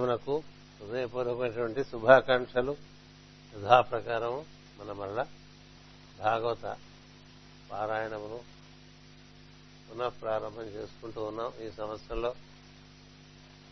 [0.00, 0.42] మనకు
[0.80, 2.76] హృదయపూర్వకమైనటువంటి శుభాకాంక్షలు
[3.56, 4.44] యథాప్రకారం
[4.78, 5.26] మన మరల
[6.18, 6.76] భాగవత
[7.70, 8.40] పారాయణమును
[9.88, 11.52] పునః ప్రారంభం చేసుకుంటూ ఉన్నాం.
[11.62, 12.34] ఈ సంవత్సరంలో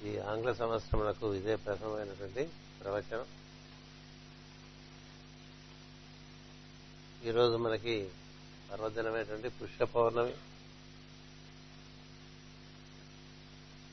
[0.04, 2.51] ఈ ఆంగ్ల సంవత్సరములకు ఇదే ప్రథమమైనటువంటి
[2.81, 3.25] ప్రవచనం.
[7.25, 8.11] ఈరోజు మనకి
[8.73, 10.35] పర్వదినమైనటువంటి పుష్య పౌర్ణమి.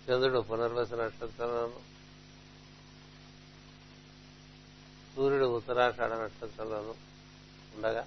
[0.08, 0.94] చంద్రుడు పునర్వస
[5.16, 6.94] సూర్యుడు ఉత్తరాషాఢ నక్షత్రంలోనూ
[7.76, 8.04] ఉండగా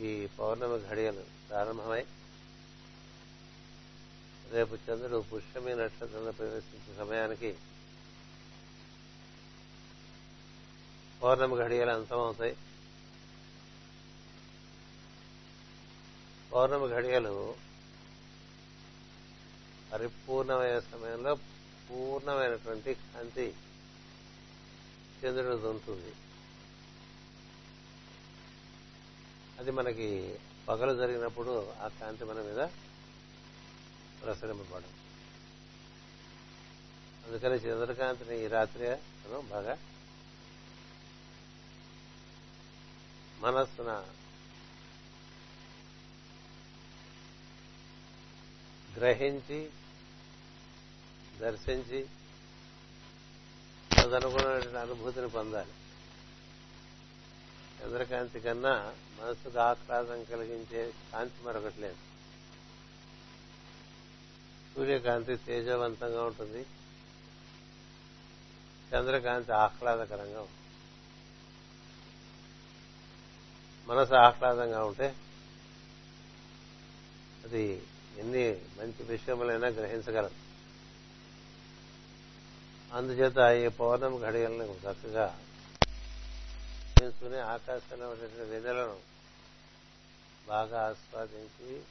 [0.00, 2.02] ఈ పౌర్ణమి ఘడియలు ప్రారంభమై
[4.50, 7.50] రేపు చంద్రుడు పుష్యమి నక్షత్రంలో ప్రవేశించే సమయానికి
[11.20, 12.54] పౌర్ణమి ఘడియలు అంతమవుతాయి.
[16.52, 17.34] పౌర్ణమి ఘడియలు
[19.92, 21.32] పరిపూర్ణమైన సమయంలో
[21.88, 23.46] పూర్ణమైనటువంటి కాంతి
[25.20, 26.12] చంద్రుడు ఉంటుంది
[29.58, 30.08] అది మనకి
[30.68, 32.60] పగలు జరిగినప్పుడు ఆ కాంతి మన మీద
[34.22, 34.92] ప్రసరింపబడం
[37.26, 38.88] అందుకని చంద్రకాంతిని ఈ రాత్రి
[39.22, 39.74] మనం బాగా
[43.40, 43.90] మనస్సున
[48.96, 49.60] గ్రహించి
[51.38, 52.00] దర్శించి
[54.04, 55.72] తదనుగుణమైన అనుభూతిని పొందాలి.
[57.82, 61.96] చంద్రకాంతి కన్నా మనసుకు ఆహ్లాదం కలిగించే కాంతి మరొకటి లేదు.
[64.74, 66.66] సూర్యకాంతి తేజవంతంగా ఉంటుంది.
[68.94, 70.60] చంద్రకాంతి ఆహ్లాదకరంగా ఉంటుంది.
[73.86, 75.14] మనసు ఆహ్లాదంగా ఉంటే
[77.44, 80.43] అది ఎన్ని మంచి విషయములైనా గ్రహించగలదు.
[82.94, 85.40] అందుచేత ఈ పౌర్ణమి ఘడియలను చక్కగా
[87.02, 89.00] చేసుకుని ఆకాశంలో ఉన్నటువంటి వెన్నెలను
[90.46, 91.82] బాగా ఆస్వాదించి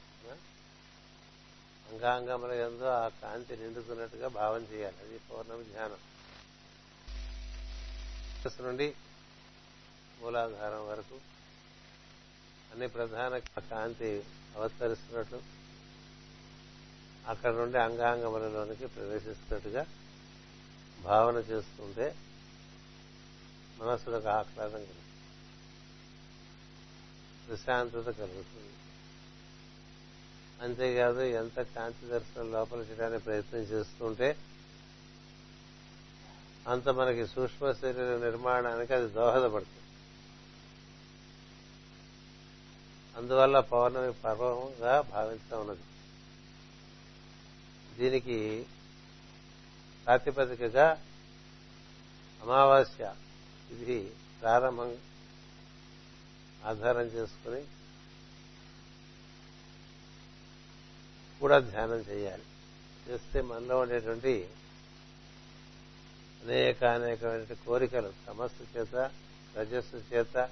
[1.90, 4.96] అంగాంగముల ఎందు ఆ కాంతి నిండుతున్నట్టుగా భావం చేయాలి.
[4.98, 5.96] అది పౌర్ణమి ధ్యానం.
[8.60, 8.94] నుండి
[10.20, 11.14] మూలాధారం వరకు
[12.72, 14.24] అన్ని ప్రధాన కాంతి
[14.56, 15.42] అవతరిస్తున్నట్లు
[17.26, 19.86] అక్కడ నుండి అంగాంగములలోనికి ప్రవేశిస్తున్నట్టుగా
[21.04, 22.06] భావన చేస్తుంటే
[23.78, 25.00] మనస్సులకు ఆహ్లాదం కలుగుతుంది.
[27.48, 28.72] ప్రశాంతత కలుగుతుంది.
[30.62, 34.36] అంతేకాదు ఎంత కాంతి దర్శనం లోపల చేయడానికి ప్రయత్నం చేస్తుంటే
[36.68, 39.80] అంత మనకి సూక్ష్మ శరీర నిర్మాణానికి అది దోహదపడుతుంది.
[43.16, 45.84] అందువల్ల పౌర్ణమి పర్వంగా భావిస్తూ ఉన్నది.
[47.98, 48.66] దీనికి
[50.06, 51.02] ప్రాతిపదికగా
[52.42, 53.14] అమావాస్య.
[53.70, 54.10] ఇది
[54.42, 54.96] ప్రారంభం
[56.64, 57.62] ఆధారం చేసుకుని
[61.40, 62.42] కూడా ధ్యానం చేయాలి.
[63.08, 64.48] చేస్తే మనలో ఉండేటువంటి
[66.42, 69.10] అనేక అనేకమైన కోరికలు సమస్య చేత
[69.56, 70.50] రజస్సు చేత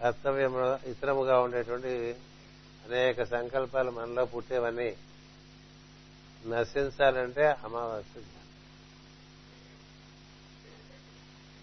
[0.00, 2.16] కర్తవ్యంలో ఇతరముగా ఉండేటువంటి
[2.84, 4.96] అనేక సంకల్పాలు మనలో పుట్టేవన్నీ
[6.46, 8.22] నశించాలంటే అమావాస్య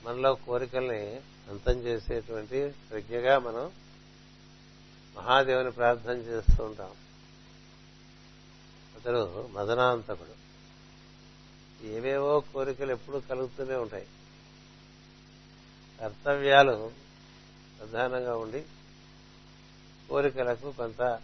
[0.04, 3.72] మనలో కోరికల్ని అంతం చేసేటువంటి ప్రజ్ఞగా మనం
[5.18, 6.92] మహాదేవుని ప్రార్థన చేస్తూ ఉంటాం.
[8.96, 10.42] అతడు మదనాంతకుడు.
[11.86, 14.08] ఏవేవో కోరికలు ఎప్పుడూ కలుగుతూనే ఉంటాయి.
[16.02, 16.92] కర్తవ్యాలు
[17.80, 18.66] ప్రధానంగా ఉండి
[20.10, 21.20] కోరికలకు కొంత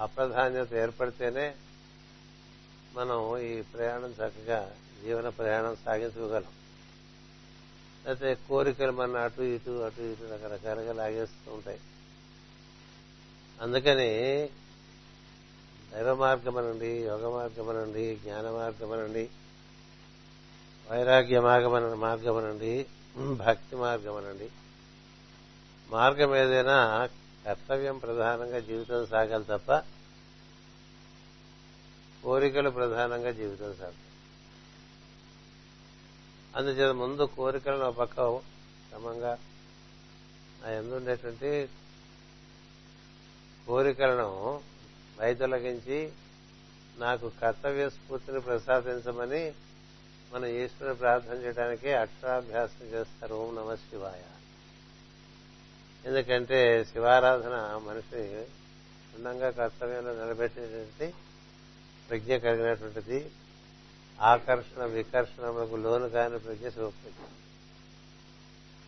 [0.00, 1.54] అప్రధాన్యత ఏర్పడితేనే
[2.94, 6.52] మనం ఈ ప్రయాణం చక్కగా జీవన ప్రయాణం సాగించుకోగలం.
[8.06, 11.80] అయితే కోరికలు మన అటు ఇటు అటు ఇటు రకరకాలుగా లాగేస్తూ ఉంటాయి.
[13.60, 14.10] అందుకని
[15.92, 19.30] దైవ మార్గమనండి యోగ మార్గమనండి జ్ఞాన మార్గమనండి
[20.90, 22.86] వైరాగ్య మార్గమన మార్గమనండి
[23.36, 24.48] భక్తి మార్గమనండి.
[25.90, 27.08] మార్గం ఏదైనా
[27.44, 29.72] కర్తవ్యం ప్రధానంగా జీవితం సాగాలి తప్ప
[32.24, 34.08] కోరికలు ప్రధానంగా జీవితం సాగాలి
[36.56, 38.14] అందుచేత ముందు కోరికలను ఒక పక్క
[38.90, 39.38] క్రమంగా
[40.66, 41.68] ఆ ఎందుండేటువంటి
[43.66, 44.60] కోరికలను
[45.20, 46.12] వైదొలగించి
[46.98, 49.54] నాకు కర్తవ్య స్ఫూర్తిని ప్రసాదించమని
[50.32, 53.34] మనం ఈశ్వరుని ప్రార్థన చేయడానికి అక్షరాభ్యాసం చేస్తారు.
[53.34, 54.39] ఓం నమ శివాయ.
[56.06, 56.58] ఎందుకంటే
[56.90, 57.56] శివారాధన
[57.86, 58.20] మనిషి
[59.06, 61.06] క్షుణ్ణంగా కర్తవ్యంలో నిలబెట్టేటువంటి
[62.08, 63.18] ప్రజ్ఞ కలిగినటువంటిది
[64.18, 67.28] ఆకర్షణ వికర్షణలకు లోను కాని ప్రజ్ఞ చూపుతుంది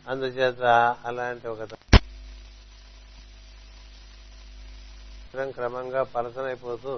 [0.06, 0.62] అందుచేత
[1.09, 1.62] అలాంటి ఒక
[5.56, 6.93] క్రమంగా పలసనైపోతూ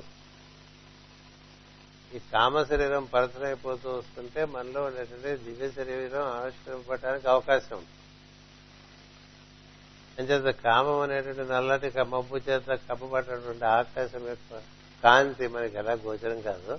[2.15, 7.95] ఈ కామ శరీరం పలసనైపోతూ వస్తుంటే మనలో ఉండేటువంటి దివ్య శరీరం ఆవిష్కరింపడానికి అవకాశం ఉంది.
[10.19, 14.63] అంచేత కామం అనేటువంటి నల్లటి మబ్బు చేత కప్పబడినటువంటి ఆకాశం యొక్క
[15.05, 16.79] కాంతి మనకి ఎలా గోచరం కాదు.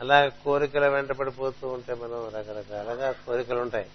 [0.00, 3.90] అలా కోరికల వెంటపడిపోతూ ఉంటే మనం రకరకాలుగా కోరికలు ఉంటాయి.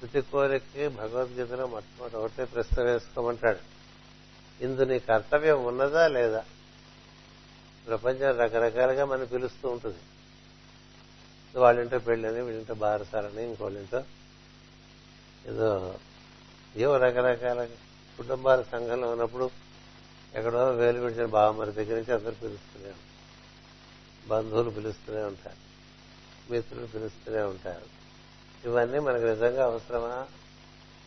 [0.00, 3.58] ప్రతి కోరికకి భగవద్గీతలో మొట్టమొదటి ఒకటే ప్రశ్న వేసుకోమంటాడు.
[4.64, 6.44] ఇందు నీ కర్తవ్యం ఉన్నదా లేదా?
[7.86, 9.98] ప్రపంచం రకరకాలుగా మనం పిలుస్తూ ఉంటుంది.
[11.58, 14.04] వాళ్ళింటో పెళ్ళని వీళ్ళింటో బారసాలని ఇంకోళ్ళింటో
[15.46, 15.98] ఏదో
[16.78, 17.64] ఏవో రకరకాల
[18.16, 19.50] కుటుంబాల సంఘంలో ఉన్నప్పుడు
[20.34, 23.08] ఎక్కడో వేలు విడిచిన బావమరి దగ్గర నుంచి అందరు పిలుస్తూనే ఉంటారు.
[24.28, 25.68] బంధువులు పిలుస్తూనే ఉంటారు.
[26.52, 27.84] మిత్రులు పిలుస్తూనే ఉంటారు.
[28.64, 30.26] ఇవన్నీ మనకు నిజంగా అవసరమా?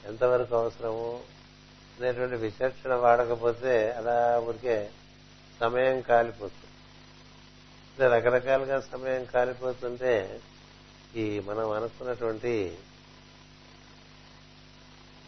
[0.05, 1.23] ఎంతవరకు అవసరము?
[1.99, 4.89] అనేటువంటి విచక్షణ వాడకపోతే అలా ఊరికే
[5.59, 6.71] సమయం కాలిపోతుంది.
[8.15, 10.41] రకరకాలుగా సమయం కాలిపోతుంటే
[11.15, 12.77] ఈ మనం అనుకున్నటువంటి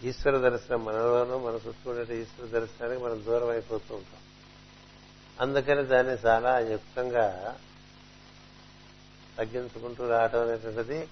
[0.04, 4.22] ఈశ్వర దర్శనం మనలోనూ మన చుట్టూ ఉండే ఈశ్వర దర్శనానికి మనం దూరం అయిపోతూ ఉంటాం.
[5.40, 7.58] అందుకని దాన్ని చాలా యుక్తంగా
[9.38, 11.08] తగ్గించుకుంటూ రావడం అనేటువంటిది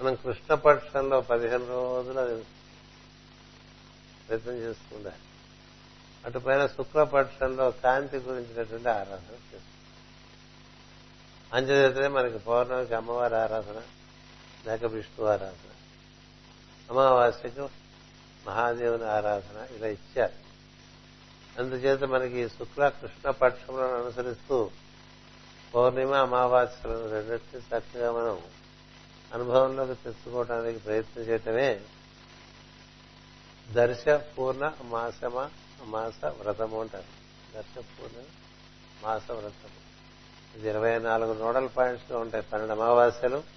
[0.00, 2.42] మనం కృష్ణపక్షంలో పదిహేను రోజులు అది
[4.28, 5.22] ప్రయత్నం చేసుకుంటారు.
[6.26, 9.62] అటు పైన శుక్లపక్షంలో కాంతి గురించినటువంటి ఆరాధన చేస్తుంది
[11.52, 13.82] అంచేతనే మనకి పౌర్ణమికి అమ్మవారి ఆరాధన
[14.66, 15.70] లేక విష్ణు ఆరాధన.
[16.90, 17.83] అమావాస్యకు
[18.46, 20.44] మహాదేవుని ఆరాధన ఇలా ఇచ్చారు.
[21.58, 24.70] అందుచేత మనకి శుక్ల కృష్ణ పక్షములను అనుసరిస్తూ
[25.74, 28.42] పౌర్ణిమ అమావాస్యలను రెండింటిని చక్కగా మనం
[29.34, 31.80] అనుభవంలోకి తెచ్చుకోవడానికి ప్రయత్నం చేయటమే
[33.72, 35.48] దర్శ పూర్ణ మాసమ
[35.82, 37.04] మాస వ్రతము అంటారు.
[37.54, 38.16] దర్శ పూర్ణ
[39.02, 39.84] మాస వ్రతము.
[40.58, 42.44] ఇది ఇరవై నాలుగు నోడల్ పాయింట్స్లో ఉంటాయి.
[42.52, 43.53] పన్నెండు అమావాస్యలు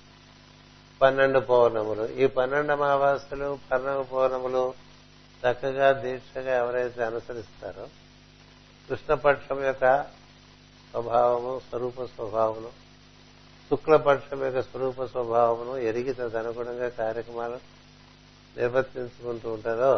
[1.02, 2.06] పన్నెండు పౌర్ణములు.
[2.22, 4.64] ఈ పన్నెండు అమావాస్యలు పన్నెండు పౌర్ణములు
[5.44, 7.86] చక్కగా దీక్షగా ఎవరైతే అనుసరిస్తారో
[8.90, 9.86] కృష్ణపక్షం యొక్క
[10.94, 12.72] స్వభావము స్వరూప స్వభావము
[13.72, 17.60] శుక్లపక్షం యొక్క స్వరూప స్వభావమును ఎరిగి తదనుగుణంగా కార్యక్రమాలు
[18.56, 19.94] నిర్వర్తించుకుంటూ ఉంటారో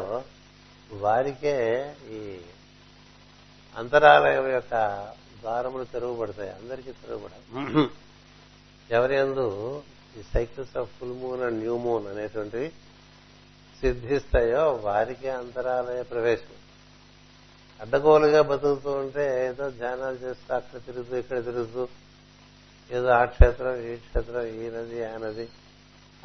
[0.90, 1.56] వారికే
[2.12, 2.20] ఈ
[3.76, 4.74] అంతరాలయం యొక్క
[5.42, 7.34] ద్వారములు తెరవబడతాయి అందరికీ తెరవబడ
[8.90, 9.46] ఎవరి అందు
[10.20, 12.70] ఈ cycles of full moon and new moon అనేటువంటివి
[13.82, 16.56] సిద్ధిస్తాయో వారికే అంతరాలయ ప్రవేశం.
[17.80, 21.84] అడ్డగోలుగా బతుకుతూ ఉంటే ఏదో ధ్యానాలు చేస్తూ అక్కడ తిరుగుతూ ఇక్కడ తిరుగుతూ
[22.92, 25.46] ఏదో ఆ క్షేత్రం ఈ క్షేత్రం ఈ నది ఆ నది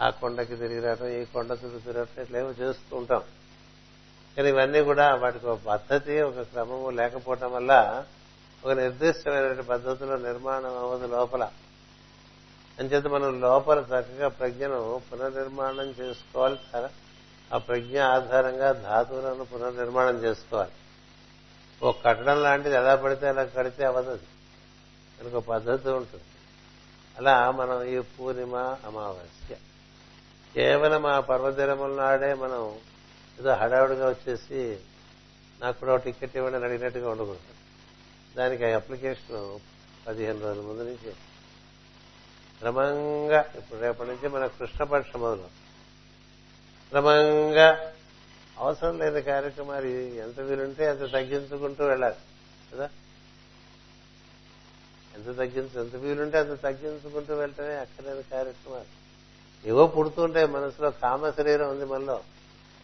[0.00, 3.23] ఆ కొండకి తిరిగి రావటం ఈ కొండ చుట్టూ తిరగటం ఇట్లా ఏమో చేస్తూ ఉంటాం.
[4.37, 7.73] కానీ ఇవన్నీ కూడా వాటికి ఒక పద్ధతి ఒక క్రమము లేకపోవటం వల్ల
[8.64, 11.44] ఒక నిర్దిష్టమైన పద్ధతిలో నిర్మాణం అవ్వదు లోపల.
[12.81, 16.59] అంచేత మనం లోపల చక్కగా ప్రజ్ఞను పునర్నిర్మాణం చేసుకోవాలి
[17.53, 20.71] ఆ ప్రజ్ఞ ఆధారంగా ధాతువులను పునర్నిర్మాణం చేసుకోవాలి.
[21.82, 24.26] ఓ కట్టడం లాంటిది ఎలా పడితే అలా కడితే అవదది
[25.21, 26.25] మనకు ఒక పద్ధతి ఉంటుంది.
[27.19, 29.57] అలా మనం ఈ పూర్ణిమ అమావాస్య.
[30.54, 32.78] కేవలం ఆ పర్వదినముల నాడే మనం
[33.40, 34.78] ఏదో హడావుడిగా వచ్చేసి
[35.61, 37.54] నాకు కూడా టికెట్ ఇవ్వండి అడిగినట్టుగా ఉండకూడదు.
[38.37, 39.59] దానికి ఆ అప్లికేషన్
[40.07, 41.12] పదిహేను రోజుల ముందు నుంచి
[42.58, 45.44] క్రమంగా ఇప్పుడు రేపటి నుంచి మన కృష్ణపక్ష మొదలు.
[46.88, 47.92] క్రమంగా
[48.58, 52.14] అవసరం లేని కార్యక్రమాలు ఎంత వీలుంటే అంత తగ్గించుకుంటూ వెళ్ళాలి
[52.73, 52.88] కదా?
[55.14, 59.04] ఎంత తగ్గించు ఎంత వీలుంటే అంత తగ్గించుకుంటూ వెళ్తేనే అక్కర్లేని కార్యక్రమాలు.
[59.68, 62.20] ఏవో పుడుతుంటే మనసులో కామ శరీరం ఉంది మనలో.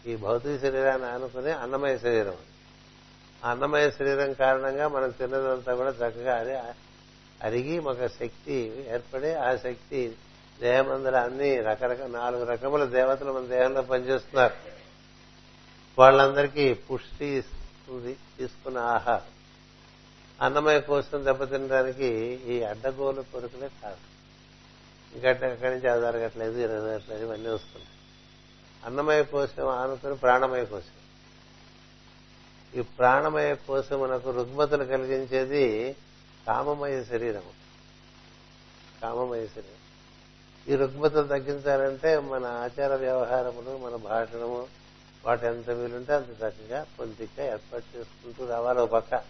[0.05, 2.37] ఈ భౌతిక శరీరాన్ని ఆనుకుని అన్నమయ శరీరం.
[3.45, 6.61] ఆ అన్నమయ శరీరం కారణంగా మనం తిన్నదంతా కూడా చక్కగా అదే
[7.43, 10.15] అరిగి ఒక శక్తి ఏర్పడి ఆ శక్తి
[10.61, 14.53] దేహమందర అన్ని రకరకాల నాలుగు రకముల దేవతలు మన దేహంలో పనిచేస్తున్నారు.
[15.99, 19.21] వాళ్ళందరికీ పుష్టి ఇస్తుంది తీసుకున్న ఆహారం.
[20.41, 22.05] అన్నమయ కోసం దెబ్బతినడానికి
[22.47, 23.97] ఈ అడ్డగోలు కొరుకులే కాదు.
[25.15, 27.87] ఇంకా అక్కడి నుంచి అది జరగట్లేదు ఇది జరగట్లేదు ఇవన్నీ వస్తున్నాయి.
[28.85, 31.01] అన్నమయ కోశం ఆనుకుని ప్రాణమయ కోశం
[32.79, 35.95] ఈ ప్రాణమయ కోశం మనకు రుగ్మతలు కలిగించేది
[36.47, 37.43] కామమయ శరీరం.
[39.01, 39.81] కామమయ శరీరం.
[40.73, 44.67] ఈ రుగ్మతలు తగ్గించాలంటే మన ఆచార వ్యవహారములు మన భాషణము
[45.25, 49.23] వాటి ఎంత వీలుంటే అంత చక్కగా పొందిక ఏర్పాటు చేసుకుంటూ రావాలి ఒక పక్క.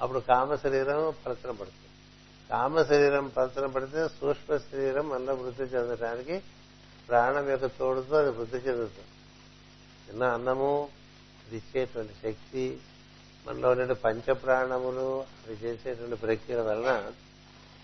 [0.00, 1.88] అప్పుడు కామ శరీరం ప్రచన పడుతుంది.
[2.50, 6.42] కామ శరీరం ప్రచన పడితే సూక్ష్మ శరీరం మనలో వృద్ధి చెందడానికి
[7.08, 9.08] ప్రాణం యొక్క తోడుతో అది వృద్ధి చెందుతుంది.
[10.08, 10.88] చిన్న అన్నము
[11.46, 12.80] అది ఇచ్చేటువంటి శక్తి
[13.46, 17.12] మనలో ఉండే పంచప్రాణములు అవి చేసేటువంటి ప్రక్రియల వలన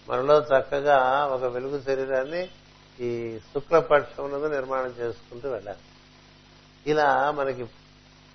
[0.08, 2.50] మనలో చక్కగా ఒక వెలుగు శరీరాన్ని
[3.00, 5.78] ఈ శుక్లపక్షమునందు నిర్మాణం చేసుకుంటూ వెళ్ళాలి.
[6.90, 7.64] ఇలా మనకి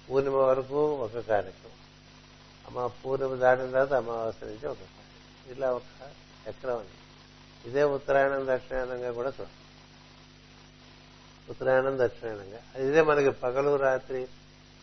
[0.10, 1.78] పూర్ణిమ వరకు ఒక కార్యక్రమం.
[2.68, 5.58] అమ్మ పూర్ణిమ దాటిన తర్వాత అమావాస్య నుంచి ఒక కార్యక్రమం.
[5.58, 5.82] ఇలా ఒక
[6.50, 7.70] చక్రం అండి.
[7.70, 9.54] ఇదే ఉత్తరాయణం దక్షిణాయనంగా కూడా చూడాలి
[11.50, 12.88] ఉత్తరాయణం దక్షిణాయనంగా.
[12.90, 14.28] ఇదే మనకి పగలు రాత్రి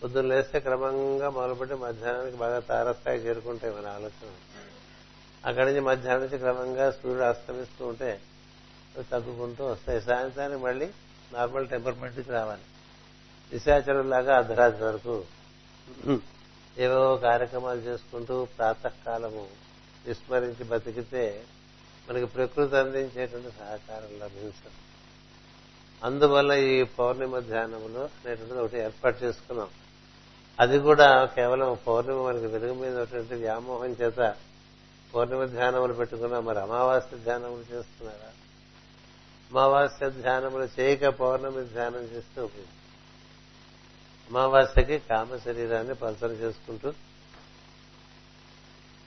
[0.03, 4.31] పొద్దున్న లేస్తే క్రమంగా మొదలుపెట్టి మధ్యాహ్నానికి బాగా తారస్థాయి చేరుకుంటాయి మన ఆలోచన.
[5.47, 8.21] అక్కడి నుంచి మధ్యాహ్నం నుంచి క్రమంగా సూర్యుడు అస్తమిస్తూ ఉంటే
[9.11, 10.01] తగ్గుకుంటూ వస్తాయి.
[10.01, 10.89] సాయంత్రానికి మళ్ళీ
[11.33, 12.65] నార్మల్ టెంపర్మెంట్కి రావాలి.
[14.09, 15.17] లాగా అర్ధరాత్రి వరకు
[16.79, 19.45] ఏవో కార్యక్రమాలు చేసుకుంటూ ప్రాతకాలము
[20.07, 21.25] విస్మరించి బతికితే
[22.09, 24.73] మనకి ప్రకృతి అందించేటువంటి సహకారం లభించదు.
[26.05, 29.71] అందువల్ల ఈ పౌర్ణిమ ధ్యానములు అనేటువంటిది ఒకటి ఏర్పాటు చేసుకున్నాం.
[30.61, 34.34] అది కూడా కేవలం పౌర్ణమి మనకి వెలుగు మీద ఉన్నటువంటి వ్యామోహం చేత
[35.14, 38.30] పౌర్ణమ ధ్యానములు పెట్టుకున్నా మరి అమావాస్య ధ్యానములు చేస్తున్నారా?
[39.50, 42.73] అమావాస్య ధ్యానములు చేయక పౌర్ణమి ధ్యానం చేస్తే ఉపయోగం
[44.30, 46.92] అమావాస్యకి కామ శరీరాన్ని పలసర చేసుకుంటూ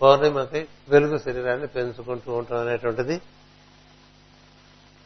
[0.02, 3.18] పౌర్ణిమకి వెలుగు శరీరాన్ని పెంచుకుంటూ ఉంటాం అనేటువంటిది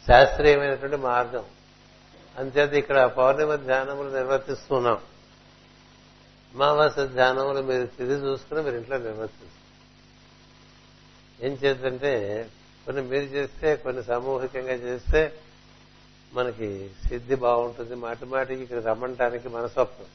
[0.08, 1.46] శాస్త్రీయమైనటువంటి మార్గం.
[2.38, 5.00] అంతేత ఇక్కడ పౌర్ణిమ ధ్యానములు నిర్వర్తిస్తున్నాం.
[6.54, 9.52] అమావాస్య ధ్యానంలో మీరు తిరిగి చూసుకుని మీరు ఇంట్లో నిర్వర్తిస్తారు.
[11.46, 12.14] ఏం చేద్దంటే
[12.86, 15.40] కొన్ని మీరు చేస్తే కొన్ని సామూహికంగా చేస్తే
[16.34, 17.96] మనకి సిద్ధి బాగుంటుంది.
[17.96, 20.06] మాటి మాటికి ఇక్కడ రమ్మంటానికి మనసొప్పం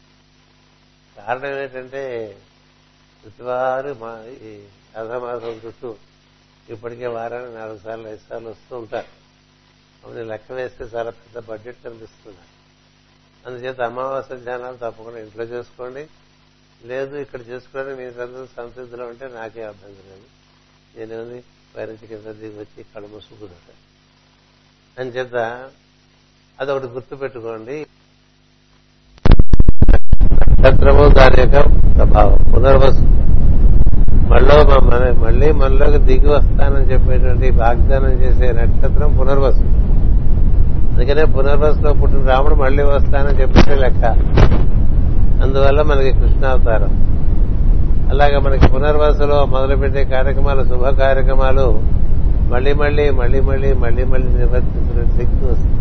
[1.16, 2.02] కారణం ఏంటంటే
[3.23, 4.66] ప్రతివారు మా ఈ
[4.97, 5.97] అర్ధమాసం చుట్టూ
[6.69, 9.11] ఇప్పటికే వారానికి నాలుగు సార్లు ఐదు సార్లు వస్తూ ఉంటారు.
[10.05, 12.45] అవన్నీ లెక్క వేస్తే చాలా పెద్ద బడ్జెట్ కనిపిస్తుంది.
[13.47, 16.09] అందుచేత అమావాస్య ధ్యానాలు తప్పకుండా ఇంట్లో చేసుకోండి.
[16.88, 20.26] లేదు ఇక్కడ చేసుకోవడం మీ సందర్భం సంసిద్ధిలో ఉంటే నాకే అభ్యంతరం లేదు
[20.97, 21.38] నేనేమి
[21.75, 23.75] పైనుంచి కింద దిగి వచ్చి కళ్ళు మూసుకుంటా
[24.97, 25.37] అని చేత
[26.59, 27.76] అదొకటి గుర్తు పెట్టుకోండి
[30.43, 31.59] నక్షత్రము దాని యొక్క
[31.97, 33.02] ప్రభావం పునర్వసు
[34.31, 34.55] మళ్ళీ
[34.87, 39.64] మన మళ్ళీ మనలోకి దిగి వస్తానని చెప్పేటువంటి వాగ్దానం చేసే నక్షత్రం పునర్వసు
[40.90, 44.05] అందుకనే పునర్వసులో పుట్టిన రాముడు మళ్ళీ వస్తానని చెప్పేటే లెక్క.
[45.43, 47.16] అందువల్ల మనకి కృష్ణావతారం.
[48.11, 51.81] అలాగే మనకి పునర్వసలో మొదలుపెట్టే కార్యక్రమాలు శుభ కార్యక్రమాలు
[52.52, 55.76] మళ్ళీ మళ్ళీ మళ్ళీ మళ్ళీ మళ్ళీ మళ్ళీ నిర్వర్తించిన శక్తి వస్తుంది.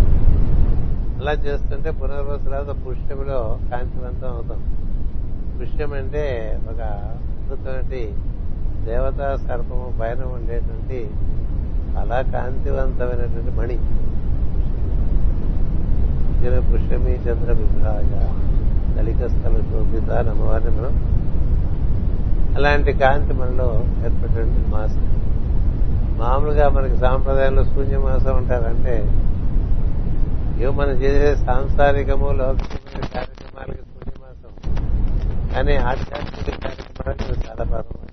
[1.22, 4.64] అలా చేస్తుంటే పునర్వసు తర్వాత పుష్యమిలో కాంతివంతం అవుతాం.
[5.62, 8.12] పుష్యం అంటే ఒక అద్భుతమైన
[8.86, 11.10] దేవతా సర్పము పైన ఉండేటువంటి
[12.00, 13.78] అలా కాంతివంతమైనటువంటి మణి.
[16.60, 17.12] పుష్యమి.
[17.12, 18.32] చంద్ర విభాగ
[18.98, 21.16] దళికస్థల శోభిత అమ్మవారిని మనం.
[22.56, 25.16] అలాంటి కాంతి మనలో ఏర్పడేటువంటి మాసం.
[26.20, 29.22] మామూలుగా మనకి సాంప్రదాయంలో శూన్యమాసం ఉంటారంటే
[30.64, 34.76] ఏవో మనం చేసే సాంసారికము లౌకికమైన కార్యక్రమాలకి శూన్యమాసం
[35.56, 38.06] కానీ ఆధ్యాత్మిక కార్యక్రమాలకు చాలా పర్వం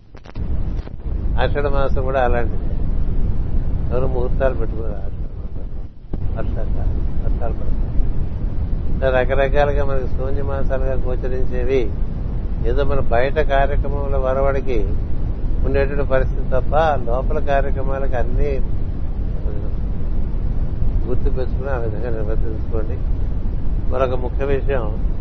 [1.42, 2.64] ఆషాఢ మాసం కూడా అలాంటిది.
[3.92, 5.88] ఎవరు ముహూర్తాలు పెట్టుకోరు ఆషాఢ మాసం.
[6.36, 7.22] వర్షాకాలం.
[7.24, 8.12] వర్షాలు పడతాయి.
[9.09, 11.90] రకరకాలుగా మనకి శూన్య మాసాలుగా గోచరించేవి.
[12.68, 14.88] ఏదో మన బయట కార్యక్రమంలో వరవడికి
[15.64, 16.76] ఉండేటువంటి పరిస్థితి తప్ప
[17.11, 18.61] లోపల కార్యక్రమాలకు అన్ని
[21.09, 22.99] గుర్తు పెట్టుకుని ఆ విధంగా నిర్వర్తించుకోండి.
[23.92, 25.12] మరొక ముఖ్య విషయం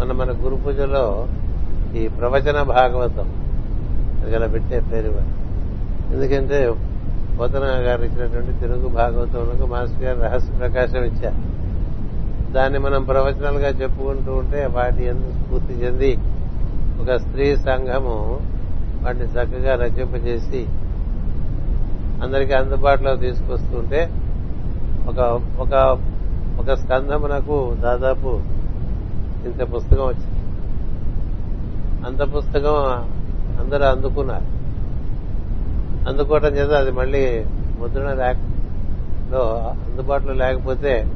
[0.00, 1.26] మన మన గురు పూజలో
[1.96, 3.32] ఈ ప్రవచన భాగవతం
[4.24, 5.38] అది అలా పెట్టే పేరు
[6.14, 6.74] ఎందుకంటే
[7.40, 11.57] పోతన గారు ఇచ్చినటువంటి తెలుగు భాగవతంలో మాస్టర్ గారు రహస్య ప్రకాశం ఇచ్చారు.
[12.52, 16.18] దాన్ని మనం ప్రవచనాలుగా చెప్పుకుంటూ ఉంటే వాటి ఎందుకు స్ఫూర్తి చెంది
[17.02, 18.40] ఒక స్త్రీ సంఘము
[19.04, 20.66] వాటిని చక్కగా రచింపజేసి
[22.22, 24.10] అందరికీ అందుబాటులో తీసుకొస్తుంటే
[25.08, 25.18] ఒక
[25.60, 25.98] ఒక
[26.60, 28.40] ఒక స్కంధమునకు దాదాపు
[29.44, 30.38] ఇంత పుస్తకం వచ్చింది.
[32.06, 32.74] అంత పుస్తకం
[33.60, 34.58] అందరూ అందుకున్నారు.
[36.08, 37.44] అందుకోవటం చేత అది మళ్ళీ
[37.80, 38.36] ముద్రణ లేక
[39.90, 41.06] అందుబాటులో లేకపోతే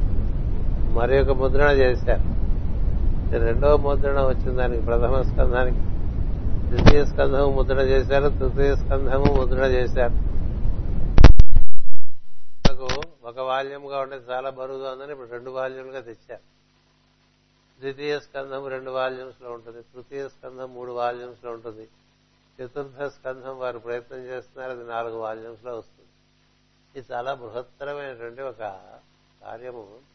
[0.93, 2.43] మరి ఒక ముద్రణ చేశారు.
[3.37, 5.77] రెండవ ముద్రణ వచ్చిన దానికి ప్రథమ స్కంధానికి
[6.69, 10.33] ద్వితీయ స్కంధము ముద్రణ చేశారు తృతీయ స్కంధము ముద్రణ చేశారు.
[13.27, 16.41] ఒక వాల్యంగా ఉండేది చాలా బరువుగా ఉందని ఇప్పుడు రెండు వాల్యూలుగా తెచ్చారు.
[17.79, 21.87] ద్వితీయ స్కంధం రెండు వాల్యూమ్స్లో ఉంటుంది తృతీయ స్కంధం మూడు వాల్యూమ్స్లో ఉంటుంది.
[22.61, 26.09] చతుర్థ స్కంధం వారు ప్రయత్నం చేస్తున్నారు అది నాలుగు వాల్యూమ్స్లో వస్తుంది.
[26.99, 28.59] ఇది చాలా బృహత్తరమైనటువంటి ఒక
[29.43, 30.12] కార్యము.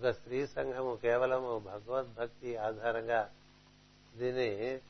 [0.00, 3.30] ఒక స్త్రీ సంఘము కేవలము భగవద్భక్తి ఆధారంగా
[4.16, 4.80] దీన్ని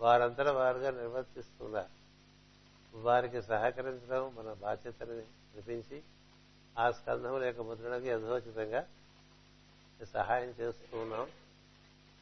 [0.00, 1.92] వారంతట వారుగా నిర్వర్తిస్తున్నారు.
[2.94, 6.02] వారికి సహకరించడం మన బాధ్యతని అనిపించి
[6.78, 8.86] ఆ స్కంధం లేక ముద్రణకి యథోచితంగా
[10.12, 11.26] సహాయం చేస్తూ ఉన్నాం.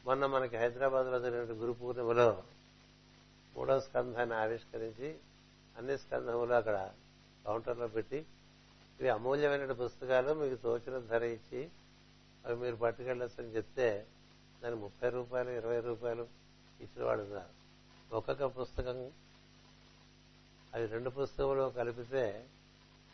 [0.05, 2.43] మొన్న మనకి హైదరాబాద్లో జరిగిన గురు పూర్ణిమలో
[3.57, 5.17] మూడో స్కంధాన్ని ఆవిష్కరించి
[5.77, 6.91] అన్ని స్కంధములు అక్కడ
[7.45, 8.25] కౌంటర్లో పెట్టి
[8.99, 11.69] ఇవి అమూల్యమైన పుస్తకాలు మీకు తోచిన ధర ఇచ్చి
[12.47, 14.07] అవి మీరు పట్టుకెళ్ళొచ్చు అని చెప్తే
[14.63, 16.27] దాని ముప్పై రూపాయలు ఇరవై రూపాయలు
[16.81, 17.57] ఇచ్చిన వాడు ఉన్నారు.
[18.15, 19.11] ఒక్కొక్క పుస్తకం
[20.73, 22.45] అది రెండు పుస్తకములు కలిపితే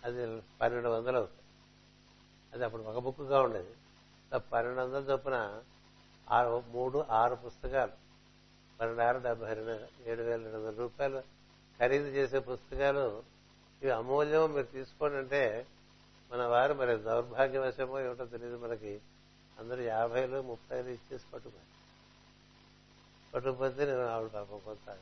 [0.04, 1.42] అది పన్నెండు వందలు అవుతాయి.
[2.54, 3.74] అది అప్పుడు ఒక బుక్గా ఉండేది.
[4.38, 5.64] పన్నెండు వందల చొప్పున
[6.32, 7.92] ఆరు మూడు ఆరు పుస్తకాలు.
[8.80, 11.24] పన్నెండు ఆరు డెబ్బై రెండు ఏడు వేల రెండు వందల రూపాయలు.
[11.80, 13.24] ఖరీదు చేసే పుస్తకాలు
[13.82, 15.68] ఇవి అమూల్యం మీరు తీసుకోండి అంటే
[16.32, 19.02] మన వారు మరి దౌర్భాగ్యవశమో ఏమిటో తెలియదు మనకి.
[19.60, 21.74] అందరూ యాభైలు ముప్పైలు ఇచ్చేసి పట్టుకున్నారు.
[23.34, 24.98] పట్టుకుపోతే నేను ఆవిడ పాపం కొంత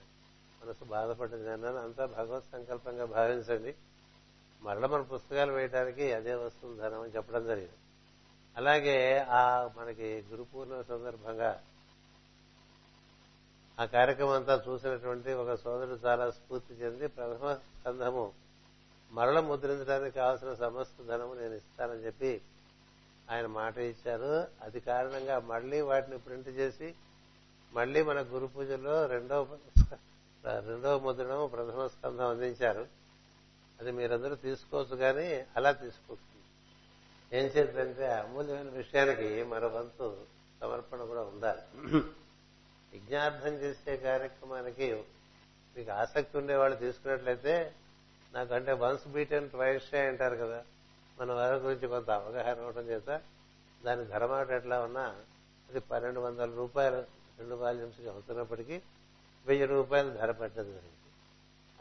[0.64, 3.76] మనసు బాధపడింది అన్నాను అంతా భగవత్ సంకల్పంగా భావించండి.
[4.62, 7.74] మరల మన పుస్తకాలు వేయడానికి అదే వస్తుంది ధనం అని చెప్పడం జరిగింది.
[8.58, 11.64] అలాగే ఆ మనకి గురు పూర్ణిమ సందర్భంగా
[13.80, 18.34] ఆ కార్యక్రమం అంతా చూసినటువంటి ఒక సోదరుడు చాలా స్ఫూర్తి చెంది ప్రథమ స్కంధము
[19.12, 22.42] మరల ముద్రించడానికి కావాల్సిన సమస్త ధనము నేను ఇస్తానని చెప్పి
[23.30, 24.48] ఆయన మాట ఇచ్చారు.
[24.62, 26.94] అది కారణంగా మళ్ళీ వాటిని ప్రింట్ చేసి
[27.74, 29.58] మళ్ళీ మన గురు పూజలో రెండవ
[30.46, 32.88] రెండవ ముద్రణం ప్రథమ స్కంధం అందించారు.
[33.80, 36.32] అది మీరందరూ తీసుకోవచ్చు కానీ అలా తీసుకోవచ్చు
[37.38, 40.18] ఏం చేద్దంటే అమూల్యమైన విషయానికి మరో వంతు
[40.62, 41.62] సమర్పణ కూడా ఉండాలి.
[42.94, 45.04] విజ్ఞార్థం చేసే కార్యక్రమానికి
[45.78, 47.74] మీకు ఆసక్తి ఉండేవాళ్ళు తీసుకున్నట్లయితే
[48.34, 50.64] నాకంటే వన్స్ బీట్ అండ్ ట్వైస్ అంటారు కదా.
[51.22, 53.22] మన వారి గురించి కొంత అవగాహన అవడం చేత
[53.86, 55.02] దాని ధరమాట ఎట్లా ఉన్నా
[55.70, 56.96] అది పన్నెండు వందల రూపాయలు
[57.40, 58.82] రెండు వాల్యూమ్స్ అవుతున్నప్పటికీ
[59.46, 60.82] వెయ్యి రూపాయలు ధర పెట్టదు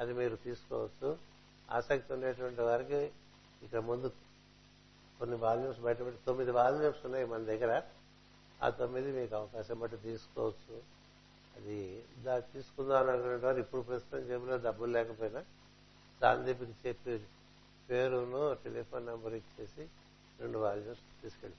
[0.00, 1.18] అది మీరు తీసుకోవచ్చు.
[1.70, 3.12] ఆసక్తి ఉండేటువంటి వారికి
[3.62, 4.08] ఇక్కడ ముందు
[5.18, 7.82] కొన్ని వాల్యూమ్స్ బయటపెట్టి తొమ్మిది వాల్యూమ్స్ ఉన్నాయి మన దగ్గర.
[8.62, 10.82] ఆ తొమ్మిది మీకు అవకాశం బట్టి తీసుకోవచ్చు.
[11.56, 15.44] అది దాన్ని తీసుకుందాం అని అనుకునే వారు ఇప్పుడు ప్రస్తుతం జేబులో డబ్బులు లేకపోయినా
[16.20, 17.26] సాందీప్కి చెప్పి
[17.90, 19.88] పేరును టెలిఫోన్ నెంబర్ ఇచ్చేసి
[20.40, 21.58] రెండు వాల్యూమ్స్ తీసుకెళ్ళి.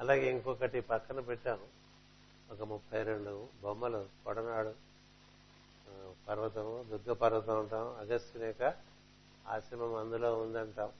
[0.00, 1.76] అలాగే ఇంకొకటి పక్కన పెట్టాము.
[2.52, 4.74] ఒక ముప్పై రెండు బొమ్మలు కొడనాడు
[6.28, 8.70] పర్వతము దుర్గ పర్వతం అంటాం అగస్త్యుని
[9.46, 10.92] ఆశ్రమం అందులో ఉందంటాం.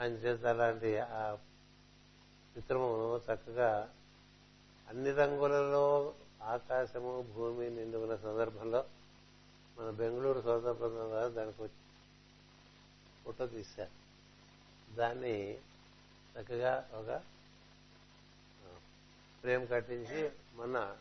[0.00, 1.36] అని చేత అలాంటి ఆ
[2.56, 3.90] చిత్రమును చక్కగా
[4.88, 8.84] అన్ని రంగులలో ఆకాశము భూమి నిండుకున్న సందర్భంలో
[9.78, 11.83] మన బెంగళూరు సోదర బృందం వారు దానికి వచ్చి
[13.24, 13.94] ఫోటో తీశారు.
[14.96, 15.58] దాన్ని
[16.34, 17.18] చక్కగా ఒక
[19.40, 20.96] ఫ్రేమ్ కట్టించి మొన్న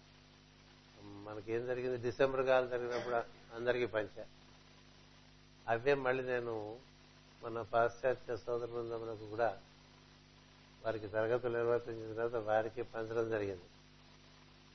[1.04, 1.98] మనకేం జరిగింది?
[1.98, 3.16] డిసెంబర్ కాలం జరిగినప్పుడు
[3.56, 4.32] అందరికీ పంచారు.
[5.68, 6.80] అవే మళ్ళీ నేను
[7.44, 9.62] మన పాశ్చాత్య సోదర బృందములకు కూడా
[10.86, 13.68] వారికి తరగతులు నిర్వర్తించిన తర్వాత వారికి పంచడం జరిగింది.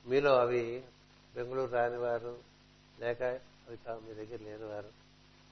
[0.05, 0.83] మీలో అవి
[1.35, 2.39] బెంగళూరు రాని వారు
[2.99, 3.23] లేక
[3.67, 4.91] అవి మీ దగ్గర లేని వారు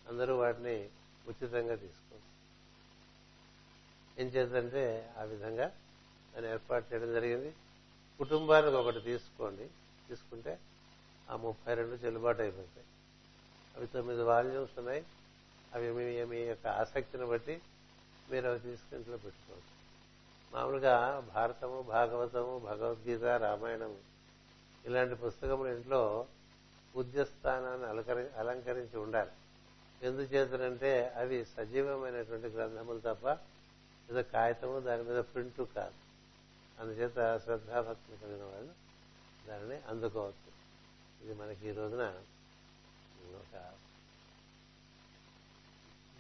[0.08, 0.90] అందరూ వాటిని
[1.28, 2.20] ఉచితంగా తీసుకో.
[4.22, 5.66] ఏం చేద్దంటే ఆ విధంగా
[6.36, 7.56] దాన్ని ఏర్పాటు చేయడం జరిగింది.
[8.18, 9.70] కుటుంబానికి ఒకటి తీసుకోండి.
[10.08, 10.60] తీసుకుంటే
[11.30, 12.86] ఆ ముప్పై రెండు చెల్లుబాటు అయిపోతాయి.
[13.78, 15.06] అవి తొమ్మిది వాల్యూమ్స్ ఉన్నాయి.
[15.74, 17.62] అవి మీ మీ యొక్క ఆసక్తిని బట్టి
[18.30, 19.78] మీరు అవి తీసుకుంట్లో పెట్టుకోవచ్చు.
[20.54, 23.98] మామూలుగా భారతము భాగవతము భగవద్గీత రామాయణము
[24.86, 26.28] ఇలాంటి పుస్తకములు ఇంట్లో
[26.96, 29.32] పూజ్య స్థానాన్ని అలంకరి అలంకరించి ఉండాలి.
[30.04, 33.28] ఎందుచేతనంటే అవి సజీవమైనటువంటి గ్రంథములు తప్ప
[34.12, 36.08] ఏదో కాగితము దాని మీద ప్రింట్ కాదు.
[36.80, 38.74] అందుచేత శ్రద్ధాభక్తులు కలిగిన వాళ్ళు
[39.48, 40.48] దానిని అందుకోవచ్చు
[41.26, 42.22] ఇది మనకి ఈ రోజున
[43.36, 43.74] ఒక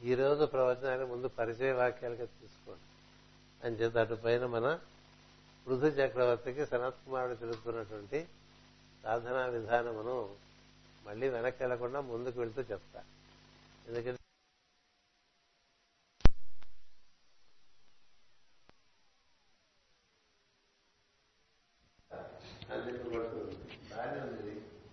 [0.03, 2.81] ఈ రోజు ప్రవచనాన్ని ముందు పరిచయ వాక్యాలుగా తీసుకోండి.
[3.67, 4.79] అని చేత అటు పైన మన
[5.67, 8.27] పృథు చక్రవర్తికి సనత్ కుమారుడు తెలుపుతున్నటువంటి
[9.03, 10.35] సాధనా విధానమును
[11.05, 13.16] మళ్ళీ వెనక్కి వెళ్ళకుండా ముందుకు వెళ్తూ చెప్తాను
[13.88, 14.21] ఎందుకంటే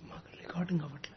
[0.09, 1.13] మాకు రికార్డింగ్ అవ్వట్లేదు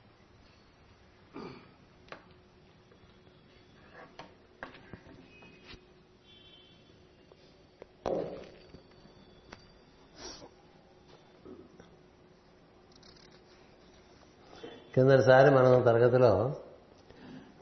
[14.93, 16.31] కిందటిసారి మనం తరగతిలో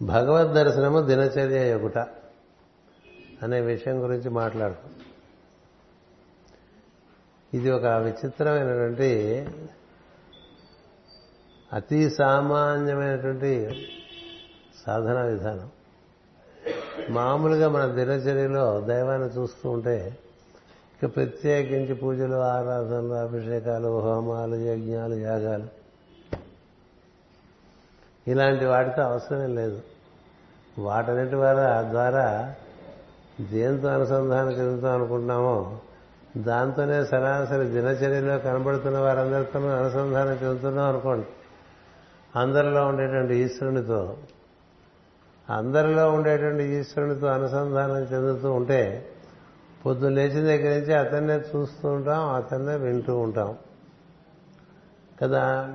[0.01, 1.97] భగవద్ దర్శనము దినచర్య యొగుట
[3.43, 4.91] అనే విషయం గురించి మాట్లాడుతాం
[7.53, 9.09] ఇది ఒక విచిత్రమైనటువంటి
[11.73, 13.69] అతి సామాన్యమైనటువంటి
[14.85, 15.69] సాధన విధానం.
[17.09, 20.17] మామూలుగా మన దినచర్యలో దైవాన్ని చూస్తూ ఉంటే
[20.95, 25.84] ఇక ప్రత్యేకించి పూజలు ఆరాధనలు అభిషేకాలు హోమాలు యజ్ఞాలు యాగాలు
[28.27, 29.81] ఇలాంటి వాటితో అవసరమే లేదు.
[30.79, 32.55] వాటన్నిటి ద్వారా ద్వారా
[33.41, 35.77] దేంతో అనుసంధానం చెందుతాం అనుకుంటున్నామో
[36.37, 41.27] దాంతోనే సరాసరి దినచర్యలో కనబడుతున్న వారందరితో అనుసంధానం చెందుతున్నాం అనుకోండి.
[42.39, 44.17] అందరిలో ఉండేటువంటి ఈశ్వరునితో
[45.49, 49.09] అందరిలో ఉండేటువంటి ఈశ్వరునితో అనుసంధానం చెందుతూ ఉంటే
[49.85, 53.57] పొద్దున్న లేచిన దగ్గర నుంచి అతన్నే చూస్తూ ఉంటాం అతన్నే వింటూ ఉంటాం.
[55.21, 55.73] కదా?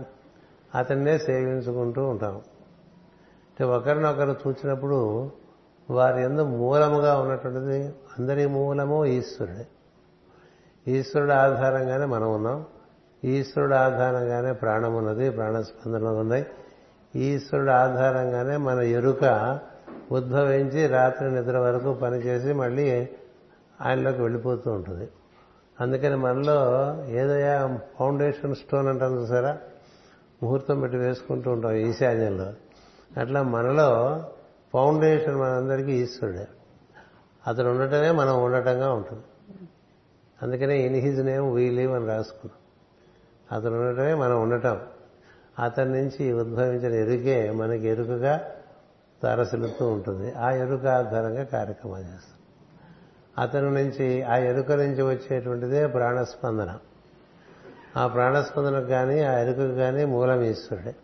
[0.75, 2.35] అతన్నే సేవించుకుంటూ ఉంటాం.
[2.35, 5.31] అంటే ఒకరినొకరు చూచినప్పుడు
[5.91, 9.67] వారి ఎందు మూలముగా ఉన్నటువంటిది అందరి మూలము ఈశ్వరుడే.
[10.89, 12.65] ఈశ్వరుడు ఆధారంగానే మనం ఉన్నాం.
[13.25, 16.47] ఈశ్వరుడు ఆధారంగానే ప్రాణం ఉన్నది ప్రాణస్పందనలు ఉన్నాయి.
[17.17, 19.59] ఈశ్వరుడు ఆధారంగానే మన ఎరుక
[20.13, 23.09] ఉద్భవించి రాత్రి నిద్ర వరకు పనిచేసి మళ్ళీ
[23.81, 25.09] ఆయనలోకి వెళ్ళిపోతూ ఉంటుంది.
[25.81, 29.59] అందుకని మనలో ఏదయ్యా ఫౌండేషన్ స్టోన్ అంటాం చూసారా?
[30.43, 32.53] ముహూర్తం పెట్టి వేసుకుంటూ ఉంటాం ఈశాన్యంలో
[33.21, 34.25] అట్లా మనలో
[34.73, 36.49] ఫౌండేషన్ మనందరికీ ఈశ్వరుడే.
[37.47, 39.23] అతను ఉండటమే మనం ఉండటంగా ఉంటుంది.
[40.43, 42.57] అందుకనే in his name we live అని రాసుకున్నాం.
[43.59, 44.81] అతను ఉండటమే మనం ఉండటం.
[45.59, 48.41] అతని నుంచి ఉద్భవించిన ఎరుకే మనకి ఎరుకగా
[49.23, 50.33] తరసిల్లుతూ ఉంటుంది.
[50.33, 52.37] ఆ ఎరుక ఆధారంగా కార్యక్రమాలు చేస్తాం.
[53.39, 56.79] అతని నుంచి ఆ ఎరుక నుంచి వచ్చేటువంటిదే ప్రాణస్పందన.
[57.97, 60.95] ఆ ప్రాణస్పందనకు కానీ ఆ ఎరుకకు కానీ మూలం ఈశ్వరుడే.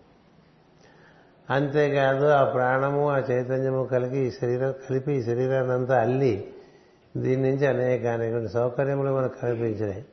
[1.50, 6.54] అంతేకాదు ఆ ప్రాణము ఆ చైతన్యము కలిగి ఈ శరీరం కలిపి ఈ శరీరాన్ని అంతా అల్లి
[7.16, 10.04] దీని నుంచి అనేక అనేక సౌకర్యములు మనకు కల్పించినాయి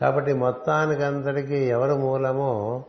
[0.00, 2.84] కాబట్టి మొత్తానికంతటికీ ఎవరు మూలమో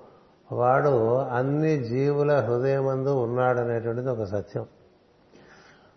[0.52, 4.66] వాడు అన్ని జీవుల హృదయమందు ఉన్నాడు అనేటువంటిది ఒక సత్యం.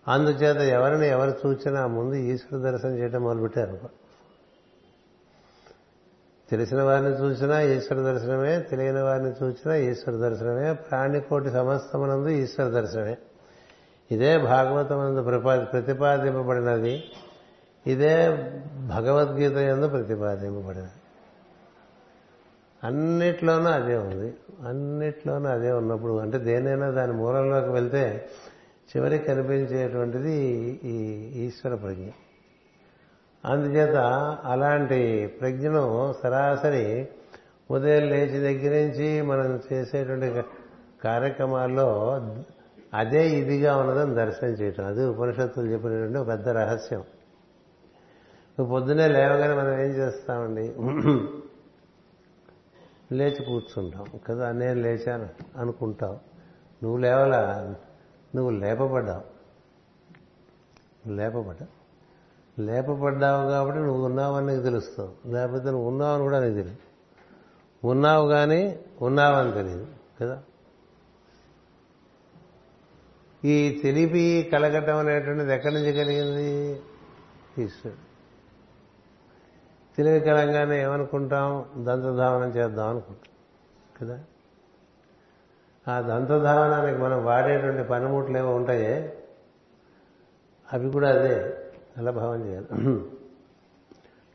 [0.09, 4.06] అందుచేత ఎవరిని ఎవరు చూచినా ముందు ఈశ్వర దర్శనం చేయడం మొదలుపెట్టారు.
[6.51, 13.17] తెలిసిన వారిని చూసినా ఈశ్వర దర్శనమే తెలియని వారిని చూసినా ఈశ్వర దర్శనమే ప్రాణికోటి సమస్తమునందు ఈశ్వర దర్శనమే.
[14.11, 15.23] ఇదే భాగవతమందు
[15.65, 17.05] ప్రతిపాదింపబడినది.
[17.87, 18.29] ఇదే
[18.89, 20.89] భగవద్గీత ఎందు ప్రతిపాదింపబడినది.
[22.85, 24.35] అన్నిట్లోనూ అదే ఉంది.
[24.69, 28.29] అన్నిట్లోనూ అదే ఉన్నప్పుడు అంటే దేనైనా దాని మూలంలోకి వెళ్తే
[28.97, 30.33] చివరికి కనిపించేటువంటిది
[30.85, 30.97] ఈ
[31.47, 32.09] ఈశ్వర ప్రజ్ఞ.
[33.47, 33.97] అందుచేత
[34.45, 37.09] అలాంటి ప్రజ్ఞను సరాసరి
[37.71, 40.43] ఉదయం లేచి దగ్గర నుంచి మనం చేసేటువంటి
[41.05, 42.21] కార్యక్రమాల్లో
[42.95, 44.87] అదే ఇదిగా ఉన్నదని దర్శనం చేయటం.
[44.87, 47.01] అది ఉపనిషత్తులు చెప్పినటువంటి పెద్ద రహస్యం.
[48.59, 50.63] నువ్వు పొద్దునే లేవగానే మనం ఏం చేస్తామండి?
[53.15, 54.05] లేచి కూర్చుంటాం.
[54.27, 56.15] కదా నేను లేచాను అనుకుంటావు
[56.83, 57.75] నువ్వు లేవలా?
[58.35, 59.37] నువ్వు లేపబడ్డావు.
[61.11, 61.76] లేపబడ్డావు.
[62.59, 65.31] లేపబడ్డావు కాబట్టి నువ్వు ఉన్నావని నీకు తెలుస్తావు.
[65.31, 66.77] లేకపోతే నువ్వు ఉన్నావని కూడా నీకు తెలియదు.
[67.87, 69.87] ఉన్నావు కానీ ఉన్నావని తెలియదు
[70.21, 70.43] కదా?
[73.45, 76.81] ఈ తెలిపి కలగటం అనేటువంటిది ఎక్కడి నుంచి కలిగింది?
[77.59, 78.07] ఈశ్వరుడు.
[79.97, 81.65] తెలివి కలంగానే ఏమనుకుంటాం?
[81.77, 83.33] దంతధావనం చేద్దాం అనుకుంటాం
[84.01, 84.21] కదా?
[85.93, 89.23] ఆ దంతధావనానికి మనం వాడేటువంటి పనిముట్లు ఏమో ఉంటాయే?
[90.73, 91.66] అవి కూడా అదే.
[91.99, 92.69] అలా భావం చేయాలి.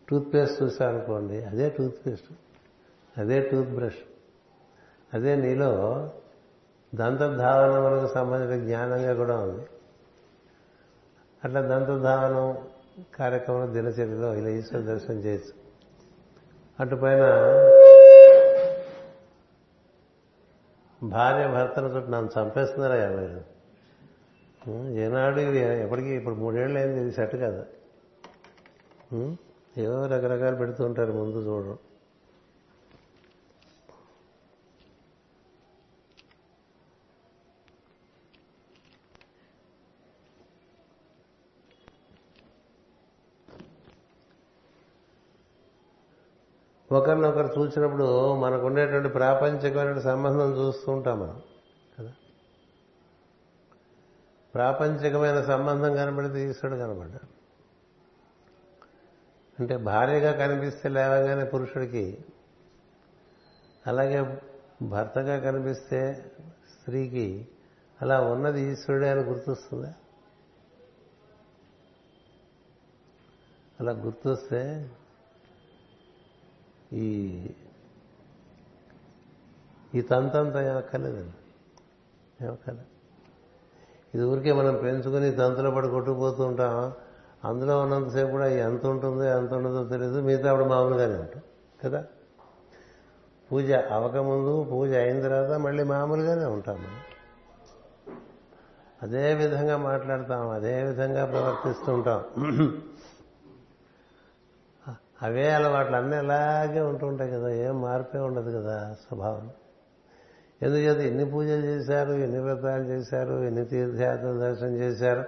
[0.07, 2.31] టూత్ పేస్ట్ చూసామనుకోండి అదే టూత్ పేస్ట్
[3.17, 4.01] అదే టూత్ బ్రష్
[5.13, 5.71] అదే నీలో
[6.95, 9.65] దంతధావనములకు సంబంధించిన జ్ఞానంగా కూడా ఉంది.
[11.43, 12.57] అట్లా దంతధావనం
[13.15, 15.53] కార్యక్రమం దినచర్యలో ఇలా ఈశ్వర దర్శనం చేయొచ్చు.
[16.79, 17.23] అటుపైన
[21.03, 23.39] భార్య భర్తను చుట్టూ నన్ను చంపేస్తున్నారా మీరు
[25.03, 27.63] ఏనాడు ఇది ఎప్పటికీ ఇప్పుడు మూడేళ్ళు అయింది ఇది సెట్ కదా.
[29.77, 31.77] ఏదో రకరకాలు పెడుతూ ఉంటారు ముందు చూడడం
[46.91, 51.37] ఒకరినొకరు చూసినప్పుడు మనకు ఉండేటువంటి ప్రాపంచికమైన సంబంధం చూస్తూ ఉంటాం మనం
[51.95, 52.11] కదా
[54.53, 57.41] ప్రాపంచికమైన సంబంధం కనబడితే ఈశ్వరుడు కనబడ్డాడు
[59.59, 62.25] అంటే భార్యగా కనిపిస్తే లేవగానే పురుషుడికి
[63.87, 64.41] అలాగే
[64.81, 66.31] భర్తగా కనిపిస్తే
[66.79, 67.47] స్త్రీకి
[68.01, 69.93] అలా ఉన్నది ఈశ్వరుడే అని గుర్తొస్తుందా?
[73.79, 74.91] అలా గుర్తొస్తే
[76.93, 77.39] ఈ
[79.95, 81.33] ఈ తంతంత ఏమక్కర్లేదండి.
[82.45, 83.00] ఏమక్కర్లేదు.
[84.13, 86.93] ఇది ఊరికే మనం పెంచుకుని తంతులో పడి కొట్టుకుపోతూ ఉంటాం.
[87.45, 91.41] అందులో ఉన్నంతసేపు కూడా ఎంత ఉంటుందో ఎంత ఉండదో తెలియదు మిగతా ఆవిడ మామూలుగానే ఉంటాం
[91.85, 92.03] కదా?
[93.51, 96.99] పూజ అవకముందు పూజ అయిన తర్వాత మళ్ళీ మామూలుగానే ఉంటాం మనం
[99.01, 102.21] అదే విధంగా మాట్లాడతాం అదే విధంగా ప్రవర్తిస్తూ ఉంటాం.
[105.21, 107.49] అవే అలవాట్లు అన్నీ అలాగే ఉంటుంటాయి కదా.
[107.49, 109.49] ఏం మార్పే ఉండదు కదా స్వభావం.
[110.63, 115.23] ఎందుచేత ఎన్ని పూజలు చేశారు ఎన్ని వ్రతాలు చేశారు ఎన్ని తీర్థయాత్రలు దర్శనం చేశారు?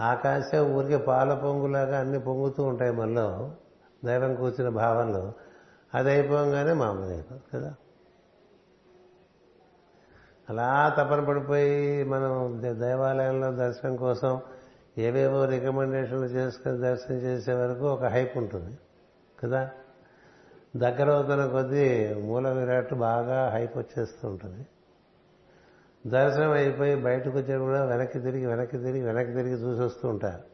[0.00, 3.52] ఆకాశం ఊరికే పాల పొంగులాగా అన్ని పొంగుతూ ఉంటాయి మనలో.
[4.04, 5.32] దైవం కూర్చున్న భావంలో
[5.94, 7.74] అది అయిపోగానే మామూలు అయిపోతుంది కదా.
[10.50, 14.40] అలా తపన పడిపోయి మనం దేవాలయంలో దర్శనం కోసం
[14.98, 18.78] ఏవేవో రికమెండేషన్లు చేసుకుని దర్శనం చేసే వరకు ఒక హైప్ ఉంటుంది
[19.44, 19.70] కదా.
[20.76, 24.66] దగ్గర అవుతున్న కొద్దీ మూల విరాట్ బాగా హైప్ వచ్చేస్తూ ఉంటుంది.
[26.06, 30.50] దర్శనం అయిపోయి బయటకు వచ్చేది కూడా వెనక్కి తిరిగి వెనక్కి తిరిగి వెనక్కి తిరిగి చూసి వస్తూ ఉంటారు.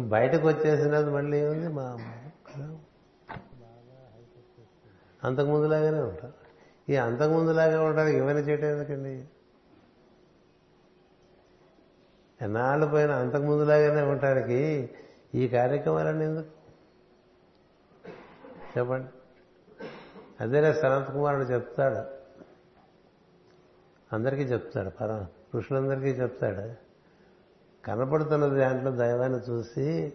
[0.00, 1.68] బయటకు వచ్చేసినది మళ్ళీ ఏముంది?
[1.68, 1.96] మా
[5.24, 6.32] అంతకుముందులాగానే ఉంటారు.
[6.88, 9.24] ఈ అంతకుముందులాగా ఉండడానికి ఇవన్నీ చేయటం ఎందుకండి?
[12.42, 14.90] ఎన్నాళ్ళు పోయినా అంతకుముందులాగానే ఉండటానికి
[15.34, 16.61] ఈ కార్యక్రమాలన్నీ ఎందుకు?
[18.78, 19.06] చెప్పండి.
[20.40, 22.22] అదేలే సనత్ కుమారుడు చెప్తాడు.
[24.14, 24.88] అందరికీ చెప్తాడు.
[24.88, 26.92] పర పురుషులందరికీ చెప్తాడు.
[27.86, 30.12] కనపడుతున్న దాంట్లో దైవాన్ని చూసి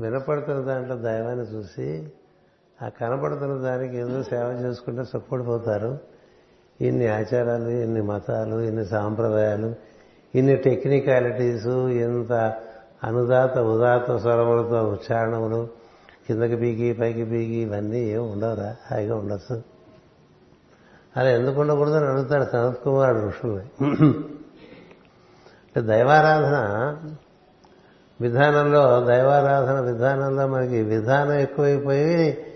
[0.00, 2.12] వినపడుతున్న దాంట్లో దైవాన్ని చూసి
[2.82, 5.98] ఆ కనపడుతున్న దానికి ఏదో సేవ చేసుకుంటే సుఖపడిపోతారు
[6.80, 9.74] ఇన్ని ఆచారాలు ఇన్ని మతాలు ఇన్ని సాంప్రదాయాలు
[10.34, 12.32] ఇన్ని టెక్నికాలిటీసు ఇంత
[13.04, 15.77] అనుదాత ఉదాత స్వరములతో ఉచ్చారణములు
[16.28, 19.62] కిందకి పీకి పైకి పీకి ఇవన్నీ ఏం ఉండవురా హాయిగా ఉండొచ్చు.
[21.16, 23.86] అలా ఎందుకు ఉండకూడదని అడుగుతాడు సనత్ కుమారుడు ఋషుల్ని
[25.66, 26.56] అంటే దైవారాధన
[28.20, 32.46] విధానంలో దైవారాధన విధానంలో మనకి విధానం ఎక్కువైపోయి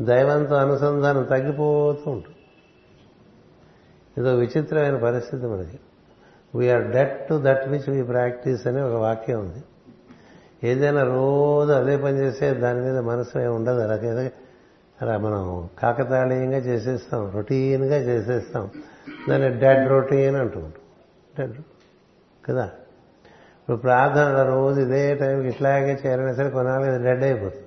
[0.00, 2.36] దైవంతో అనుసంధానం తగ్గిపోతూ ఉంటుంది.
[4.18, 5.80] ఇదో విచిత్రమైన పరిస్థితి మనకి.
[6.54, 9.64] We are dead to that which we practice అనే ఒక వాక్యం ఉంది.
[10.64, 13.80] ఏదైనా రోజు అదే పని చేస్తే దాని మీద మనసు ఏమి ఉండదు.
[13.80, 14.32] అలాగే
[15.02, 18.70] అలా మనం కాకతాళీయంగా చేసేస్తాం రొటీన్గా చేసేస్తాం.
[19.28, 20.72] దాన్ని డెడ్ రొటీన్ అంటుంటాం
[21.38, 21.56] డెడ్
[22.44, 22.64] కదా?
[23.60, 27.64] ఇప్పుడు ప్రార్థన రోజు ఇదే టైంకి ఇట్లాగే చేయాలన్నా సరే కొనాలి అది డెడ్ అయిపోతుంది.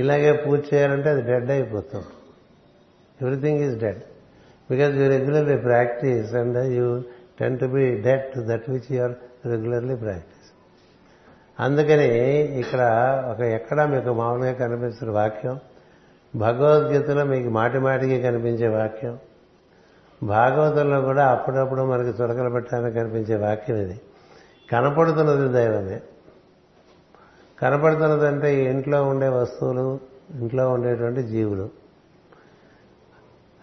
[0.00, 2.02] ఇలాగే పూజ చేయాలంటే అది డెడ్ అయిపోతాం.
[3.22, 3.98] Everything is dead.
[4.70, 7.02] Because you regularly practice and you
[7.40, 9.12] tend to be dead that which you are
[9.46, 10.35] regularly practice.
[11.60, 12.80] అందుకని ఇక్కడ
[13.30, 15.60] ఒక ఎక్కడ మీకు మామూలుగా కనిపిస్తున్న వాక్యం
[16.36, 19.18] భగవద్గీతలో మీకు మాటి మాటికి కనిపించే వాక్యం
[20.22, 24.00] భాగవతంలో కూడా అప్పుడప్పుడు మనకి చురకలు పెట్టడానికి కనిపించే వాక్యం ఇది.
[24.72, 26.00] కనపడుతున్నది దైవమే.
[27.62, 31.70] కనపడుతున్నదంటే ఇంట్లో ఉండే వస్తువులు ఇంట్లో ఉండేటువంటి జీవులు.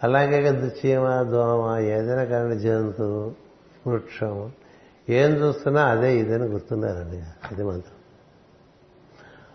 [0.03, 3.35] అలాగే చీమ దోమ ఏదైనా కానీ జంతువు
[3.89, 4.51] వృక్షం
[5.09, 7.23] ఏం చూస్తున్నా అదే ఇదని గుర్తున్నారండి.
[7.51, 7.93] అది మంత్రం.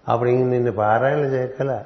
[0.08, 1.84] అప్పుడు ఇంక నిన్ను పారాయణ చేయగల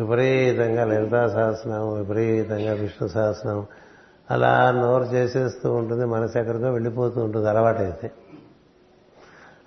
[0.00, 3.66] విపరీతంగా లలితా సహస్రనామం విపరీతంగా విష్ణు సహస్రనామం.
[4.30, 8.10] అలా నోరు చేసేస్తూ ఉంటుంది మనసు ఎక్కడికో వెళ్ళిపోతూ ఉంటుంది అలవాటైతే.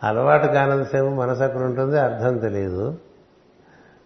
[0.04, 2.98] అలవాటు కానంతసేపు మనసు అక్కడ ఉంటుంది అర్థం తెలియదు.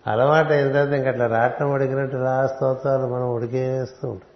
[0.07, 4.30] అలవాటు అయిన తర్వాత ఇంక అట్లా రాట్నం ఉడికినట్టు రా స్తోత్రాలు మనం ఉడికేస్తూ ఉంటాం.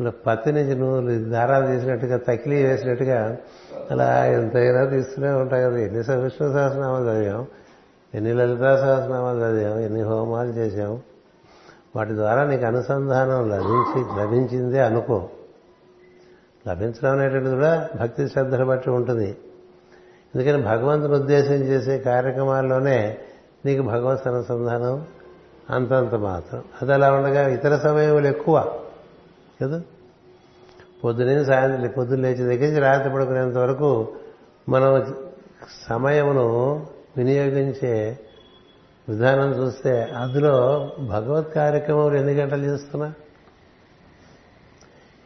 [0.00, 3.36] అలా పత్తి నుంచి నువ్వులు దారాలు తీసినట్టుగా తకిలీ వేసినట్టుగా
[3.90, 5.76] అలా ఎంతైనా తీస్తూనే ఉంటాయి కదా.
[5.76, 7.46] ఎన్ని విష్ణు సహస్రనామాలు చదివాం
[8.14, 11.00] ఎన్ని లలితా సహస్రనామాలు చదివాం ఎన్ని హోమాలు చేశాం.
[11.96, 15.28] వాటి ద్వారా నీకు అనుసంధానం లభించి లభించిందే అనుకో.
[16.68, 19.36] లభించడం అనేటువంటిది కూడా భక్తి శ్రద్ధలు బట్టి ఉంటుంది.
[20.34, 23.18] ఎందుకని భగవంతుని ఉద్దేశం చేసే కార్యక్రమాల్లోనే
[23.66, 25.06] నీకు భగవత్ అనుసంధానం
[25.70, 26.62] అంతంత మాత్రం.
[26.82, 28.74] అది అలా ఉండగా ఇతర సమయములు ఎక్కువ.
[29.62, 29.82] కదా?
[31.04, 34.14] పొద్దునే సాయంత్రం పొద్దున్న లేచి దగ్గర నుంచి రాత్రి పడుకునేంత వరకు
[34.68, 35.14] మనం
[35.88, 38.18] సమయమును వినియోగించే
[39.08, 43.12] విధానం చూస్తే అందులో భగవత్ కార్యక్రమం ఎన్ని గంటలు చేస్తున్నా.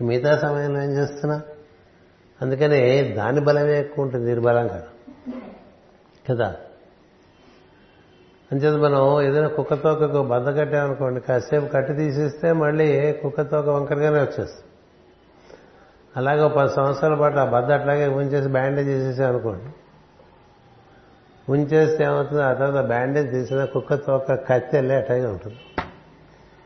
[0.02, 1.42] మిగతా సమయంలో ఏం చేస్తున్నా?
[2.42, 4.86] అందుకని దాని బలమే ఎక్కువ ఉంటుంది దీని బలం కాదు.
[6.30, 6.56] కదా?
[8.52, 14.64] అంచేత మనం ఏదైనా కుక్క తోకకు బద్ద కట్టామనుకోండి కాసేపు కట్టి తీసేస్తే మళ్ళీ కుక్క తోక వంకరగానే వచ్చేస్తుంది.
[16.16, 19.70] అలాగే ఒక పది సంవత్సరాల పాటు ఆ బద్ద అట్లాగే ఉంచేసి బ్యాండేజ్ చేసేసాం అనుకోండి.
[21.52, 22.42] ఉంచేస్తే ఏమవుతుంది?
[22.42, 25.58] ఆ తర్వాత బ్యాండేజ్ తీసిన కుక్క తోక కత్తెల్లే వెళ్ళి అట్లాగే ఉంటుంది.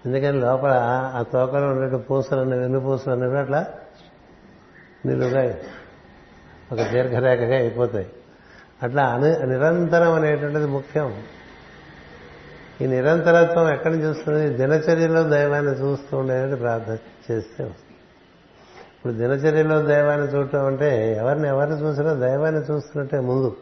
[0.06, 0.72] ఎందుకని లోపల
[1.14, 3.66] ఆ తోకలో ఉండే పూసలు అనేవి వెన్ను పూసలు అనేవి అట్లా
[5.06, 5.54] నిలువుగా
[6.72, 8.06] ఒక దీర్ఘరేఖగా అయిపోతాయి.
[8.82, 11.14] అట్లా అని నిరంతరం అనేటువంటిది ముఖ్యం.
[12.80, 14.48] ఈ నిరంతరత్వం ఎక్కడి నుంచి వస్తుంది?
[14.48, 17.96] దినచర్యలో దైవాన్ని చూస్తూ ఉండేది ప్రార్థన చేస్తే వస్తుంది.
[18.96, 23.56] ఇప్పుడు దినచర్యలో దైవాన్ని చూడటం అంటే ఎవరిని ఎవరిని చూసినా దైవాన్ని చూస్తున్నట్టే ముందు.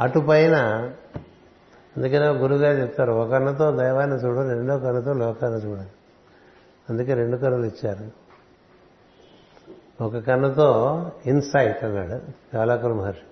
[0.00, 0.56] అటుపైన
[1.96, 5.88] అందుకనే గురుగారు చెప్తారు ఒక కన్నుతో దైవాన్ని చూడు రెండో కన్నుతో లోకాన్ని చూడాలి
[6.90, 8.24] అందుకే రెండు కన్నులు ఇచ్చారు.
[10.04, 12.20] ఒక కన్నుతో ఇన్సైట్ అన్నాడు
[12.52, 13.22] కాలాకుల మహర్షి.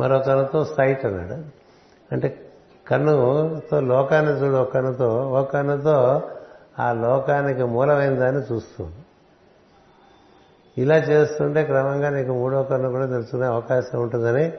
[0.00, 1.44] మరో కన్నుతో సైట్ అన్నాడు.
[2.14, 2.51] అంటే
[2.92, 6.22] కన్నుతో లోకాన్ని చూడు ఒక కన్నుతో ఒక కన్నుతో
[6.78, 8.94] ఆ లోకానికి మూలమైన దాన్ని చూస్తుంది
[10.78, 14.52] ఇలా చేస్తుంటే క్రమంగా నీకు మూడో కన్ను కూడా తెలుసుకునే అవకాశం ఉంటుందని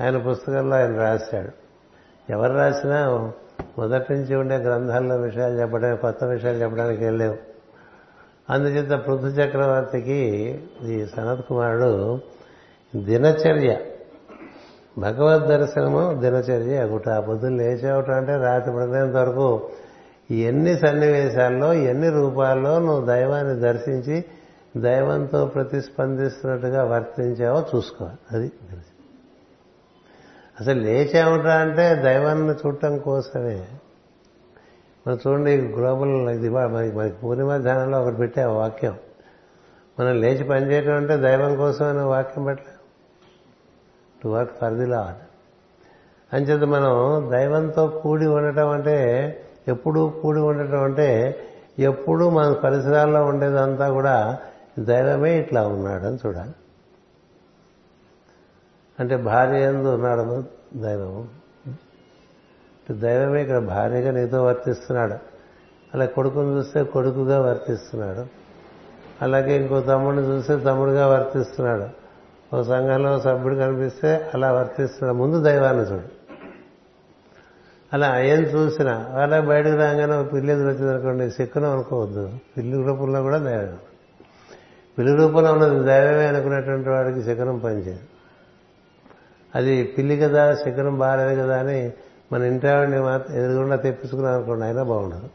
[0.00, 1.50] ఆయన పుస్తకంలో ఆయన రాశాడు.
[2.32, 3.32] ఎవరు రాసినా
[3.78, 7.36] మొదటి నుంచి ఉండే గ్రంథాల్లో విషయాలు చెప్పడం కొత్త విషయాలు చెప్పడానికి వెళ్ళలేవు
[8.50, 12.20] అందుచేత పృథు చక్రవర్తికి ఈ సనత్ కుమారుడు
[12.96, 13.76] దినచర్య
[15.00, 16.76] భగవద్ దర్శనము దినచర్య.
[16.76, 19.68] అగుట పొద్దున్న లేచేవటం అంటే రాత్రి పడుకునేంత వరకు
[20.30, 24.24] ఎన్ని సన్నివేశాల్లో ఎన్ని రూపాల్లో నువ్వు దైవాన్ని దర్శించి
[24.76, 28.18] దైవంతో ప్రతిస్పందిస్తున్నట్టుగా వర్తించావో చూసుకోవాలి.
[28.32, 28.52] అది
[30.60, 33.66] అసలు లేచామట అంటే దైవాన్ని చూడటం కోసమే.
[35.06, 38.94] మనం చూడండి గ్లోబల్ ఇది మనకి మనకి పూర్ణిమ ధ్యానంలో ఒకటి పెట్టే వాక్యం.
[40.00, 42.69] మనం లేచి పనిచేయటం అంటే దైవం కోసం అనే వాక్యం పెట్టలే
[44.22, 45.26] to work for the lord
[46.34, 48.98] అంచేత మనం దైవంతో కూడి ఉండటం అంటే
[49.68, 51.38] ఎప్పుడు కూడి ఉండటం అంటే
[51.78, 54.38] ఎప్పుడు మన పరిసరాల్లో ఉండేదంతా కూడా
[54.78, 56.50] దైవమే ఇట్లా ఉన్నాడని చూడాలి.
[59.00, 60.44] అంటే భార్య ఎందు ఉన్నాడు
[60.76, 61.28] దైవము.
[62.90, 65.14] దైవమే ఇక్కడ భార్యగా నీతో వర్తిస్తున్నాడు.
[65.94, 68.26] అలా కొడుకుని చూస్తే కొడుకుగా వర్తిస్తున్నాడు.
[69.22, 71.99] అలాగే ఇంకో తమ్ముడిని చూస్తే తమ్ముడుగా వర్తిస్తున్నాడు.
[72.54, 75.12] ఓ సంఘంలో సభ్యుడు కనిపిస్తే అలా వర్తిస్తున్నా.
[75.12, 76.20] ముందు దైవాన్ని చూడు.
[77.92, 82.32] అలా ఏం చూసినా అలా బయటకు రాగానే పిల్లి ఎదురొచ్చింది అనుకోండి సిక్కును అనుకోవద్దు.
[82.56, 83.78] పిల్లి రూపంలో కూడా దైవం.
[84.98, 88.00] పిల్లి రూపంలో ఉన్నది దైవమే అనుకునేటువంటి వాడికి శిఖరం పనిచేయదు.
[89.54, 91.92] అది పిల్లి కదా శిఖరం బాగాలేదు కదా అని
[92.32, 92.66] మన ఇంటి
[93.00, 95.28] మాత్రం ఎదురుగుండా తెప్పించుకున్నాం అనుకోండి అయినా బాగుండదు.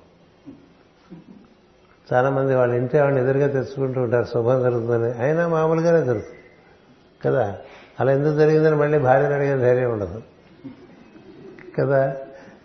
[2.13, 5.23] చాలా మంది వాళ్ళ ఇంటి ఆవిడని ఎదురుగా తెచ్చుకుంటూ ఉంటారు శుభం జరుగుతుందని.
[5.23, 6.39] అయినా మామూలుగానే జరుగుతుంది.
[7.25, 7.55] కదా?
[7.99, 10.21] అలా ఎందుకు జరిగిందని మళ్ళీ భార్యను అడిగే ధైర్యం ఉండదు.
[11.79, 12.15] కదా?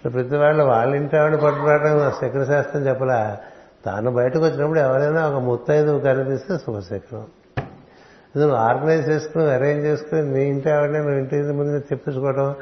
[0.04, 3.38] ప్రతి వాళ్ళు వాళ్ళ ఇంటి ఆవిడ పట్టుకురావడం శక్రశాస్త్రం చెప్పలా.
[3.86, 7.26] తాను బయటకు వచ్చినప్పుడు ఎవరైనా ఒక ముత్తైదు కనిపిస్తే శుభశకరం.
[8.36, 12.54] నువ్వు ఆర్గనైజ్ చేసుకుని అరేంజ్ చేసుకుని నీ ఇంటి ఆవిడనే నువ్వు ఇంటి ముందుగా తెప్పించుకోవడం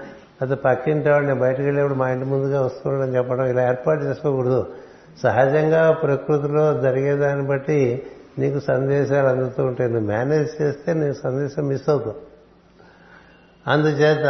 [0.43, 4.67] లేకపోతే పక్కింటి ఆవిడని బయటకు వెళ్ళేప్పుడు మా ఇంటి ముందుగా వస్తుండడం చెప్పడం ఇలా ఏర్పాటు చేసుకోకూడదు.
[5.23, 8.07] సహజంగా ప్రకృతిలో జరిగేదాన్ని బట్టి
[8.39, 12.29] నీకు సందేశాలు అందుతూ ఉంటాయి నువ్వు మేనేజ్ చేస్తే నీ సందేశం మిస్ అవుతావు.
[13.71, 14.27] అందుచేత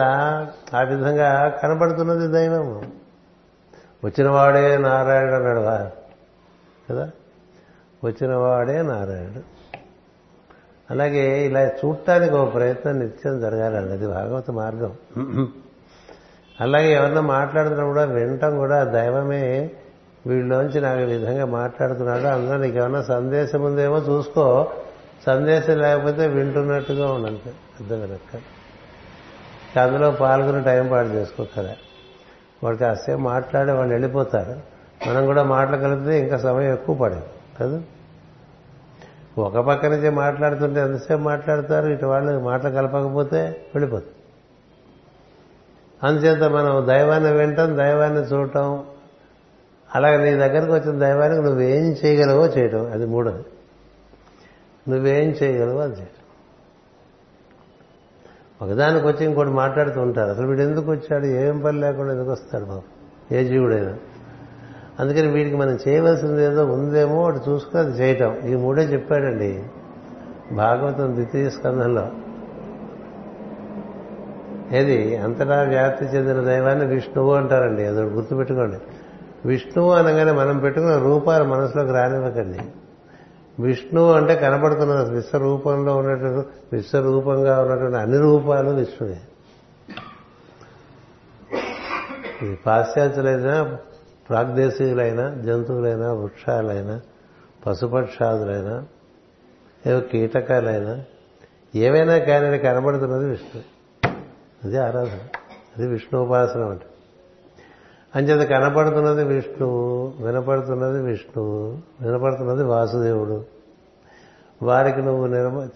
[0.76, 2.82] ఆ విధంగా కనబడుతున్నది దైవము.
[4.04, 5.60] వచ్చినవాడే నారాయణుడు అన్నాడు
[6.92, 7.10] కదా?
[8.04, 9.58] వచ్చినవాడే నారాయణుడు.
[10.90, 14.96] అలాగే ఇలా చూడటానికి ఒక ప్రయత్నం నిత్యం జరగాలండి అది భాగవత మార్గం.
[16.60, 19.70] అలాగే ఎవరన్నా మాట్లాడుతున్నా కూడా వినటం కూడా దైవమే
[20.26, 24.66] వీళ్ళలోంచి నాకు ఈ విధంగా మాట్లాడుతున్నాడు అందులో నీకు ఏమన్నా సందేశం ఉందేమో చూసుకో.
[25.26, 27.50] సందేశం లేకపోతే వింటున్నట్టుగా ఉండంతే.
[27.80, 31.76] అర్థం వెనక్క అందులో పాల్గొని టైం పాటు చేసుకోకరా
[32.64, 34.56] వాడికి కాసేపు మాట్లాడే వాళ్ళు వెళ్ళిపోతారు
[35.08, 37.22] మనం కూడా మాటలు కలిపితే ఇంకా సమయం ఎక్కువ పడేది
[37.60, 37.80] కదా?
[39.38, 41.86] ఒక పక్క నుంచే మాట్లాడుతుంటే ఎంతసేపు మాట్లాడతారు?
[41.86, 43.42] ఇటు వాళ్ళు మాటలు కలపకపోతే
[43.74, 44.12] వెళ్ళిపోతుంది
[46.02, 48.84] అందుచేత మనం దైవాన్ని వింటాం దైవాన్ని చూడటం
[49.94, 52.92] అలాగే నీ దగ్గరకు వచ్చిన దైవానికి నువ్వేం చేయగలవో చేయటం.
[52.92, 53.44] అది మూడోది.
[54.90, 56.18] నువ్వేం చేయగలవో అది చేయటం.
[58.66, 60.30] ఒకదానికి వచ్చి ఇంకోటి మాట్లాడుతూ ఉంటారు.
[60.30, 61.26] అసలు వీడు ఎందుకు వచ్చాడు?
[61.26, 62.82] ఏం పని లేకుండా ఎందుకు వస్తాడు బాబు?
[63.34, 63.96] ఏ జీవుడైనా.
[65.00, 68.38] అందుకని వీడికి మనం చేయవలసింది ఏదో ఉందేమో వాడు చూసుకుని అది చేయటం.
[68.46, 69.64] ఈ మూడే చెప్పాడండి.
[70.52, 72.10] భాగవతం ద్వితీయ స్కంధంలో
[74.72, 75.16] ఏది?
[75.16, 77.86] అంతటా వ్యాప్తి చెందిన దైవాన్ని విష్ణువు అంటారండి.
[77.86, 78.76] అది గుర్తుపెట్టుకోండి.
[79.46, 82.58] విష్ణువు అనగానే మనం పెట్టుకున్న రూపాలు మనసులోకి రానివ్వకండి.
[83.62, 89.20] విష్ణువు అంటే కనబడుతున్న విశ్వరూపంలో ఉన్నటువంటి విశ్వరూపంగా ఉన్నటువంటి అన్ని రూపాలు విష్ణువే.
[92.42, 93.76] ఇది పాశ్చాత్యులైనా
[94.28, 97.00] ప్రాగ్దేశీయులైనా జంతువులైనా వృక్షాలైనా
[97.66, 98.84] పశుపక్షాదులైనా
[99.86, 101.04] ఏవో కీటకాలైనా
[101.74, 103.62] ఏవైనా కానీ కనబడుతున్నది విష్ణు
[104.64, 105.18] అది ఆరాధన.
[105.78, 106.86] అది విష్ణు ఉపాసన అంటే
[108.18, 113.44] అంచేత కనపడుతున్నది విష్ణువు వినపడుతున్నది విష్ణువు వినపడుతున్నది వాసుదేవుడు.
[114.62, 115.68] వారికి నువ్వు నిర్మ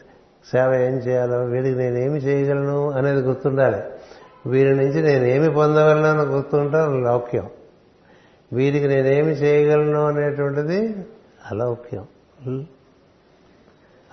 [0.52, 3.82] సేవ ఏం చేయాలో వీడికి నేనేమి చేయగలను అనేది గుర్తుండాలి.
[4.46, 7.50] వీరి నుంచి నేనేమి పొందగలను గుర్తుంటాం లౌక్యం.
[8.52, 11.06] వీరికి నేనేమి చేయగలను అనేటువంటిది
[11.50, 12.04] అలౌక్యం.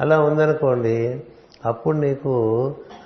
[0.01, 1.23] అలా ఉందనుకోండి
[1.65, 2.33] అప్పుడు నీకు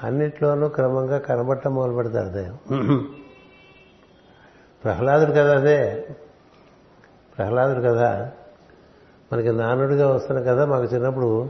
[0.04, 3.16] అన్నిట్లోనూ క్రమంగా కనబట్టం మొదలు పెడతాడు దైవం
[4.84, 6.08] ప్రహ్లాదుడు కదా అదే.
[7.38, 8.32] ప్రహ్లాదుడు కదా.
[9.34, 11.50] మనకి నానుడిగా వస్తున్న కదా మాకు చిన్నప్పుడు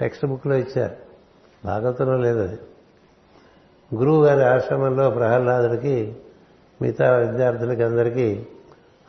[0.00, 0.96] టెక్స్ట్ బుక్లో ఇచ్చారు.
[1.64, 2.58] భాగవతంలో లేదు అది.
[3.94, 6.16] గురువు గారి ఆశ్రమంలో ప్రహ్లాదుడికి
[6.82, 8.46] మిగతా విద్యార్థులకి అందరికీ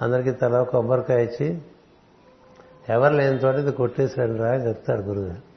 [0.01, 1.61] అందరికీ తల కొబ్బరికాయ ఇచ్చి
[2.89, 5.55] ఎవరు లేని చోట ఇది కొట్టేసాడు రా చెప్తాడు గురుగారు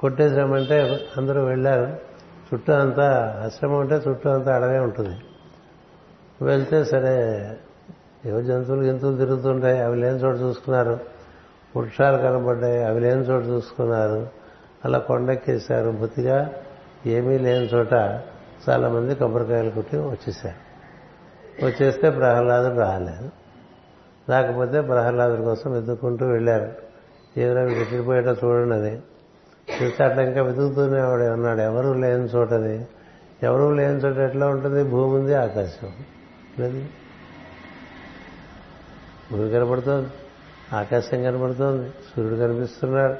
[0.00, 1.96] కొట్టేసామంటే అందరూ వెళ్ళారు.
[2.54, 5.16] చుట్టూ అంతా ఆశ్రమం అంటే చుట్టూ అంతా అడవే ఉంటుంది.
[6.44, 7.46] వెళ్తే సరే
[8.26, 11.00] ఏవో జంతువులు జంతువులు తిరుగుతుంటాయి అవి లేని చోట చూసుకున్నారు.
[11.76, 14.28] వృక్షాలు కనబడ్డాయి అవి లేని చోట చూసుకున్నారు.
[14.84, 15.90] అలా కొండెక్కేశారు.
[15.90, 16.50] బుద్ధిగా
[17.06, 17.92] ఏమీ లేని చోట
[18.68, 20.64] చాలా మంది కొబ్బరికాయలు కుట్టి వచ్చేసారు
[21.66, 23.30] వచ్చేస్తే ప్రహ్లాదుడు రాలేదు.
[24.28, 26.72] రాకపోతే ప్రహ్లాదుడి కోసం వెతుక్కుంటూ వెళ్ళారు.
[27.36, 28.96] ఏదైనా వెతికిపోయేటో చూడండి అని.
[29.82, 31.60] చూస్తే అట్లా ఇంకా వెతుకుతూనే ఉన్నాడు.
[31.60, 32.86] ఎవరు లేని చోటది
[33.42, 34.84] ఎవరు లేని చోట ఎట్లా ఉంటుంది?
[34.84, 35.88] భూమి ఉంది ఆకాశం.
[36.58, 36.84] లేదు
[39.32, 40.08] భూమి కనపడుతోంది.
[40.76, 41.90] ఆకాశం కనపడుతోంది.
[41.90, 43.16] సూర్యుడు కనిపిస్తున్నారు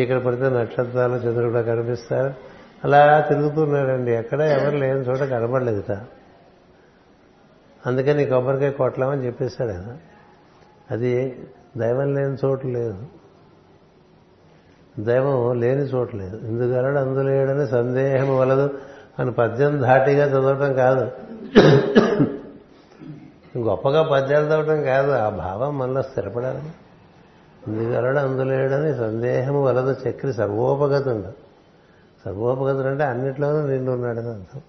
[0.00, 2.34] చీకటి పడితే నక్షత్రాలు చంద్రుడు కూడా కనిపిస్తారు.
[2.84, 4.12] అలా తిరుగుతున్నాడండి.
[4.12, 5.98] ఎక్కడ ఎవరు లేని చోట కనపడలేదుట.
[7.86, 9.96] అందుకని కొబ్బరికాయ కొట్టలేమని చెప్పేశాడు ఆయన.
[10.90, 11.42] అది
[11.76, 13.06] దైవం లేని చోటు లేదు.
[14.98, 16.46] దైవం లేని చోటు లేదు.
[16.46, 18.78] ఇందుగలడు అందులేడని సందేహం వలదు
[19.18, 21.10] అని పద్యం ధాటిగా చదవటం కాదు.
[23.58, 26.70] గొప్పగా పద్యాలు చదవటం కాదు ఆ భావం మనలో స్థిరపడాలని.
[27.66, 31.32] ఇందుగలడు అందులేడని సందేహం వలదు చక్రి సర్వోపగతుడు.
[32.24, 34.60] సర్వోపగతుడు అంటే అన్నిట్లోనూ నిండు ఉన్నాడని అర్థం.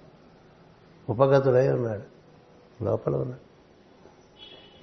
[1.10, 2.18] ఉపగతుడై ఉన్నాడు.
[2.84, 3.48] లోపల ఉన్నాడు.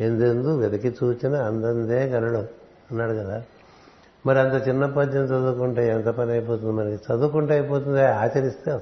[0.03, 2.39] ఎందెందు వెతికి చూచిన అందందే గలడు
[2.91, 3.43] అన్నాడు కదా.
[4.27, 6.73] మరి అంత చిన్న పద్యం చదువుకుంటే ఎంత పని అయిపోతుంది?
[6.73, 8.05] మనకి చదువుకుంటే అయిపోతుంది?
[8.05, 8.79] ఆచరిస్తే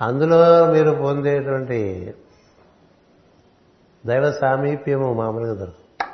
[0.00, 2.14] అందులో మీరు పొందేటువంటి
[4.06, 6.06] దైవ సామీప్యము మామూలుగా దొరకదు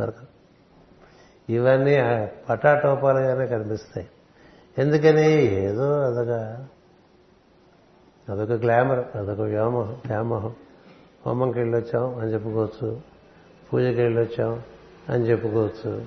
[0.00, 0.26] దొరకదు.
[1.52, 1.96] ఇవన్నీ
[2.50, 4.08] పటాటోపాలుగానే కనిపిస్తాయి.
[4.78, 5.32] ఎందుకని?
[5.42, 6.28] ఏదో అదొక
[8.28, 10.54] అదొక గ్లామర్ అదొక వ్యామోహం వ్యామోహం.
[11.26, 13.00] హోమంకి వెళ్ళొచ్చాం అని చెప్పుకోవచ్చు.
[13.72, 14.62] పూజకి వెళ్ళొచ్చాం
[15.08, 16.06] అని చెప్పుకోవచ్చు.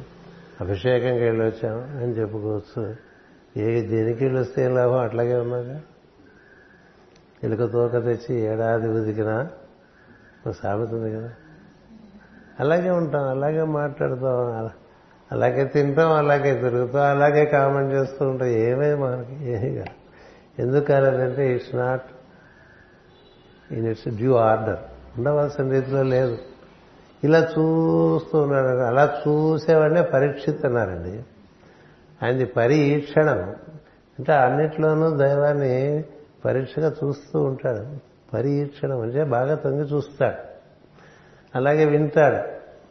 [0.62, 2.96] అభిషేకంకి వెళ్ళొచ్చాం అని చెప్పుకోవచ్చు.
[3.58, 5.00] ఏ దేనికి వెళ్ళొస్తే ఏం లాభం?
[5.00, 5.82] అట్లాగే ఉన్నాగా
[7.44, 9.50] ఎలుక తోక తెచ్చి ఏడాది ఉదికినా
[10.52, 11.30] సామెత ఉంది కదా.
[12.60, 14.70] అలాగే ఉంటాం అలాగే మాట్లాడుతాం
[15.32, 18.48] అలాగే తింటాం అలాగే తిరుగుతాం అలాగే కామెంట్ చేస్తూ ఉంటాం.
[18.48, 20.04] ఏమే మనకి ఏమీ కాదు.
[20.62, 22.02] ఎందుకు కాలేదంటే it's not
[23.72, 24.78] in its due order
[25.18, 26.38] ఉండవలసిన రీతిలో లేదు.
[27.24, 31.24] ఇలా చూస్తూ ఉన్నాడు అలా చూసేవాడినే పరీక్షిత్ అన్నారండి
[32.24, 33.56] ఆయనది పరీక్షణం.
[34.20, 36.04] అంటే అన్నిట్లోనూ దైవాన్ని
[36.46, 38.13] పరీక్షగా చూస్తూ ఉంటాడు.
[38.34, 40.54] పరీక్షణం అంటే బాగా తొంగి చూస్తాడు.
[41.56, 42.36] అలాగే వింటాడు.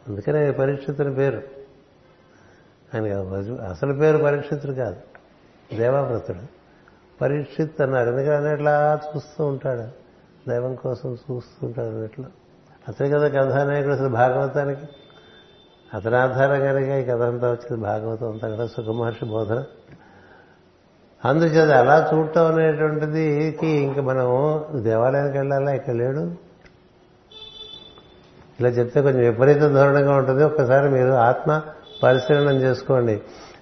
[0.09, 1.41] అందుకనే పరీక్షితుని పేరు.
[2.93, 3.17] ఆయన
[3.69, 4.95] అసలు పేరు పరీక్షితుడు కాదు.
[5.75, 6.63] దేవావ్రతుడు.
[7.21, 10.03] పరీక్షిత్ అన్నారు ఎందుకంటే అట్లా చూస్తూ ఉంటాడు?
[10.49, 12.25] దైవం కోసం చూస్తూ ఉంటాడు అన్నట్లు.
[12.87, 14.87] అతని కదా కథానాయకుడు అసలు భాగవతానికి.
[15.93, 18.67] అతని ఆధారంగానే ఈ కథ అంతా వచ్చింది భాగవతం అంతా కదా.
[18.67, 19.63] సుఖమహర్షి బోధన.
[21.25, 25.71] అందుచేత అలా చూడటం అనేటువంటిది ఇంక మనం దేవాలయానికి వెళ్ళాలా?
[25.71, 26.31] ఇక్కడ లేడు.
[28.59, 30.43] ఇలా చెప్తే కొంచెం విపరీత ధోరణిగా ఉంటుంది.
[30.43, 31.61] ఒక్కసారి మీరు ఆత్మ
[32.03, 33.21] పరిశీలనం చేసుకోండి.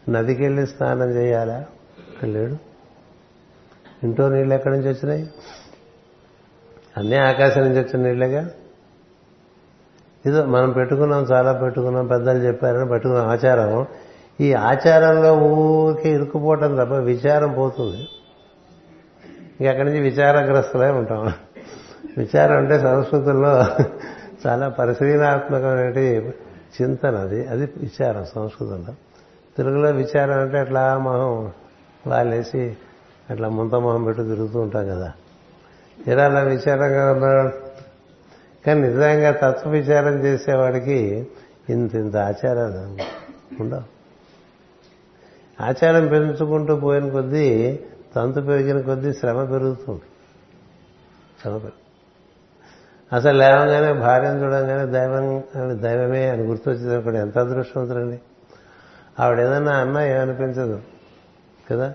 [0.10, 1.66] నదికి వెళ్ళి స్నానం చేయాలా?
[2.10, 2.56] ఇక్కడ లేడు.
[4.04, 5.30] ఇంట్లో నీళ్ళు ఎక్కడి నుంచి వచ్చినాయి?
[6.98, 8.50] అన్నీ ఆకాశం నుంచి వచ్చిన నీళ్ళేగా?
[10.26, 13.28] ఇదో మనం పెట్టుకున్నాం చాలా పెట్టుకున్నాం పెద్దలు చెప్పారని పెట్టుకున్నాం.
[13.28, 13.88] ఆచారం.
[14.42, 18.08] ఈ ఆచారంలో ఊరికి ఇరుక్కుపోవటం తప్ప విచారం పోతుంది.
[19.62, 21.34] ఇంక అక్కడి నుంచి విచారగ్రస్తులే ఉంటాం.
[22.18, 23.66] విచారం అంటే సంస్కృతంలో
[24.48, 26.30] చాలా పరిశీలనాత్మకమైన
[26.82, 27.48] చింతన అది.
[27.48, 28.94] అది విచారం సంస్కృతంలో
[29.58, 31.52] తెలుగులో విచారం అంటే అట్లా మొహం
[32.08, 32.78] వాళ్ళేసి
[33.30, 35.14] అట్లా ముంత మొహం పెట్టి తిరుగుతూ ఉంటాం కదా.
[36.08, 37.52] ఇలా అలా విచారంగా ఉన్నాడు?
[38.66, 41.28] కానీ నిజంగా తత్వ విచారం చేసేవాడికి
[41.70, 42.98] ఇంత ఇంత ఆచారాలు
[43.64, 44.01] ఉండవు.
[45.62, 47.80] ఆచారం పెంచుకుంటూ పోయిన కొద్దీ
[48.16, 50.02] తంతు పెరిగిన కొద్దీ శ్రమ పెరుగుతుంది.
[51.42, 51.82] శ్రమ పెరుగు.
[53.16, 55.44] అసలు లేవగానే భార్యను చూడంగానే దైవం
[55.82, 58.20] దైవమే అని గుర్తొచ్చేటప్పుడు ఎంత అదృష్టవంతులండి
[59.20, 60.82] ఆవిడ ఏదన్నా అన్నా ఏమనిపించదు.
[61.72, 61.94] కదా?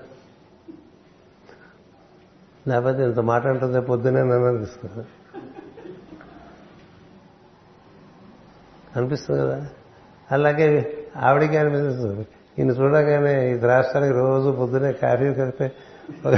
[2.68, 5.06] లేకపోతే ఇంత మాట అంటుంది పొద్దునే నన్ను అనిపిస్తుంది.
[8.96, 9.68] అనిపిస్తుంది కదా?
[10.32, 12.26] అలాగే ఆవిడకి అనిపిస్తుంది.
[12.58, 15.72] ఈయన చూడగానే ఈ రాష్ట్రానికి రోజు పొద్దునే కాఫీ కలిపే
[16.26, 16.34] ఒక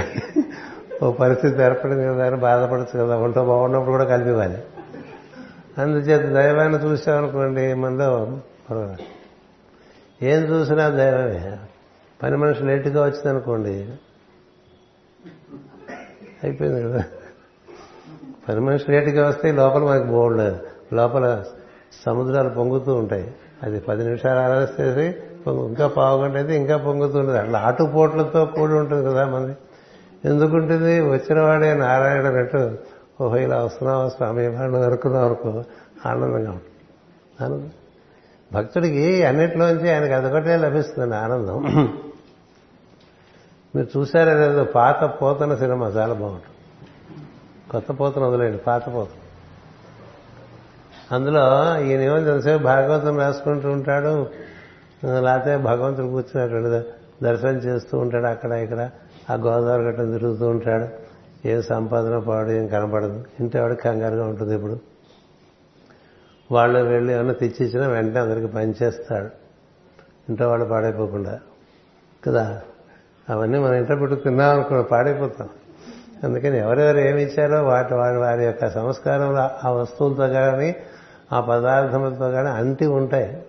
[1.05, 3.17] ఓ పరిస్థితి ఏర్పడింది కదా అని బాధపడచ్చు కదా.
[3.17, 4.59] ఒంటో బాగున్నప్పుడు కూడా కలిపివ్వాలి
[5.79, 8.39] అందుచేత దైవాన్ని చూసామనుకోండి మనలో
[10.23, 11.57] ఏం చూసినా దైవమే.
[12.23, 13.91] పని మనిషి లేటుగా వచ్చిందనుకోండి
[16.45, 17.05] అయిపోయింది కదా.
[18.49, 20.59] పని మనిషి లేటుగా వస్తే లోపల మనకి బోల్డ్
[20.95, 21.45] లోపల
[22.07, 23.35] సముద్రాలు పొంగుతూ ఉంటాయి.
[23.63, 25.15] అది పది నిమిషాలు ఆలస్యం
[25.49, 25.69] పొంగు.
[25.69, 29.57] ఇంకా పావు గంట అయితే ఇంకా పొంగుతూ ఉంటుంది అట్లా ఆటుపోట్లతో కూడి ఉంటుంది కదా మంది.
[30.25, 31.01] ఎందుకుంటుంది?
[31.01, 32.79] వచ్చినవాడే నారాయణ అన్నట్టు
[33.21, 34.47] ఓహో ఇలా వస్తున్నావా స్వామి?
[34.49, 35.65] వాడిని అనుకున్నాం అనుకో
[36.07, 36.63] ఆనందంగా ఉంటుంది.
[37.41, 37.71] ఆనందం.
[38.53, 41.63] భక్తుడికి అన్నిట్లోంచి ఆయనకి అదొకటే లభిస్తుంది ఆనందం.
[43.77, 46.55] మీరు చూసారా లేదు పాత పోతన సినిమా చాలా బాగుంటుంది.
[47.71, 49.19] కొత్త పోతన వదిలేండి పాత పోతన.
[51.15, 54.27] అందులో ఈయన ఏమో తెలిసే భాగవతం రాసుకుంటూ ఉంటాడు.
[55.07, 56.89] లేకపోతే భగవంతుడు కూర్చున్నటువంటి
[57.23, 58.91] దర్శనం చేస్తూ ఉంటాడు అక్కడ ఇక్కడ.
[59.31, 61.09] ఆ గోదావరి గట్ట తిరుగుతూ ఉంటాడు.
[61.49, 63.25] ఏ సంపాదన పాడు ఏం కనపడదు.
[63.41, 64.79] ఇంటివాడికి కంగారుగా ఉంటుంది ఇప్పుడు.
[66.53, 69.29] వాళ్ళు వెళ్ళి ఏమన్నా తెచ్చిచ్చినా వెంటనే అందరికి పనిచేస్తాడు
[70.29, 71.41] ఇంట్లో వాళ్ళు పాడైపోకుండా.
[72.27, 72.63] కదా?
[73.31, 75.49] అవన్నీ మన ఇంట్లో పెట్టుకు తిన్నాం అనుకో పాడైపోతాం.
[76.25, 80.77] అందుకని ఎవరెవరు ఏమి ఇచ్చారో వాటి వారి వారి యొక్క సంస్కారంలో ఆ వస్తువులతో కానీ
[81.33, 83.43] ఆ పదార్థములతో కానీ అంటి ఉంటాయి.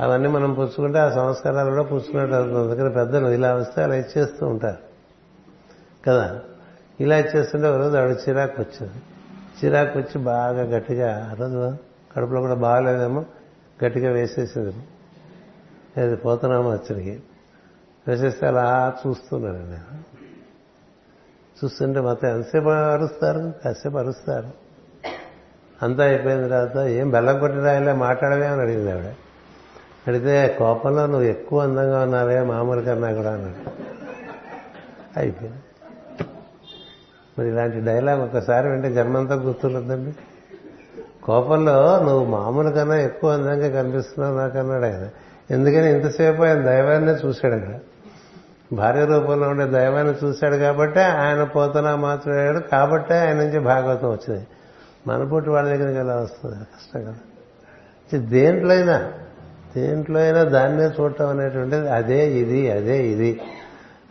[0.00, 2.58] అవన్నీ మనం పుచ్చుకుంటే ఆ సంస్కారాలు కూడా పుచ్చుకున్నట్టు అవుతుంది.
[2.58, 4.78] అందుకని పెద్దలు ఇలా వస్తే అలా ఇచ్చేస్తూ ఉంటారు.
[6.06, 6.40] కదా?
[7.00, 9.02] ఇలా ఇచ్చేస్తుంటే ఒకరోజు ఆవిడ చిరాకు వచ్చింది.
[9.64, 11.76] చిరాకు వచ్చి బాగా గట్టిగా ఆ రోజు
[12.16, 13.24] కడుపులో కూడా బాగాలేదేమో
[13.84, 14.74] గట్టిగా వేసేసింది.
[16.00, 17.22] అది పోతున్నాము అచ్చడికి
[18.08, 20.22] వేసేస్తే అలా చూస్తున్నాను నేను.
[21.64, 23.52] చూస్తుంటే మొత్తం ఎంతసేపు అరుస్తారు?
[23.64, 24.48] కాసేపు అరుస్తారు.
[25.82, 29.14] అంతా అయిపోయిన తర్వాత ఏం బెల్లం కొట్టి రాయలే మాట్లాడవే అని అడిగింది ఆవిడ.
[30.08, 33.70] అడిగితే కోపంలో నువ్వు ఎక్కువ అందంగా ఉన్నావే మామూలు కన్నా కూడా అన్నాడు.
[35.16, 35.58] అయిపోయింది.
[37.38, 40.14] మరి ఇలాంటి డైలాగ్ ఒకసారి వింటే జన్మంతా గుర్తుండదండి.
[41.22, 45.08] కోపంలో నువ్వు మామూలు కన్నా ఎక్కువ అందంగా కనిపిస్తున్నావు నాకన్నాడు ఆయన.
[45.50, 47.78] ఎందుకని ఇంతసేపు ఆయన దైవాన్ని చూశాడు అక్కడ
[48.72, 54.46] భార్య రూపంలో ఉండే దైవాన్ని చూశాడు కాబట్టే ఆయన పోతనా మాట్లాడాడు కాబట్టే ఆయన నుంచి భాగవతం వచ్చింది.
[55.06, 56.56] మనపుట్టి వాళ్ళ దగ్గరికి ఎలా వస్తుంది?
[56.56, 57.14] కష్టం కదా.
[58.18, 59.12] దేంట్లో అయినా
[59.76, 63.40] దేంట్లో అయినా దాన్నే చూడటం అనేటువంటిది అదే ఇది అదే ఇది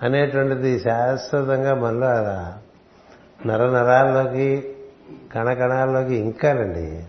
[0.02, 2.58] అనేటువంటిది శాశ్వతంగా మనలో అలా
[3.46, 4.76] నర నరాల్లోకి
[5.36, 7.04] కణకణాల్లోకి ఇంకాలండి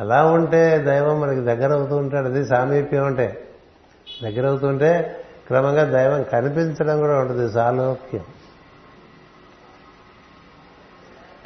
[0.00, 2.26] అలా ఉంటే దైవం మనకి దగ్గర అవుతూ ఉంటాడు.
[2.26, 3.48] అది సామీప్యం అంటే.
[4.22, 7.52] దగ్గర అవుతుంటే క్రమంగా దైవం కనిపించడం కూడా ఉంటుంది.
[7.52, 8.24] సాలోక్యం.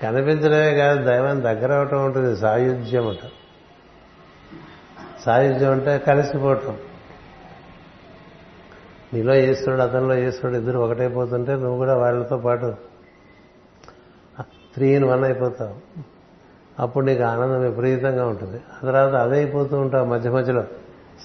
[0.02, 2.36] కనిపించడమే కాదు దైవం దగ్గర అవటం ఉంటుంది.
[2.36, 3.18] సాయుధ్యం అంట.
[5.24, 6.76] సాయుధ్యం అంటే కలిసిపోవటం.
[9.14, 12.74] నీలో ఈశ్వరుడు అతనిలో ఈశ్వరుడు ఇద్దరు ఒకటైపోతుంటే నువ్వు కూడా వాళ్ళతో పాటు
[14.74, 15.74] త్రీ ఇన్ వన్ అయిపోతావు.
[16.82, 18.56] అప్పుడు నీకు ఆనందం విపరీతంగా ఉంటుంది.
[18.56, 20.64] ఆ తర్వాత అదే అయిపోతూ ఉంటావు మధ్య మధ్యలో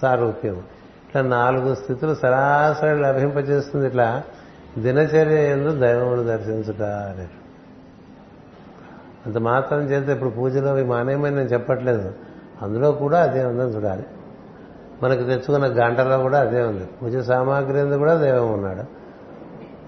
[0.02, 0.64] సారూప్యం.
[1.08, 3.88] ఇట్లా నాలుగు స్థితులు సరాసరి లభింపజేస్తుంది.
[3.88, 4.24] ఇట్లా
[4.78, 7.32] దినచర్య ఎందు దైవమును దర్శించుట అనేది.
[9.26, 12.14] అంత మాత్రం చేస్తే ఇప్పుడు పూజలో అవి మానేయమని నేను చెప్పట్లేదు.
[12.62, 14.06] అందులో కూడా అదే ఉందని చూడాలి.
[15.04, 16.90] మనకు తెచ్చుకున్న గంటలో కూడా అదే ఉంది.
[17.04, 19.04] పూజ సామాగ్రి ఎందు కూడా దైవం ఉన్నాడు.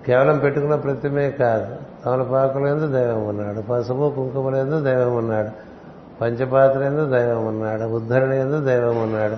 [0.06, 1.76] కేవలం పెట్టుకున్న ప్రతిమే కాదు.
[2.06, 3.62] తమలపాకులందు దైవం ఉన్నాడు.
[3.62, 5.50] పసుపు కుంకుమల ఎందు దైవం ఉన్నాడు.
[6.22, 7.84] పంచపాత్ర ఎందు దైవం ఉన్నాడు.
[7.84, 9.36] ఉద్ధరణ ఎందు దైవం ఉన్నాడు.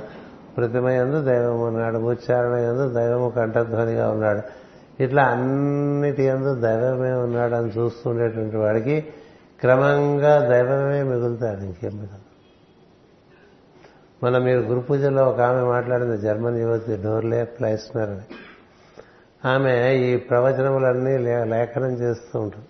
[0.58, 1.98] ప్రతిమ ఎందు దైవం ఉన్నాడు.
[1.98, 4.42] ఉచ్చారణ ఎందు దైవము కంఠధ్వనిగా ఉన్నాడు.
[5.04, 9.06] ఇట్లా అన్నిటి ఎందు దైవమే ఉన్నాడు అని చూస్తుండేటువంటి వాడికి
[9.60, 12.27] క్రమంగా దైవమే మిగులుతాడు ఇంకేం మిగలదు.
[14.24, 18.22] మన మీరు గురు పూజలో ఒక ఆమె మాట్లాడింది జర్మన్ యువతి డోర్లే ప్లైస్నర్ అని.
[19.48, 22.66] ఆమె ఈ ప్రవచనములన్నీ లేఖనం చేస్తూ ఉంటుంది.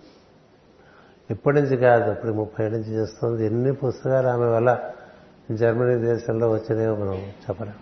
[1.30, 3.46] ఇప్పటి నుంచి కాదు ఇప్పుడు ముప్పై నుంచి చేస్తుంది.
[3.46, 4.78] ఎన్ని పుస్తకాలు ఆమె వల్ల
[5.50, 7.74] జర్మనీ దేశంలో వచ్చినాయో మనం చెప్పలేం.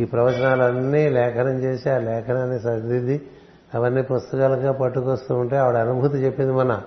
[0.00, 3.30] ఈ ప్రవచనాలన్నీ లేఖనం చేసి ఆ లేఖనాన్ని సరిదిద్ది
[3.74, 6.82] అవన్నీ పుస్తకాలుగా పట్టుకొస్తూ ఉంటే ఆవిడ అనుభూతి చెప్పింది మన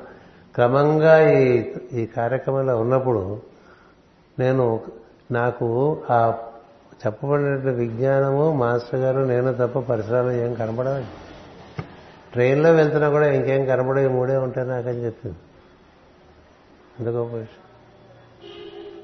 [0.55, 3.41] క్రమంగా ఈ ఈ కార్యక్రమంలో ఉన్నప్పుడు
[4.39, 4.79] నేను
[5.31, 6.37] నాకు ఆ
[7.05, 11.03] చెప్పబడినటువంటి విజ్ఞానము మాస్టర్ గారు నేను తప్ప పరిసరాలు ఏం కనపడవు
[12.31, 15.35] ట్రైన్లో వెళ్తున్నా కూడా ఇంకేం కనపడే మూడే ఉంటాయి నాకని చెప్పింది.
[16.99, 17.69] అంత గొప్ప విషయం.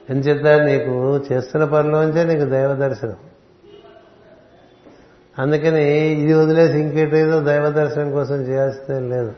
[0.09, 3.15] ఎంచేత నీకు చేస్తున్న పనిలోంచే నీకు దైవ దర్శనం.
[5.39, 9.33] అందుకని ఇది వదిలేసి ఇంకేటేదో దైవ దర్శనం కోసం చేయాల్సిందేం లేదు.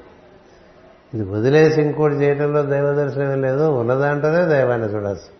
[1.13, 3.63] ఇది వదిలేసి ఇంకోటి చేయడంలో దైవ దర్శనం లేదు.
[3.63, 5.36] ఉన్నదాంట్లోనే దైవాన్ని చూడాల్సి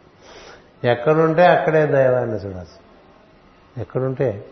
[0.88, 2.88] ఎక్కడుంటే అక్కడే దైవాన్ని చూడచ్చు.
[3.82, 4.46] ఎక్కడుంటే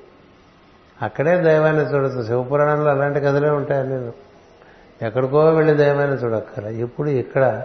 [1.01, 2.23] అక్కడే దైవాన్ని చూడచ్చు.
[2.23, 4.13] శివపురాణంలో అలాంటి కథలే ఉంటాయి నేను
[5.01, 7.63] ఎక్కడికో వెళ్ళి దైవాన్ని చూడక్కల ఇప్పుడు ఇక్కడ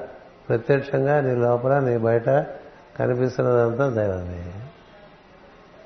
[0.48, 2.30] ప్రత్యక్షంగా నీ లోపల నీ బయట
[2.98, 4.52] కనిపిస్తున్నదంతా దైవమే.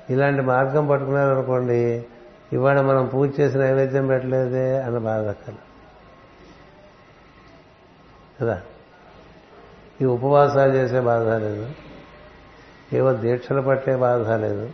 [0.09, 2.05] ఇలాంటి మార్గం పట్టుకున్నారనుకోండి
[2.53, 5.35] ఇవాళ మనం పూజ చేసి నైవేద్యం పెట్టలేదే అన్న బాధ
[8.41, 8.61] కదా?
[10.01, 11.69] ఈ ఉపవాసాలు చేసే బాధ లేదు.
[12.93, 14.71] ఏవో దీక్షలు పట్టే బాధ లేదు.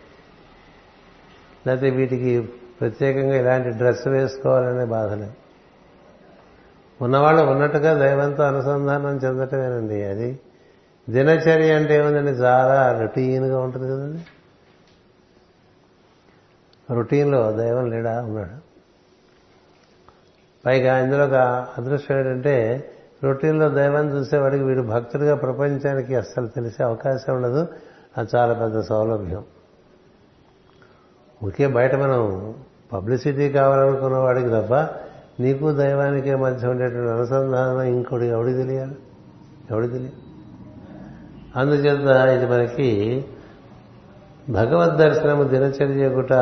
[1.68, 2.42] లేకపోతే వీటికి
[2.82, 5.34] ప్రత్యేకంగా ఇలాంటి డ్రెస్ వేసుకోవాలనే బాధ లేదు.
[7.02, 10.04] ఉన్నవాళ్ళు ఉన్నట్టుగా దైవంతో అనుసంధానం చెందటమేనండి.
[10.04, 10.40] అది
[11.10, 12.32] దినచర్య అంటే ఏముందండి?
[12.32, 14.26] చాలా రొటీన్గా ఉంటుంది కదండి.
[16.94, 18.22] రొటీన్లో దైవం లేడా?
[18.22, 18.72] ఉన్నాడు?
[20.66, 21.34] పైగా ఇందులో ఒక
[21.78, 22.90] అదృష్టం ఏంటంటే
[23.24, 27.68] రొటీన్లో దైవాన్ని చూసేవాడికి వీడు భక్తుడిగా ప్రపంచానికి అస్సలు తెలిసే అవకాశం ఉండదు.
[28.18, 29.44] అది చాలా పెద్ద సౌలభ్యం.
[31.44, 32.56] ఊరికే బయట మనం
[32.94, 34.74] పబ్లిసిటీ కావాలనుకున్న వాడికి తప్ప
[35.40, 38.96] నీకు దైవానికి మధ్య ఉండేటువంటి అనుసంధానం ఇంకోటి ఎవడికి తెలియాలి?
[39.72, 40.18] ఎవడికి తెలియాలి?
[41.56, 43.26] అందుచేత ఇది మనకి
[44.50, 46.34] భగవద్ దర్శనము దినచర్య గుట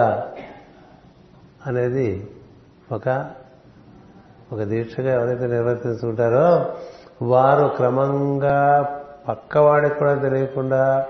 [1.67, 2.29] అనేది
[2.91, 3.31] ఒక
[4.53, 6.75] ఒక దీక్షగా ఎవరైతే నిర్వర్తిస్తుంటారో
[7.21, 8.57] వారు క్రమంగా
[9.27, 11.07] పక్కవాడికి కూడా తెలియకుండా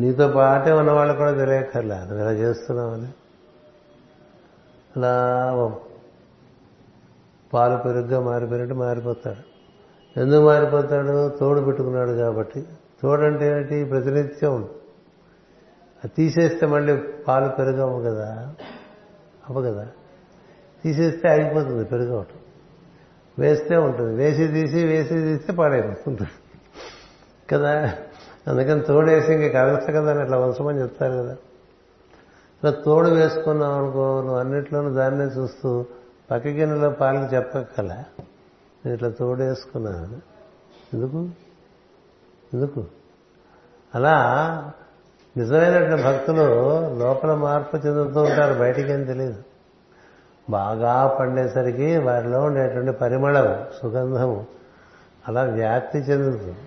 [0.00, 1.98] నీతో పాటే ఉన్నవాళ్ళు కూడా తెలియక్కర్లే.
[1.98, 3.08] నువ్వు ఇలా చేస్తున్నావని
[4.96, 5.52] అలా
[7.52, 9.50] పాలు పెరుగ్గా మారిపోయినట్టు మారిపోతాడు.
[10.20, 11.28] ఎందుకు మారిపోతాడు?
[11.28, 12.68] తోడు పెట్టుకున్నాడు కాబట్టి.
[13.02, 13.84] తోడంటే ఏంటి?
[13.84, 14.62] ప్రతినిత్యం.
[16.04, 18.54] అది తీసేస్తే మళ్ళీ పాలు పెరుగవు కదా.
[19.50, 19.88] అవ్వ కదా.
[20.84, 22.39] తీసేస్తే అయిపోతుంది పెరుగవటం.
[23.40, 24.14] వేస్తే ఉంటుంది.
[24.14, 26.28] వేసి తీసి వేసి తీస్తే పాడైపోతుంది.
[27.50, 27.94] కదా?
[28.46, 31.36] అందుకని తోడేసి ఇంక కదలచ్చు కదా అని అట్లా వంశమని చెప్తారు కదా.
[32.62, 35.84] ఇలా తోడు వేసుకున్నావు అనుకో నువ్వు అన్నిట్లోనూ దాన్నే చూస్తూ
[36.30, 38.04] పక్క గిన్నెలో పాలకి చెప్పక్కల
[38.84, 40.20] నేను ఇట్లా తోడేసుకున్నాను
[40.94, 41.28] ఎందుకు?
[42.54, 42.84] ఎందుకు?
[43.94, 44.16] అలా
[45.36, 46.42] నిజమైనటువంటి భక్తులు
[46.98, 48.58] లోపల మార్పు చెందుతూ ఉంటారు.
[48.58, 49.42] బయటికి ఏం తెలియదు
[50.50, 54.46] బాగా పండేసరికి వారిలో ఉండేటువంటి పరిమళం సుగంధము
[55.28, 56.58] అలా వ్యాప్తి చెందుతుంది.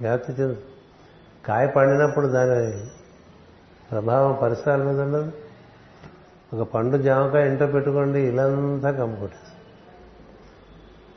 [0.00, 0.56] వ్యాప్తి చెందు
[1.46, 2.86] కాయ పండినప్పుడు దాని
[3.90, 5.32] ప్రభావం పరిసరాల మీద ఉండదు.
[6.54, 9.28] ఒక పండు జామకాయ ఇంట్లో పెట్టుకోండి ఇలంతా కంపు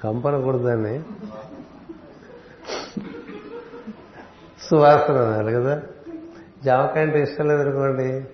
[0.04, 1.04] కంపనకూడదు దాన్ని.
[4.70, 5.82] సువాసన అనాలి కదా.
[6.64, 8.28] జామకాయ అంటే ఇష్టం లేదనుకోండి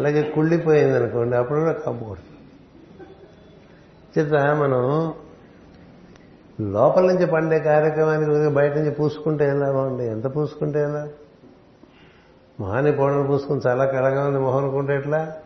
[0.00, 2.16] అలాగే కుళ్ళిపోయింది అనుకోండి అప్పుడు కూడా కంపు
[4.18, 5.12] చేత మనం
[6.72, 10.90] లోపల నుంచి పండే కార్యక్రమానికి బయట నుంచి పూసుకుంటే ఎలా బాగుంది ఎంత పూసుకుంటే ఎలా?
[10.90, 11.10] లాభం
[12.60, 15.36] మొహాన్ని పౌడర్ పూసుకుని చాలా కళగా ఉంది మొహం అనుకుంటే ఎట్లా?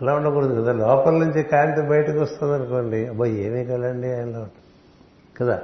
[0.00, 0.72] అలా ఉండకూడదు కదా.
[0.72, 4.46] లోపల నుంచి కాంతి బయటకు వస్తుంది అనుకోండి అబ్బాయి ఏమీ కలండి ఆయనలో.
[5.40, 5.62] కదా?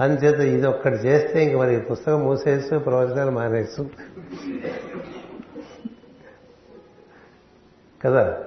[0.00, 3.86] అందుచేత ఇది ఒక్కటి చేస్తే ఇంక మరి ఈ పుస్తకం మూసేసు ప్రవచనాలు మానేసు.
[8.04, 8.38] కదా?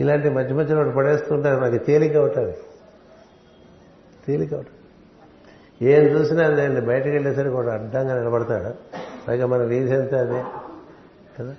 [0.00, 2.56] ఇలాంటి మధ్య మధ్యలో ఒకటి పడేస్తుంటారు నాకు తేలిక అవుతుంది.
[4.26, 4.74] తేలిక అవుతుంది.
[5.92, 8.74] ఏం చూసినా అదేండి బయటకు వెళ్ళేసరికి కూడా అడ్డంగా నిలబడతాడు.
[9.28, 10.44] పైగా మన వీధి ఎంత అదే?
[11.40, 11.54] కదా?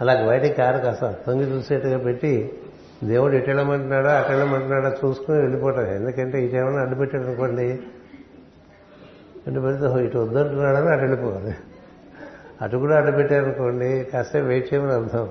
[0.00, 2.58] అలా బయటికి కారు కాస్త తొంగి చూసేట్టుగా పెట్టి
[3.04, 5.90] దేవుడు ఇటు వెళ్ళమంటున్నాడా వెళ్ళమంటున్నాడా చూసుకుని వెళ్ళిపోతాడు.
[5.90, 7.80] ఎందుకంటే ఇటు ఏమైనా అడ్డు పెట్టాడు అనుకోండి.
[9.46, 11.54] అడ్డు పెడితే ఇటు వద్దంటున్నాడని అటు వెళ్ళిపోవాలి.
[12.62, 15.28] అటు కూడా అడ్డు పెట్టారనుకోండి కాసేపు వెయిట్ చేయమని అర్థం.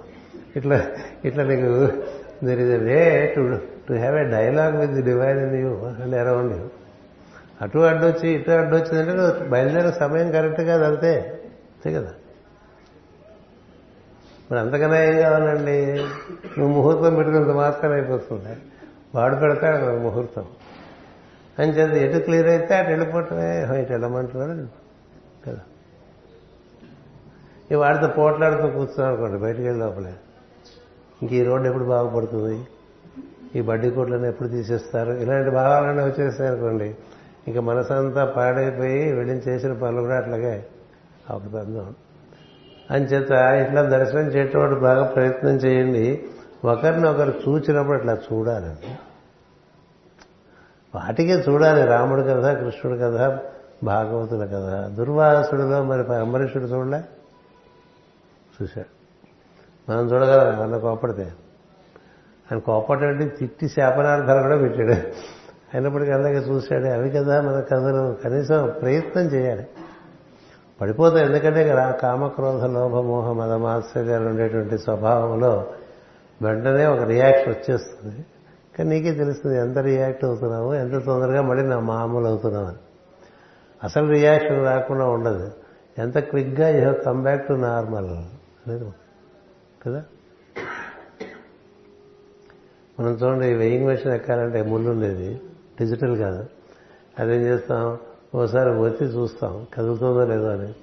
[0.56, 0.86] ఇట్లా
[1.26, 1.92] ఇట్లా నీకు
[2.46, 3.60] there is a way to
[3.90, 6.64] to have a dialogue with the divine in you and around you
[7.62, 11.42] అటు అడ్డొచ్చి ఇటు అడ్డొచ్చిందంటే నువ్వు బయలుదేరే సమయం కరెక్ట్ కాదు అంతే.
[11.74, 12.10] అంతే కదా?
[14.52, 15.86] మరి అంతకన్నా ఏం కావాలండి?
[16.60, 18.58] నువ్వు ముహూర్తం పెట్టుకున్నంత మాత్రం అయిపోతుంది?
[19.16, 20.46] వాడు పెడతాడు మనకు ముహూర్తం.
[21.60, 23.62] అని చెప్పి ఎటు క్లియర్ అయితే అటు వెళ్ళిపోవటమే.
[23.62, 24.68] ఇటు వెళ్ళమంటున్నాడు.
[25.50, 25.60] కదా?
[27.72, 30.14] ఈ వాడితో పోట్లాడుతూ కూర్చున్నాం అనుకోండి బయటికి వెళ్ళి లోపలే.
[31.22, 32.68] ఇంక ఈ రోడ్డు ఎప్పుడు బాగుపడుతుంది?
[33.56, 35.12] ఈ బడ్డీ కోట్లను ఎప్పుడు తీసేస్తారు?
[35.12, 36.96] ఇలాంటి భావాలన్నీ వచ్చేస్తాయి అనుకోండి.
[37.48, 40.66] ఇంకా మనసంతా పాడైపోయి వెళ్ళి చేసిన పనులు కూడా అట్లాగే
[41.30, 41.94] అవకదంగా
[42.92, 43.32] అంచేత
[43.68, 46.26] ఇట్లా దర్శనం చేయటం బాగా ప్రయత్నం చేయండి.
[46.66, 48.96] ఒకరిని ఒకరు చూచినప్పుడు అట్లా చూడాలండి
[50.96, 51.86] వాటికే చూడాలి.
[51.86, 53.40] రాముడు కథ కృష్ణుడు కథ
[53.84, 54.90] భాగవతుల కథ.
[54.98, 57.02] దుర్వాసుడిలో మరి అంబరీషుడు చూడలే?
[58.62, 59.02] చూశాడు
[59.92, 61.34] మనం చూడగలం అన్న కోపడితే.
[62.52, 64.94] ఆయన కోపడంటే తిట్టి శాపనార్థాలు కూడా పెట్టాడు.
[65.74, 66.86] అయినప్పటికీ అలాగే చూశాడు.
[66.86, 68.18] అవి కదా మన కథలు.
[68.24, 69.68] కనీసం ప్రయత్నం చేయాలి.
[70.82, 71.20] పడిపోతాం.
[71.20, 75.74] ఎందుకంటే కామక్రోధ లోభ మోహ మదమాశ్చర్యాలు ఉండేటువంటి స్వభావంలో
[76.42, 78.26] వెంటనే ఒక రియాక్షన్ వచ్చేస్తుంది.
[78.78, 80.74] కానీ నీకే తెలుస్తుంది ఎంత రియాక్ట్ అవుతున్నావు?
[80.74, 82.78] ఎంత తొందరగా మళ్ళీ నా మామూలు అవుతున్నావు అని
[83.84, 85.52] అసలు రియాక్షన్ రాకుండా ఉండదు.
[85.98, 88.94] ఎంత క్విక్గా you have come back to normal లేదు.
[89.86, 90.04] కదా?
[93.00, 95.42] మనం చూడండి వెయింగ్ మెషిన్ ఎక్కాలంటే ముళ్ళు ఉండేది.
[95.80, 96.46] డిజిటల్ కాదు.
[97.20, 97.98] అదేం చేస్తాం?
[98.36, 99.68] ఓసారి వచ్చి చూస్తాం.
[99.74, 100.74] కదులుతుందో లేదో అని.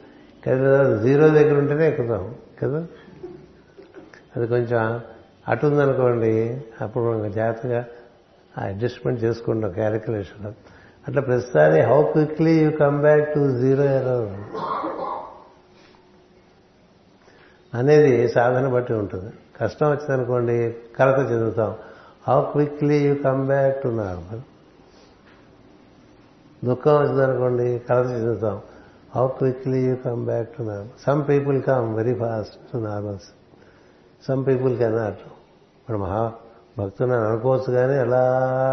[0.47, 2.35] కదిలేదో జీరో దగ్గర ఉంటేనే ఎక్కుతాం.
[2.63, 2.87] కదా?
[4.37, 5.01] అది కొంచెం
[5.49, 7.87] అటు ఉందనుకోండి అప్పుడు జాగ్రత్తగా
[8.59, 10.53] అడ్జస్ట్మెంట్ చేసుకుంటాం క్యాలిక్యులేషన్
[11.09, 14.41] అట్లా ప్రతిసారి how quickly you come back to zero error
[17.79, 19.31] అనేది సాధన బట్టి ఉంటుంది.
[19.61, 21.75] కష్టం వచ్చిందనుకోండి కలత చెందుతాం
[22.29, 24.41] how quickly you come back to normal
[26.65, 28.61] దుఃఖం వచ్చిందనుకోండి కలత చెందుతాం
[29.15, 33.29] how quickly you come back to normal some people come very fast to normals
[34.27, 35.23] some people cannot
[35.81, 36.33] ఇప్పుడు మహా
[36.79, 38.23] భక్తులు అని అనుకోవచ్చు కానీ అలా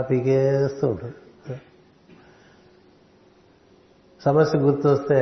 [0.09, 1.15] పీకేస్తూ ఉంటుంది
[4.25, 5.19] సమస్య గుర్తొస్తే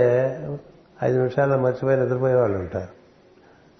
[1.03, 3.02] ఐదు నిమిషాల్లో మర్చిపోయి నిద్రపోయే వాళ్ళు ఉంటారు.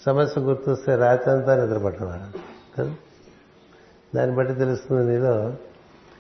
[0.06, 2.38] సమస్య గుర్తొస్తే రాత్రి అంతా నిద్రపట్టవాడు
[2.78, 2.96] కదా?
[4.16, 5.54] దాన్ని బట్టి తెలుస్తుంది నీలో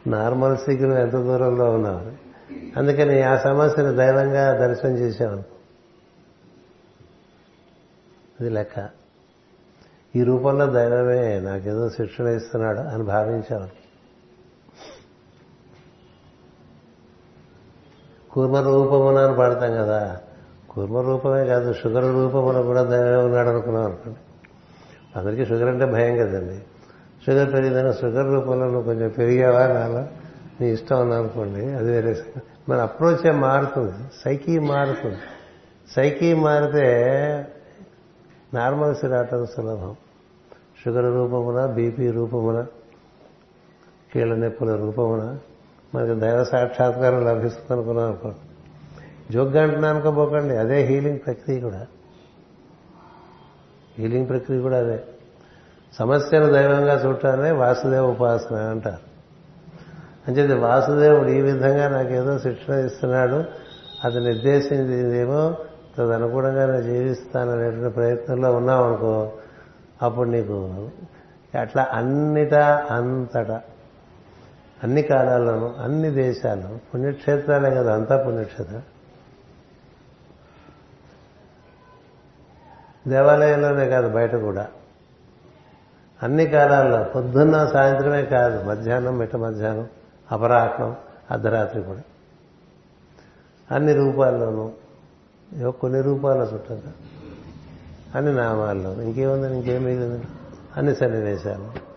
[0.07, 2.11] నార్మల్ నువ్వు ఎంత దూరంలో ఉన్నావు.
[2.79, 5.43] అందుకని ఆ సమస్యను దైవంగా దర్శనం చేశావు.
[8.39, 8.89] అది లెక్క.
[10.15, 13.83] ఈ రూపంలో దైవమే నాకేదో శిక్షణ ఇస్తున్నాడు అని భావించావు.
[18.31, 20.21] కూర్మ రూపమునని అని పాడతాం కదా.
[20.75, 24.19] కుర్మ రూపమే కాదు షుగర్ రూపమున కూడా దైవం ఉన్నాడు అనుకున్నాం అనుకోండి.
[25.19, 26.59] అందరికీ షుగర్ అంటే భయం కదండి.
[27.25, 30.07] షుగర్ పెరిగిందని షుగర్ రూపంలో నువ్వు కొంచెం పెరిగావా నాలో
[30.61, 32.23] నీ ఇష్టం ఉంది అనుకోండి అది వేరే
[32.69, 33.93] మన అప్రోచే మారుతుంది
[34.23, 35.17] సైకీ మారుతుంది.
[35.95, 36.87] సైకీ మారితే
[38.53, 39.95] నార్మల్స్ రావటం సులభం.
[40.85, 42.65] షుగర్ రూపమున బీపీ రూపమున
[44.13, 45.37] కీళ్ళ నొప్పుల రూపమున
[45.95, 48.37] మనకి దైవ సాక్షాత్కారం లభిస్తుంది అనుకున్నాం అనుకోండి.
[49.33, 51.87] జోగ్గా అంటున్నానుకో అనుకోపోకండి అదే హీలింగ్ ప్రక్రియ కూడా.
[53.97, 55.03] హీలింగ్ ప్రక్రియ కూడా అదే.
[55.93, 59.13] సమస్యను దైవంగా చూడటానే వాసుదేవ ఉపాసన అంటారు.
[60.27, 63.43] అంచేది వాసుదేవుడు ఈ విధంగా నాకేదో శిక్షణ ఇస్తున్నాడు.
[64.03, 65.57] అది నిర్దేశించిందేమో
[65.97, 69.31] తదనుగుణంగా నేను జీవిస్తాననేటువంటి ప్రయత్నంలో ఉన్నామనుకో
[70.01, 70.89] అప్పుడు నీకు
[71.59, 73.61] అట్లా అన్నిటా అంతటా
[74.83, 78.81] అన్ని కాలాల్లోనూ అన్ని దేశాలు పుణ్యక్షేత్రాలే కదా అంతా పుణ్యక్షేత్రం.
[83.07, 84.67] దేవాలయంలోనే కాదు బయట కూడా.
[86.23, 89.87] అన్ని కాలాల్లో పొద్దున్న సాయంత్రమే కాదు మధ్యాహ్నం మిట్ట మధ్యాహ్నం
[90.31, 90.95] అపరాహ్నం
[91.31, 92.01] అర్ధరాత్రి కూడా.
[93.75, 94.71] అన్ని రూపాల్లోనూ
[95.53, 96.93] ఏవో కొన్ని రూపాల చుట్టంగా.
[98.15, 100.23] అన్ని నామాల్లో ఇంకేముంది ఇంకేం మిగిలింది?
[100.77, 101.93] అన్ని సన్నివేశాలు.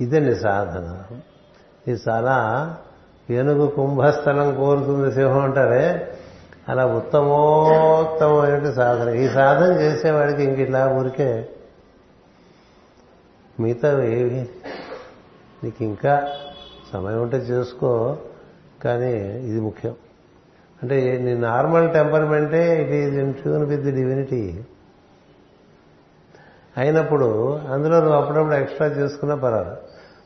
[0.00, 1.02] ఇదండి సాధన.
[1.88, 2.76] ఇది చాలా
[3.30, 6.13] ఏనుగు కుంభస్థలం కోరుతుంది సింహం అంటారే?
[6.68, 9.08] అలా ఉత్తమోత్తమైన సాధన.
[9.14, 11.48] ఈ సాధన చేసేవాడికి ఇంక ఇట్లా ఊరికే
[13.60, 14.48] మిగతా ఏవి?
[15.64, 16.32] నీకు ఇంకా
[16.92, 18.16] సమయం ఉంటే చేసుకో
[18.84, 19.94] కానీ ఇది ముఖ్యం.
[20.82, 24.64] అంటే నీ normal టెంపర్మెంటే it is in tune with the divinity.
[26.76, 29.76] అయినప్పుడు అందులో నువ్వు అప్పుడప్పుడు ఎక్స్ట్రా చేసుకున్నా పర్వాలేదు.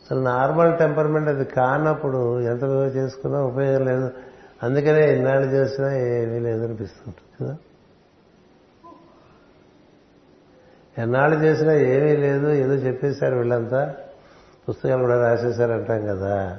[0.04, 2.62] అసలు నార్మల్ టెంపర్మెంట్ అది కానప్పుడు ఎంత
[2.96, 4.10] చేసుకున్నా ఉపయోగం లేదు.
[4.62, 7.56] అందుకనే ఇన్నాళ్ళు చేసినా ఏమీ లేదనిపిస్తుంటుంది కదా?
[10.98, 13.94] ఎన్నాళ్ళు చేసినా ఏమీ లేదు ఏదో చెప్పేశారు వీళ్ళంతా.
[14.68, 16.58] పుస్తకాలు కూడా రాసేశారంటాం కదా.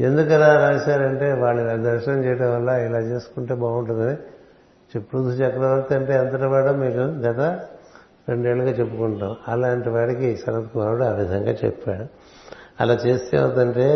[0.00, 4.16] ఎందుకు అలా రాశారంటే వాళ్ళు దర్శనం చేయడం వల్ల ఇలా చేసుకుంటే బాగుంటుందని
[4.96, 7.64] చెప్పుడు చక్రవర్తి అంటే ఎంతటి వాడో మీకు గత
[8.28, 9.36] రెండేళ్ళుగా చెప్పుకుంటాం.
[9.48, 12.06] అలాంటి వాడికి శరత్ కుమారుడు ఆ విధంగా చెప్పాడు.
[12.80, 13.86] అలా చేస్తే ఏమవుతుంటే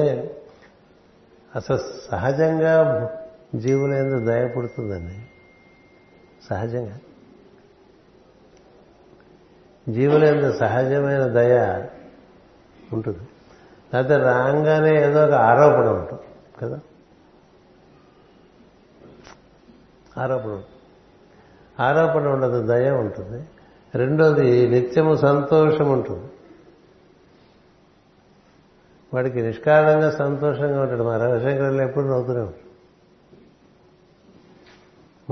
[1.57, 1.79] అసలు
[2.11, 3.09] సహజంగా
[3.55, 5.27] జీవుల ఎందుకు దయ పుడుతుందండి.
[6.51, 6.99] సహజంగా.
[9.89, 11.87] జీవుల యొక్క సహజమైన దయ
[12.93, 13.29] ఉంటుంది.
[13.95, 16.23] లేకపోతే రాగానే ఏదో ఒక ఆరోపణ ఉంటుంది
[16.63, 16.81] కదా?
[20.19, 20.67] ఆరోపణ ఉంటుంది.
[21.81, 23.45] ఆరోపణ ఉండదు దయ ఉంటుంది.
[23.95, 26.31] రెండోది నిత్యము సంతోషం ఉంటుంది.
[29.15, 31.03] వాడికి నిష్కారణంగా సంతోషంగా ఉంటాడు.
[31.03, 32.72] మా రవిశంకర్లు ఎప్పుడు నవ్వుతూనే ఉంటాడు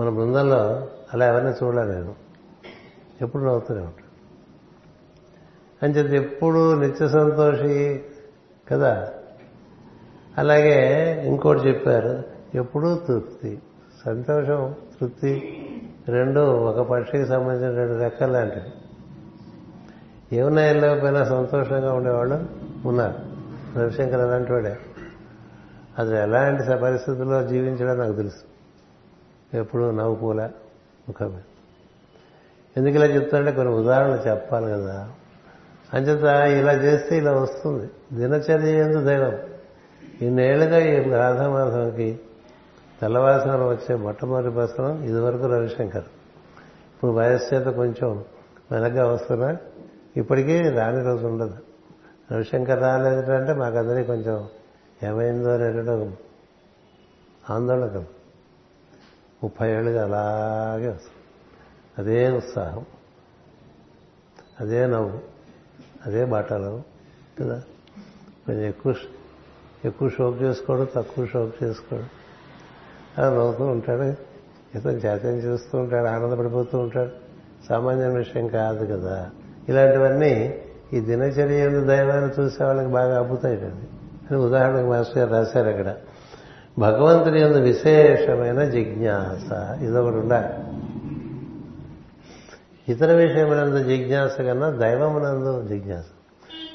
[0.01, 2.14] మన బృందంలో అలా ఎవరిని చూడలేదు నేను.
[3.22, 4.11] ఎప్పుడు నవ్వుతూనే ఉంటాడు
[5.84, 8.03] అంచేది ఎప్పుడు నిత్య సంతోషి
[8.72, 9.09] కదా.
[10.38, 12.22] అలాగే ఇంకోటి చెప్పారు
[12.55, 13.62] ఎప్పుడూ తృప్తి.
[14.05, 15.57] సంతోషం తృప్తి
[16.09, 18.72] రెండు ఒక పక్షికి సంబంధించిన రెండు రెక్కలు లాంటివి.
[20.36, 22.46] ఏమన్నా వెళ్ళకపోయినా సంతోషంగా ఉండేవాళ్ళు
[22.88, 23.14] ఉన్నారు.
[23.78, 24.78] రవిశంకర్ అలాంటి వాడే.
[25.98, 28.49] అది ఎలాంటి పరిస్థితుల్లో జీవించడం నాకు తెలుసు.
[29.55, 30.46] ఎప్పుడు నవ్వుకోలే
[31.09, 31.40] ముఖమే.
[32.76, 35.11] ఎందుకు ఇలా చెప్తానంటే కొన్ని ఉదాహరణలు చెప్పాలి కదా.
[35.94, 36.24] అంచేత
[36.61, 37.90] ఇలా చేస్తే ఇలా వస్తుంది.
[38.12, 39.38] దినచర్య ఎందు దైవం.
[40.22, 42.20] ఇన్నేళ్ళుగా ఈ రాధామాధవంకి
[43.01, 46.05] తెల్లవారుసనం వచ్చే మొట్టమొదటి ప్రసనం ఇదివరకు రవిశంకర్.
[46.94, 48.24] ఇప్పుడు వయస్సు చేత కొంచెం
[48.72, 49.57] వెనక్గా వస్తున్నా
[50.16, 51.55] ఇప్పటికీ రాని రోజు ఉండదు.
[52.32, 54.48] రవిశంకర్ రాలేదంటే మాకందరికీ కొంచెం
[55.03, 56.12] ఏమైందో అనేటువంటి ఒక
[57.51, 58.05] ఆందోళన కదా
[59.43, 61.16] ముప్పై ఏళ్ళుగా అలాగే వస్తుంది.
[61.99, 62.86] అదే ఉత్సాహం
[64.61, 65.18] అదే నవ్వు
[66.07, 66.82] అదే బాటలు
[67.41, 67.62] కదా?
[68.47, 68.95] కొంచెం ఎక్కువ
[69.84, 72.03] ఎక్కువ షోక్ చేసుకోడు తక్కువ షోక్ చేసుకోడు
[73.20, 74.03] అలా నవ్వుతూ ఉంటాడు
[74.76, 77.11] ఇతను జాతీయం చేస్తూ ఉంటాడు ఆనందపడిపోతూ ఉంటాడు.
[77.68, 79.30] సామాన్య విషయం కాదు కదా?
[79.68, 80.62] ఇలాంటివన్నీ
[80.93, 85.97] ఈ దినచర్య దైవాన్ని చూసే వాళ్ళకి బాగా అబ్బుతాయి అని ఉదాహరణకు మాస్టర్ గారు రాశారు అక్కడ.
[86.81, 89.78] భగవంతుని ఎందు విశేషమైన జిజ్ఞాస.
[89.83, 90.70] ఇదొకటి ఉండాలి.
[92.93, 96.05] ఇతర విషయమునందు జిజ్ఞాస కన్నా దైవమునందు జిజ్ఞాస.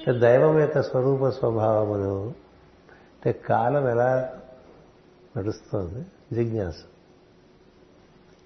[0.07, 4.29] అంటే దైవం యొక్క స్వరూప స్వభావములు అంటే కాలం ఎలా
[5.37, 6.75] నడుస్తుంది జిజ్ఞాస.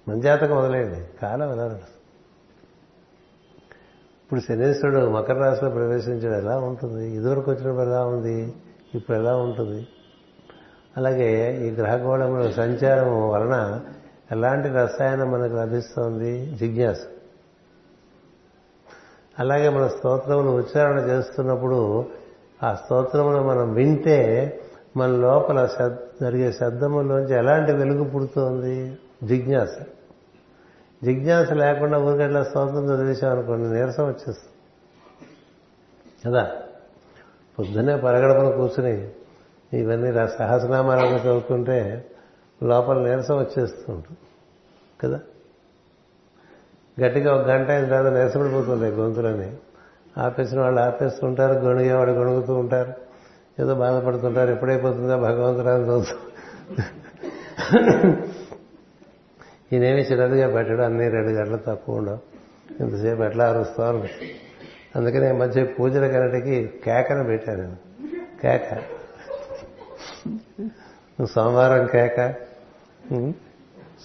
[0.08, 1.96] మంజాతకం మొదలైంది కాలం ఎలా నడుస్తుంది.
[4.24, 7.16] ఇప్పుడు శనేశ్వరుడు మకర రాశిలో ప్రవేశించడం ఎలా ఉంటుంది?
[7.16, 8.54] ఇదివరకు వచ్చినప్పుడు ఎలా ఉంది?
[8.94, 9.86] ఇప్పుడు ఎలా ఉంటుంది?
[10.96, 13.80] అలాగే ఈ గ్రహగోళముల సంచారం వలన
[14.32, 16.46] ఎలాంటి రసాయనం మనకు లభిస్తోంది?
[16.46, 16.96] జిజ్ఞాస.
[19.38, 22.04] అలాగే మన స్తోత్రములు ఉచ్చారణ చేస్తున్నప్పుడు
[22.62, 24.60] ఆ స్తోత్రమును మనం వింటే
[24.96, 25.68] మన లోపల
[26.22, 28.98] జరిగే శబ్దములోంచి ఎలాంటి వెలుగు పుడుతోంది?
[29.24, 29.78] జిజ్ఞాస.
[31.04, 34.50] జిజ్ఞాస లేకుండా ఊరికట్లా స్తోత్రం చదివేశామనుకోండి నీరసం వచ్చేస్తుంది.
[36.26, 36.50] కదా?
[37.58, 39.08] పొద్దున్నే పరగడపన కూర్చుని
[39.72, 42.06] ఇవన్నీ సహస్రనామాలను చదువుతుంటే
[42.62, 44.18] లోపల నీరసం వచ్చేస్తుంటుంది.
[45.00, 45.20] కదా?
[47.00, 49.56] గట్టిగా ఒక గంట అయిన తర్వాత నీరసపడిపోతుంది గొంతులని.
[50.18, 52.92] ఆపేసిన వాళ్ళు ఆపేస్తుంటారు గొణిగేవాడు గొణుగుతూ ఉంటారు.
[53.62, 56.16] ఏదో బాధపడుతుంటారు ఎప్పుడైపోతుందో భగవంతురాని చదువుతూ
[59.72, 62.18] ఈయనేమి చిన్నదిగా పెట్టడం అన్ని రెండు గంటలు తక్కువ ఉండవు.
[62.80, 64.08] ఇంతసేపు ఎట్లా అరుస్తాను
[64.96, 67.76] అందుకనే మధ్య పూజల కన్నటికి కేకను పెట్టాను నేను.
[68.42, 68.99] కేక.
[71.24, 72.30] సోమవారం కేక?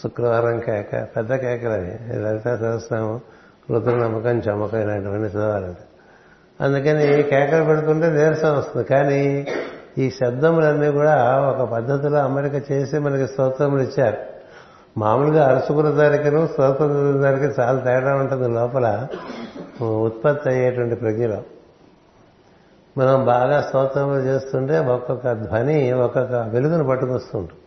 [0.04, 1.08] శుక్రవారం కేక.
[1.16, 2.20] పెద్ద కేకలు అవి.
[2.20, 3.20] లలిత సహస్రనామం
[3.72, 5.84] రుద్ర నమ్మకం చమ్మకం ఇలాంటివన్నీ చదవాలంటే
[6.62, 8.88] అందుకని కేకలు పెడుతుంటే నీరసం వస్తుంది.
[8.88, 9.48] కానీ
[9.98, 14.18] ఈ శబ్దములన్నీ కూడా ఒక పద్ధతిలో అమరిక చేసి మనకి స్తోత్రములు ఇచ్చారు.
[14.98, 19.08] మామూలుగా అరుసుకున్న దానికిను స్తోత్రం దానికి చాలా తేడా ఉంటుంది లోపల.
[19.82, 21.44] ఉత్పత్తి అయ్యేటువంటి ప్రజ్ఞలో.
[22.98, 27.58] మనం బాగా స్తోత్రములు చేస్తుంటే ఒక్కొక్క ధ్వని ఒక్కొక్క వెలుగును పట్టుకొస్తుంటాం.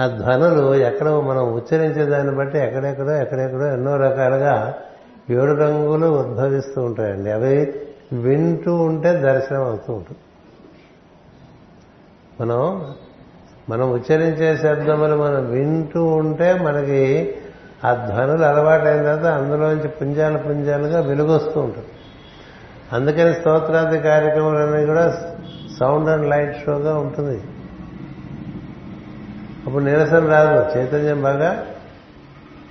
[0.00, 4.74] ఆ ధ్వనులు ఎక్కడ మనం ఉచ్చరించే దాన్ని బట్టి ఎక్కడెక్కడో ఎక్కడెక్కడో ఎన్నో రకాలుగా
[5.30, 7.30] ఏడు రంగులు ఉద్భవిస్తూ ఉంటాయండి.
[7.30, 7.74] అవి
[8.12, 10.18] వింటూ ఉంటే దర్శనం అవుతూ ఉంటుంది.
[12.40, 12.94] మనం
[13.70, 17.34] మనం ఉచ్చరించే శబ్దములు మనం వింటూ ఉంటే మనకి
[17.84, 21.88] ఆ ధ్వనులు అలవాటైన తర్వాత అందులోంచి పుంజాలు పుంజాలుగా వెలుగొస్తూ ఉంటుంది
[22.92, 25.34] అందుకని స్తోత్రాది కార్యక్రమాలన్నీ కూడా
[25.80, 27.42] సౌండ్ అండ్ లైట్ షోగా ఉంటుంది.
[29.66, 31.66] అప్పుడు నిరసన రాదు చైతన్యం బాగా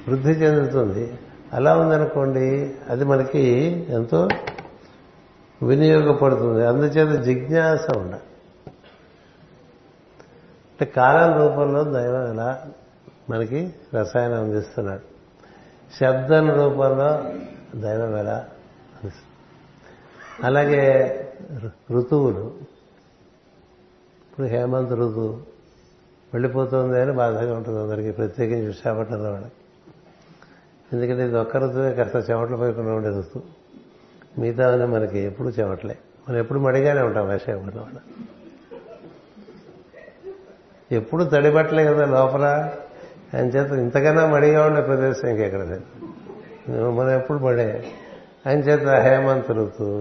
[0.07, 1.13] వృద్ధి చెందుతుంది.
[1.53, 3.41] అలా ఉందనుకోండి అది మనకి
[3.89, 4.27] ఎంతో
[5.63, 6.67] వినియోగపడుతుంది.
[6.67, 8.13] అందుచేత జిజ్ఞాస ఉండ
[10.75, 12.61] అంటే కాలం రూపంలో దైవం ఎలా
[13.29, 15.01] మనకి రసాయనం అందిస్తున్నాడు.
[15.99, 17.23] శబ్దం రూపంలో
[17.81, 18.45] దైవం ఎలా
[20.43, 21.11] అలాగే
[21.91, 22.53] ఋతువులు.
[24.31, 25.29] ఇప్పుడు హేమంత్ ఋతువు
[26.33, 29.51] వెళ్ళిపోతుంది అని బాధగా ఉంటుంది అందరికీ ప్రత్యేకించి విశాఖపట్నంలో వాళ్ళకి.
[30.93, 33.43] ఎందుకంటే ఇది ఒక్క ఋతువే కాస్త చెమటలు పోయకుండా ఉండే ఋతువు
[34.41, 35.97] మిగతా మనకి ఎప్పుడు చెమటలే.
[36.29, 37.73] మనం ఎప్పుడు మడిగానే ఉంటాం విషయం
[40.91, 42.71] ఎప్పుడు తడిబట్టలే కదా లోపల.
[43.33, 45.81] అని చేత ఇంతకన్నా మడిగా ఉండే ప్రదేశం ఇంకెక్కడ లేదు.
[46.91, 47.91] మనం ఎప్పుడు పడే
[48.47, 49.51] ఆయన చేత హేమంత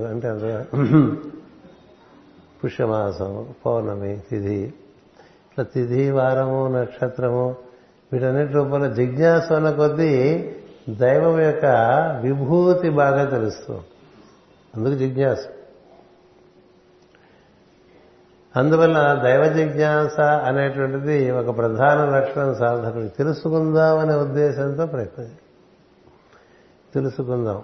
[0.07, 0.67] అంటే
[2.65, 4.61] పుష్యమాసం పౌర్ణమి తిథి.
[5.51, 7.57] ఇట్లా తిథి వారము నక్షత్రము
[8.13, 10.13] వీటన్నిటి రూపంలో జిజ్ఞాస ఉన్న కొద్దీ
[10.89, 11.67] దైవం యొక్క
[12.23, 13.83] విభూతి బాగా తెలుస్తుంది.
[14.77, 15.39] అందుకు జిజ్ఞాస.
[18.57, 25.31] అందువల్ల దైవ జిజ్ఞాస అనేటువంటిది ఒక ప్రధాన లక్షణం సాధకుడు తెలుసుకుందాం అనే ఉద్దేశంతో ప్రయత్నం
[26.95, 27.63] తెలుసుకుందాం.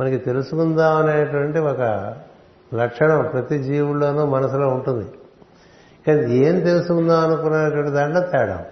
[0.00, 2.16] మనకి తెలుసుకుందాం అనేటువంటి ఒక
[2.74, 5.10] లక్షణం ప్రతి జీవుల్లోనూ మనసులో ఉంటుంది.
[6.06, 8.66] కానీ ఏం తెలుసుకుందాం అనుకునేటువంటి దాంట్లో తేడా.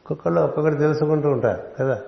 [0.00, 2.00] ఒక్కొక్కళ్ళు ఒక్కొక్కటి తెలుసుకుంటూ ఉంటారు కదా?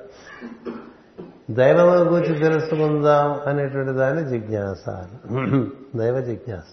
[1.51, 4.85] దైవం గురించి తెలుసుకుందాం అనేటువంటి దాన్ని జిజ్ఞాస
[5.97, 6.65] దైవ జిజ్ఞాస.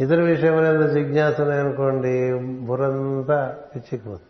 [0.00, 4.28] ఇతర విషయములందు జిజ్ఞాస అనుకోండి బుర్రంతా పిచ్చికిపోతుంది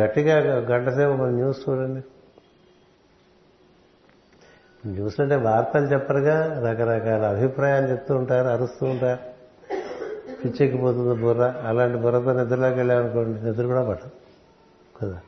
[0.00, 2.04] గట్టిగా గంట సేపు మన న్యూస్ చూడండి.
[4.86, 9.32] న్యూస్ వార్తలు చెప్పరుగా రకరకాల అభిప్రాయాలు చెప్తూ ఉంటారు అరుస్తూ ఉంటారు.
[10.44, 11.54] పిచ్చెక్కిపోతుంది బుర్ర.
[11.66, 14.10] అలాంటి బుర్రతో నిద్రలోకి వెళ్ళామనుకోండి నిద్ర కూడా పట్టదు.
[15.02, 15.20] కదా?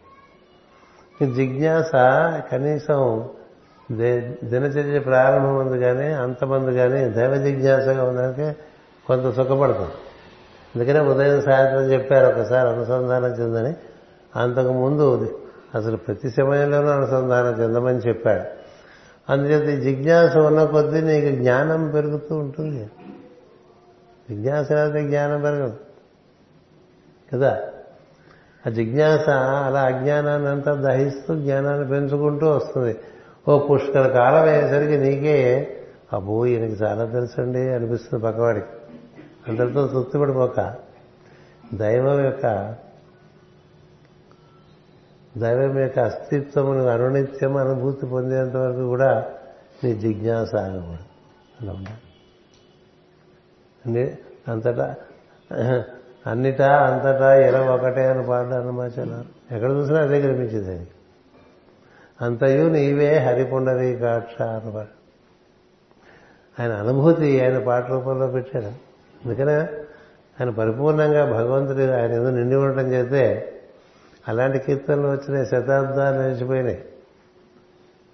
[1.22, 1.92] ఈ జిజ్ఞాస
[2.52, 3.28] కనీసం
[4.44, 8.58] దినచర్య ప్రారంభం ఉంది కానీ అంతమంది కానీ దైవ జిజ్ఞాసగా ఉండడానికి
[9.06, 9.92] కొంత సుఖపడుతుంది.
[10.76, 13.74] అందుకనే ఉదయం సాయంత్రం చెప్పారు ఒకసారి అనుసంధానం చెందని.
[14.36, 15.38] అంతకు ముందు
[15.74, 18.63] అసలు ప్రతి సమయంలోనూ అనుసంధానం చెందమని చెప్పాడు
[19.28, 22.90] అందుచేత జిజ్ఞాస ఉన్న కొద్దీ నీకు జ్ఞానం పెరుగుతూ ఉంటుంది.
[24.30, 25.76] జిజ్ఞాస లేకపోతే జ్ఞానం పెరగదు.
[27.32, 27.62] కదా?
[28.66, 32.96] ఆ జిజ్ఞాస అలా అజ్ఞానాన్ని అంతా దహిస్తూ జ్ఞానాన్ని పెంచుకుంటూ వస్తుంది.
[33.48, 35.76] ఓ పుష్కర కాలం అయ్యేసరికి నీకే
[36.12, 38.66] అబ్బో ఈయనకి చాలా తెలుసండి అనిపిస్తుంది పక్కవాడికి.
[39.48, 40.74] అందరితో తృప్తిపడిపోక
[41.74, 42.74] దైవం యొక్క
[45.38, 49.26] దైవం యొక్క అస్తిత్వమును అనునిత్యం అనుభూతి పొందేంత వరకు కూడా
[49.84, 50.98] నీ జిజ్ఞాస ఆగకూడదు.
[51.60, 54.18] అలా ఉండాలి.
[54.48, 54.94] అంతటా
[56.26, 60.88] అన్నిటా అంతటా ఇలా ఒకటే అని పాడారు అన్నమాచారు ఎక్కడ చూసినా అదే కనిపించింది అది.
[62.20, 64.86] అంతయు నీవే హరిపుండరి కాక్ష అన్నమాట
[66.60, 68.72] ఆయన అనుభూతి ఆయన పాట రూపంలో పెట్టాడు.
[69.24, 69.68] అందుకనే
[70.40, 73.50] ఆయన పరిపూర్ణంగా భగవంతుడి ఆయన ఏదో నిండి ఉండటం చేస్తే
[74.28, 76.84] అలాంటి కీర్తనలు వచ్చినాయి శతాబ్దాలు నిలిచిపోయినాయి.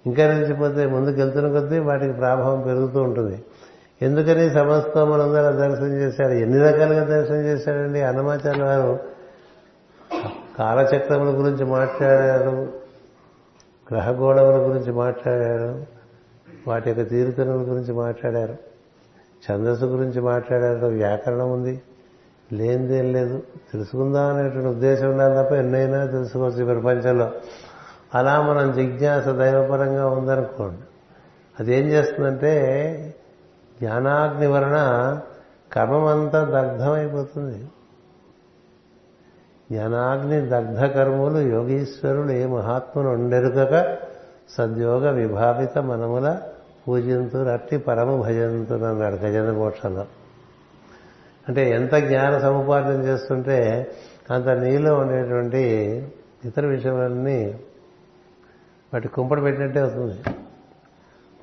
[0.05, 3.45] ఇంకా నిలిచిపోతే ముందుకు వెళ్తున్న కొద్దీ వాటికి ప్రభావం పెరుగుతూ ఉంటుంది.
[4.01, 8.99] ఎందుకని సమస్తమనందరూ దర్శనం చేశాడు ఎన్ని రకాలుగా దర్శనం చేశాడండి అన్నమాచార్య వారు
[10.59, 12.73] కాలచక్రముల గురించి మాట్లాడారు
[13.91, 15.85] గ్రహగోళముల గురించి మాట్లాడారు
[16.67, 18.55] వాటి యొక్క తీరుతనుల గురించి మాట్లాడారు
[19.45, 21.81] ఛందస్సు గురించి మాట్లాడారు వ్యాకరణం ఉంది.
[22.51, 23.43] లేనిదేం లేదు.
[23.73, 27.31] తెలుసుకుందాం అనేటువంటి ఉద్దేశం ఉండాలి తప్ప ఎన్నైనా తెలుసుకోవచ్చు ఈ ప్రపంచంలో.
[28.15, 30.81] అలా మనం జిజ్ఞాస దైవపరంగా ఉందనుకోండి.
[31.59, 32.53] అదేం చేస్తుందంటే
[33.79, 35.19] జ్ఞానాగ్ని వలన
[35.73, 37.63] కర్మమంతా దగ్ధమైపోతుంది.
[39.71, 43.97] జ్ఞానాగ్ని దగ్ధ కర్మలు యోగీశ్వరులు ఏ మహాత్మును ఉండెరుకక
[44.57, 46.37] సద్యోగ విభావిత మనముల
[46.87, 50.05] పూజింతు రట్టి పరమ భజంతులు అన్నాడు గజేంద్ర మోక్షంలో.
[51.47, 53.91] అంటే ఎంత జ్ఞాన సముపార్జన చేస్తుంటే
[54.31, 55.61] అంత నీలో ఉండేటువంటి
[56.45, 57.59] ఇతర విషయాలన్నీ
[58.93, 60.19] వాటి కుంపడి పెట్టినట్టే అవుతుంది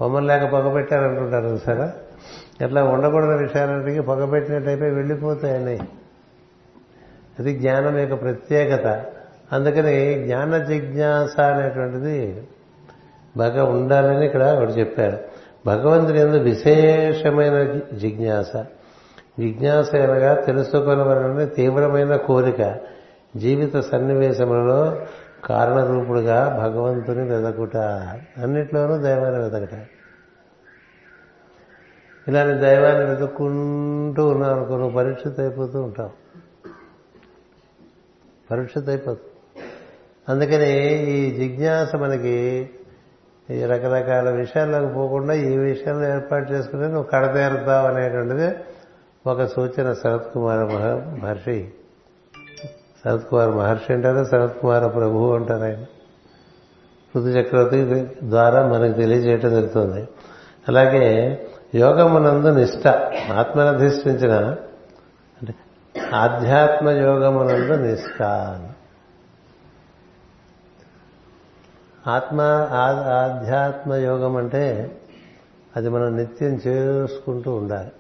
[0.01, 1.91] బొమ్మలు లేక పొగ పెట్టారంటుంటారు సరే?
[2.65, 5.79] ఎట్లా ఉండకూడని విషయాలన్నిటికీ పొగ పెట్టినట్టయిపోయి వెళ్ళిపోతాయని.
[7.39, 9.05] అది జ్ఞానం యొక్క ప్రత్యేకత.
[9.53, 12.43] అందుకని జ్ఞాన జిజ్ఞాస అనేటువంటిది
[13.37, 15.19] బాగా ఉండాలని ఇక్కడ ఒకటి చెప్పారు
[15.67, 18.65] భగవంతుని ఎందు విశేషమైన జిజ్ఞాస.
[19.39, 22.77] జిజ్ఞాస అనగా తెలుసుకోవాలని తీవ్రమైన కోరిక
[23.37, 25.07] జీవిత సన్నివేశములలో
[25.45, 27.77] కారణరూపుడుగా భగవంతుని వెదకుట.
[27.77, 29.75] అన్నిట్లోనూ దైవాన్ని వెదకట.
[32.29, 36.11] ఇలాంటి దైవాన్ని వెతుక్కుంటూ ఉన్నాం అనుకో నువ్వు పరీక్షిత్ అయిపోతూ ఉంటావు.
[38.51, 39.67] పరీక్షిత్ అయిపోతుంది
[40.29, 40.71] అందుకని
[41.11, 42.71] ఈ జిజ్ఞాస మనకి
[43.51, 48.57] ఈ రకరకాల విషయాల్లోకి పోకుండా ఈ విషయాలను ఏర్పాటు చేసుకుని నువ్వు కడతేరుతావు అనేటువంటిది
[49.29, 50.59] ఒక సూచన శరత్ కుమార
[51.23, 51.71] మహర్షి.
[53.05, 55.83] శరత్ కుమార్ మహర్షి అంటారు శరత్ కుమార ప్రభువు అంటారు ఆయన.
[57.17, 60.09] ఋతు చక్రవర్తి ద్వారా మనకు తెలియజేయటం జరుగుతుంది.
[60.69, 61.07] అలాగే
[61.75, 62.89] యోగమునందు నిష్ట
[63.33, 64.33] ఆత్మనధిష్ఠించిన
[65.41, 65.55] అంటే
[66.15, 68.23] ఆధ్యాత్మ యోగమునందు నిష్ట
[72.09, 72.41] ఆత్మ
[72.73, 74.97] ఆధ్యాత్మ యోగం అంటే
[75.77, 77.91] అది మనం నిత్యం చేసుకుంటూ ఉండాలి.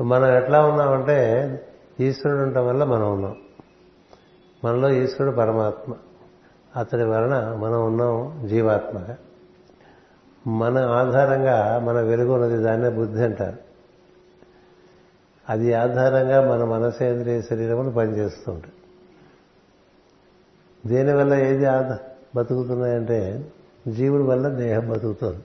[0.00, 1.50] మనం ఎట్లా ఉన్నామంటే
[2.00, 3.36] ఈశ్వరుడు ఉండటం వల్ల మనం ఉన్నాం.
[4.64, 5.94] మనలో ఈశ్వరుడు పరమాత్మ.
[6.76, 9.16] అతడి వలన మనం ఉన్నాం జీవాత్మగా
[10.46, 13.56] మన ఆధారంగా మన వెలుగు ఉన్నది దాన్నే బుద్ధి అంటారు.
[15.48, 18.74] అది ఆధారంగా మన మనసేంద్రియ శరీరములు పనిచేస్తూ ఉంటాయి
[20.86, 21.98] దేనివల్ల ఏది ఆధార
[22.36, 23.52] బతుకుతున్నాయంటే
[23.88, 25.44] జీవుడి వల్ల దేహం బతుకుతుంది.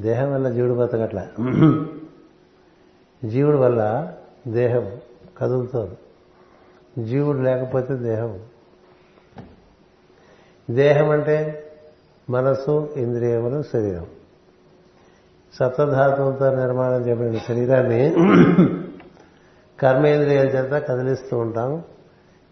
[0.00, 1.28] దేహం వల్ల జీవుడు బతకట్లా.
[3.24, 4.12] జీవుడి వల్ల
[4.48, 5.00] దేహం
[5.38, 5.98] కదులుతోంది.
[7.04, 8.40] జీవుడు లేకపోతే దేహం.
[10.70, 11.66] దేహం అంటే
[12.30, 14.06] మనసు ఇంద్రియములు శరీరం.
[15.54, 18.10] సప్తధాతువులతో నిర్మాణం చేయబడిన శరీరాన్ని
[19.80, 21.82] కర్మేంద్రియాల చేత కదిలిస్తూ ఉంటాం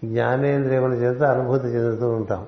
[0.04, 2.46] జ్ఞానేంద్రియముల చేత అనుభూతి చెందుతూ ఉంటాం.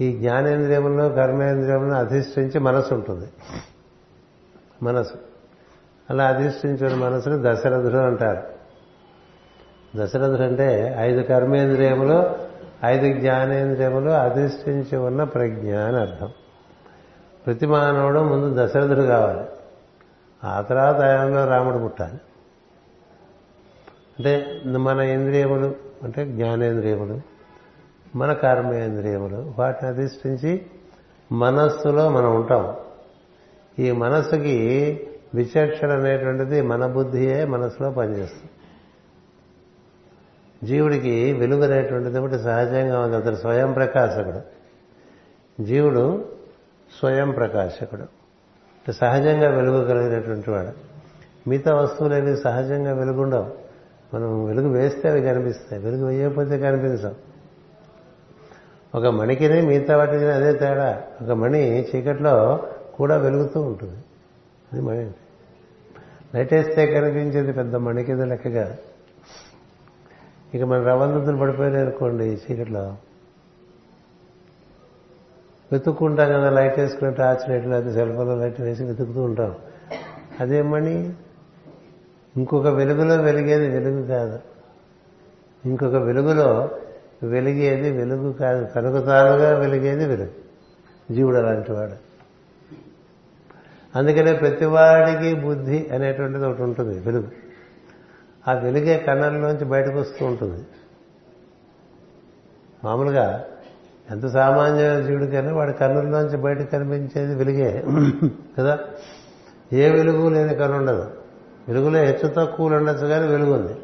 [0.00, 3.26] ఈ జ్ఞానేంద్రియములను కర్మేంద్రియములను అధిష్ఠించి మనసు ఉంటుంది.
[4.82, 5.33] మనసు
[6.10, 8.42] అలా అధిష్ఠించిన మనసుని దశరథుడు అంటారు.
[9.96, 12.30] దశరథుడు అంటే ఐదు కర్మేంద్రియములు
[12.84, 16.32] ఐదు జ్ఞానేంద్రియములు అధిష్ఠించి ఉన్న ప్రజ్ఞ అని అర్థం.
[17.46, 19.46] ప్రతి మానవుడు ముందు దశరథుడు కావాలి.
[20.44, 22.20] ఆ తర్వాత ఆయనలో రాముడు పుట్టాలి.
[24.18, 27.20] అంటే మన ఇంద్రియములు అంటే జ్ఞానేంద్రియములు
[28.16, 30.66] మన కర్మేంద్రియములు వాటిని అధిష్ఠించి
[31.32, 32.76] మనస్సులో మనం ఉంటాం.
[33.78, 38.50] ఈ మనస్సుకి విచక్షణ అనేటువంటిది మన బుద్ధియే మనసులో పనిచేస్తుంది.
[40.66, 43.16] జీవుడికి వెలుగు అనేటువంటిది ఒకటి సహజంగా ఉంది.
[43.16, 44.40] అతడు స్వయం ప్రకాశకుడు.
[45.62, 46.24] జీవుడు
[46.98, 48.04] స్వయం ప్రకాశకుడు.
[48.92, 50.70] సహజంగా వెలుగు కలిగినటువంటి వాడు.
[51.48, 53.54] మిగతా వస్తువులేవి సహజంగా వెలుగుండవు.
[54.14, 55.82] మనం వెలుగు వేస్తే అవి కనిపిస్తాయి.
[55.82, 57.34] వెలుగు వేయకపోతే కనిపించవు.
[58.98, 61.02] ఒక మణికిని మిగతా వాటికి అదే తేడా.
[61.22, 62.64] ఒక మణి చీకట్లో
[62.94, 64.04] కూడా వెలుగుతూ ఉంటుంది.
[64.72, 65.23] అది మణి అంటే.
[66.34, 68.76] వేస్తే కనిపించేది పెద్ద మణి కింద లెక్కగా.
[70.54, 72.96] ఇక మన రవందుతులు పడిపోయినాయి అనుకోండి ఈ చీకట్లో.
[75.72, 79.54] వెతుక్కుంటాం కదా లైట్ వేసుకుని టార్చ్ లైట్ లేకపోతే సెల్ ఫోన్లో లైట్ వేసి వెతుకుతూ ఉంటాం.
[80.40, 81.12] అదేమని
[82.36, 84.38] ఇంకొక వెలుగులో వెలిగేది వెలుగు కాదు.
[85.64, 86.70] ఇంకొక వెలుగులో
[87.22, 88.64] వెలిగేది వెలుగు కాదు.
[88.64, 90.30] తనకు తానుగా వెలిగేది వెలుగు.
[91.12, 92.03] జీవుడు అలాంటి వాడు.
[93.96, 97.28] అందుకనే ప్రతివాడికి బుద్ధి అనేటువంటిది ఒకటి ఉంటుంది వెలుగు.
[98.48, 100.66] ఆ వెలుగే కన్నుల్లోంచి బయటకు వస్తూ ఉంటుంది.
[102.84, 103.44] మామూలుగా
[104.10, 107.84] ఎంత సామాన్య జీవుడికైనా వాడి కన్నుల్లోంచి బయటకు కనిపించేది వెలుగే
[108.58, 108.78] కదా?
[109.72, 111.10] ఏ వెలుగు లేని కన్ను ఉండదు.
[111.68, 113.74] వెలుగులో హెచ్చు తక్కువలు ఉండొచ్చు కానీ వెలుగు ఉంది.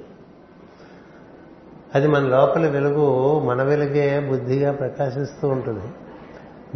[1.95, 5.85] అది మన లోపల వెలుగు మన వెలుగే బుద్ధిగా ప్రకాశిస్తూ ఉంటుంది.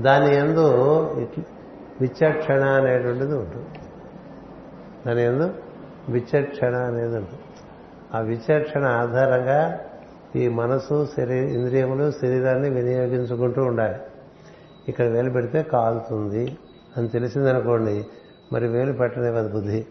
[0.03, 0.67] దాని ఎందు
[2.01, 3.67] విచక్షణ అనేటువంటిది ఉంటుంది.
[5.07, 5.55] దాని ఎందు
[6.09, 7.43] విచక్షణ అనేది ఉంటుంది.
[8.15, 9.81] ఆ విచక్షణ ఆధారంగా
[10.37, 13.99] ఈ మనసు శరీర ఇంద్రియములు శరీరాన్ని వినియోగించుకుంటూ ఉండాలి.
[14.89, 16.59] ఇక్కడ వేలు పెడితే కాలుతుంది
[16.97, 18.07] అని తెలిసిందనుకోండి
[18.53, 19.87] మరి వేలు పెట్టలేదు బుద్ధి?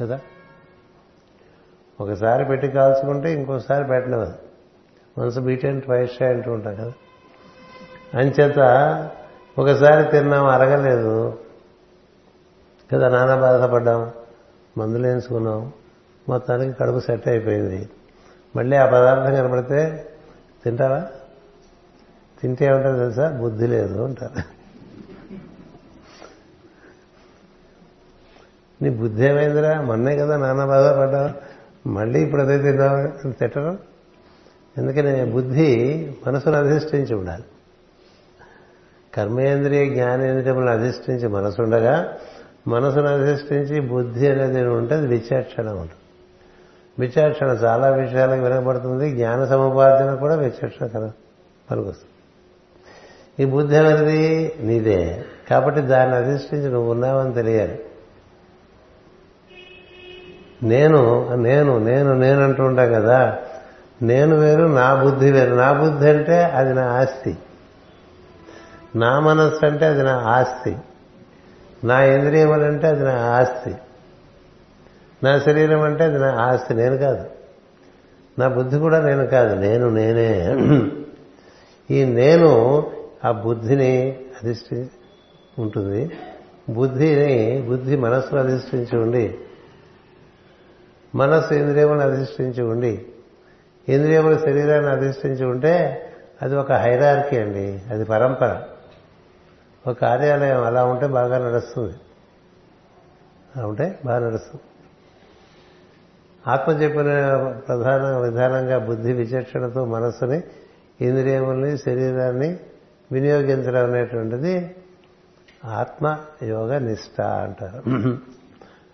[0.00, 0.20] కదా?
[2.00, 4.32] ఒకసారి పెట్టి కాల్చుకుంటే ఇంకోసారి పెట్టలేదు
[5.18, 6.92] మనసు బీట్ అండ్ ట్వైస్ అంటూ ఉంటాం కదా?
[8.14, 8.58] అంచేత
[9.58, 11.38] ఒకసారి తిన్నాం అరగలేదు.
[12.94, 14.10] కదా నానా బాధపడ్డాం
[14.78, 15.72] మందులు వేసుకున్నాం
[16.28, 17.88] మొత్తానికి కడుపు సెట్ అయిపోయింది.
[18.56, 20.08] మళ్ళీ ఆ పదార్థం కనబడితే
[20.64, 21.06] తింటావా?
[22.42, 23.28] తింటే ఏమంటారు తెలుసా?
[23.30, 24.42] బుద్ధి లేదు అంటారు.
[28.84, 29.80] నీ బుద్ధి ఏమైందిరా?
[29.80, 31.54] మొన్నే కదా నాన్న బాధపడ్డావు.
[31.88, 33.78] మళ్ళీ ఇప్పుడు అదే తిన్నావు తిట్టరు
[34.78, 35.24] ఎందుకని?
[35.24, 35.70] బుద్ధి
[36.26, 37.44] మనసును అధిష్ఠించి ఉండాలి.
[39.14, 42.12] కర్మేంద్రియ జ్ఞానేంద్రియములను అధిష్ఠించి మనసు ఉండగా
[42.68, 46.00] మనసును అధిష్ఠించి బుద్ధి అనేది ఉంటే అది విచక్షణ ఉంటుంది
[46.98, 51.10] విచక్షణ చాలా విషయాలకు వినబడుతుంది జ్ఞాన సముపార్జన కూడా విచక్షణ కన
[51.70, 52.10] పనికొస్తుంది
[53.42, 57.78] ఈ బుద్ధి అనేది నీదే కాబట్టి దాన్ని అధిష్ఠించి నువ్వు ఉన్నావని తెలియాలి.
[60.62, 63.38] నేను నేను నేను నేను అంటూ ఉంటా కదా
[64.02, 65.54] నేను వేరు నా బుద్ధి వేరు.
[65.54, 67.36] నా బుద్ధి అంటే అది నా ఆస్తి.
[68.96, 70.76] నా మనస్సు అంటే అది నా ఆస్తి.
[71.84, 73.74] నా ఇంద్రియములంటే అది నా ఆస్తి.
[75.22, 77.30] నా శరీరం అంటే అది నా ఆస్తి నేను కాదు.
[78.38, 80.46] నా బుద్ధి కూడా నేను కాదు నేను నేనే.
[81.90, 82.90] ఈ నేను
[83.24, 84.90] ఆ బుద్ధిని అధిష్ఠి
[85.58, 86.10] ఉంటుంది.
[86.70, 89.38] బుద్ధిని బుద్ధి మనస్సును అధిష్ఠించి ఉండి
[91.14, 93.06] మనస్సు ఇంద్రియములను అధిష్ఠించి ఉండి
[93.88, 96.06] ఇంద్రియముల శరీరాన్ని అధిష్ఠించి ఉంటే
[96.42, 98.62] అది ఒక హైరార్కీ అండి అది పరంపర.
[99.86, 101.94] ఒక కార్యాలయం అలా ఉంటే బాగా నడుస్తుంది.
[103.56, 104.62] అలా ఉంటే బాగా నడుస్తుంది.
[106.46, 107.36] ఆత్మ చెప్పిన
[107.68, 110.42] ప్రధాన విధానంగా బుద్ధి విచక్షణతో మనస్సుని
[111.00, 112.58] ఇంద్రియముల్ని శరీరాన్ని
[113.12, 114.76] వినియోగించడం అనేటువంటిది
[115.64, 117.90] ఆత్మ యోగ నిష్ట అంటారు.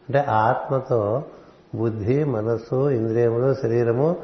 [0.09, 1.25] అంటే ఆత్మతో
[1.75, 4.17] బుద్ధి మనస్సు ఇంద్రియములు శరీరము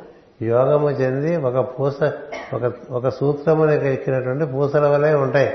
[0.42, 2.12] యోగము చెంది ఒక పూస
[2.54, 5.50] ఒక ఒక సూత్రముని ఎక్కినటువంటి పూసల వలె ఉంటాయి.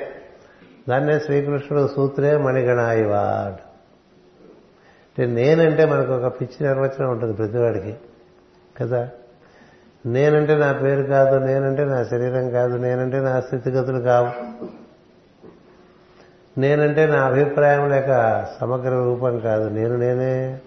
[0.90, 7.95] దాన్నే శ్రీకృష్ణుడు సూత్రే మణిగణాయివా అంటే నేనంటే మనకు ఒక పిచ్చి నిర్వచనం ఉంటుంది ప్రతివాడికి.
[8.78, 9.10] కదా?
[10.06, 14.32] నేనంటే నా పేరు కాదు నేనంటే నా శరీరం కాదు నేనంటే నా స్థితిగతులు కావు.
[16.60, 20.60] నేనంటే నా అభిప్రాయం లేక సమగ్ర రూపం కాదు నేను నేనే.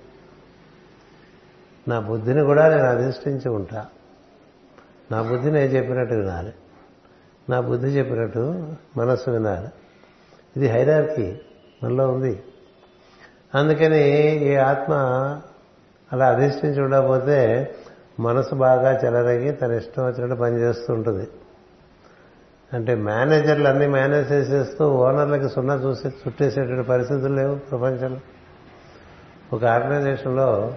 [1.88, 3.86] నా బుద్ధిని కూడా నేను అధిష్ఠించి ఉంటా.
[5.12, 6.52] నా బుద్ధి నేను చెప్పినట్టు వినాలి.
[7.50, 9.68] నా బుద్ధి చెప్పినట్టు మనస్సు వినాలి.
[10.56, 11.40] ఇది హైరార్కి
[11.84, 12.42] మనలో ఉంది.
[13.54, 14.10] అందుకని
[14.44, 14.92] ఈ ఆత్మ
[16.12, 17.74] అలా అధిష్ఠించి ఉండకపోతే
[18.20, 21.28] మనసు బాగా చెలరగి తన ఇష్టం వచ్చినట్టు పనిచేస్తూ ఉంటుంది.
[22.72, 28.20] అంటే మేనేజర్లు అన్ని మేనేజ్ చేసేస్తూ ఓనర్లకి సున్నా చూసి చుట్టేసేటువంటి పరిస్థితులు లేవు ప్రపంచంలో.
[29.52, 30.74] ఒక ఆర్గనైజేషన్లో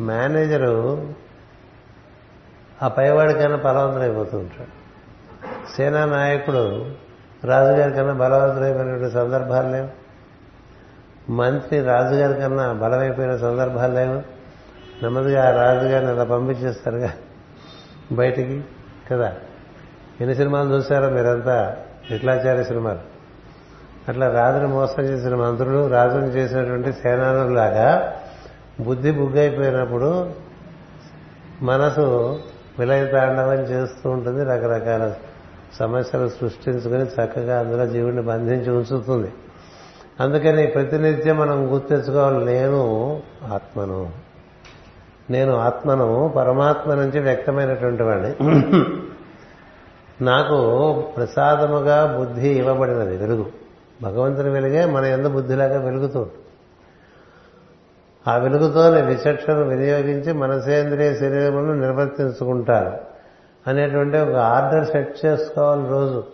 [0.00, 1.08] మేనేజరు
[2.82, 4.82] ఆ పైవాడికైనా బలవంతుడైపోతూ ఉంటాడు.
[5.76, 6.86] సేనా నాయకుడు
[7.44, 9.88] రాజుగారి కన్నా బలవంతుడైపోయినటువంటి సందర్భాలు లేవు.
[11.32, 14.22] మంత్రి రాజుగారి కన్నా బలమైపోయిన సందర్భాలు లేవు.
[15.02, 17.10] నెమ్మదిగా ఆ రాజుగారిని అలా పంపించేస్తారుగా
[18.12, 18.64] బయటికి
[19.10, 19.32] కదా?
[20.20, 21.76] ఎన్ని సినిమాలు చూసారో మీరంతా?
[22.10, 23.12] విట్లాచార్య సినిమాలు.
[24.08, 28.16] అట్లా రాజుని మోసం చేసిన మంత్రులు రాజుని చేసినటువంటి సేనానులాగా
[28.80, 30.30] బుద్ధి బుగ్గైపోయినప్పుడు
[31.62, 32.38] మనసు
[32.78, 35.12] విలయతాండవం చేస్తూ ఉంటుంది రకరకాల
[35.78, 39.32] సమస్యలు సృష్టించుకుని చక్కగా అందులో జీవుడిని బంధించి ఉంచుతుంది.
[40.20, 42.80] అందుకని ప్రతినిత్యం మనం గుర్తించుకోవాలి నేను
[43.52, 44.10] ఆత్మను.
[45.30, 48.34] నేను ఆత్మను పరమాత్మ నుంచి వ్యక్తమైనటువంటి వాడిని
[50.24, 53.46] నాకు ప్రసాదముగా బుద్ధి ఇవ్వబడినది వెలుగు.
[54.02, 56.30] భగవంతుని వెలుగే మన ఎందు బుద్ధిలాగా వెలుగుతుంది
[58.28, 63.11] ఆ వెలుగుతోనే విచక్షణ వినియోగించి మనసేంద్రియ శరీరమును నిర్వర్తించుకుంటారు.
[63.66, 66.24] అనేటువంటి ఒక ఆర్డర్ సెట్ చేసుకోవాలి రోజు.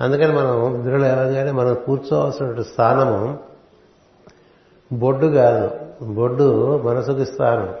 [0.00, 3.38] అందుకని మనం నిద్రలు లేవగానే మనం కూర్చోవలసినటువంటి స్థానము
[4.92, 5.70] బొడ్డు కాదు.
[6.04, 7.74] బొడ్డు మనసుకి స్థానం.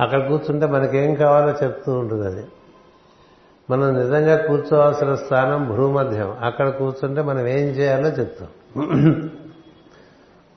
[0.00, 2.46] అక్కడ కూర్చుంటే మనకేం కావాలో చెప్తూ ఉంటుంది అది.
[3.70, 8.48] మనం నిజంగా కూర్చోవాల్సిన స్థానం భూమధ్యం అక్కడ కూర్చుంటే మనం ఏం చేయాలో చెప్తాం.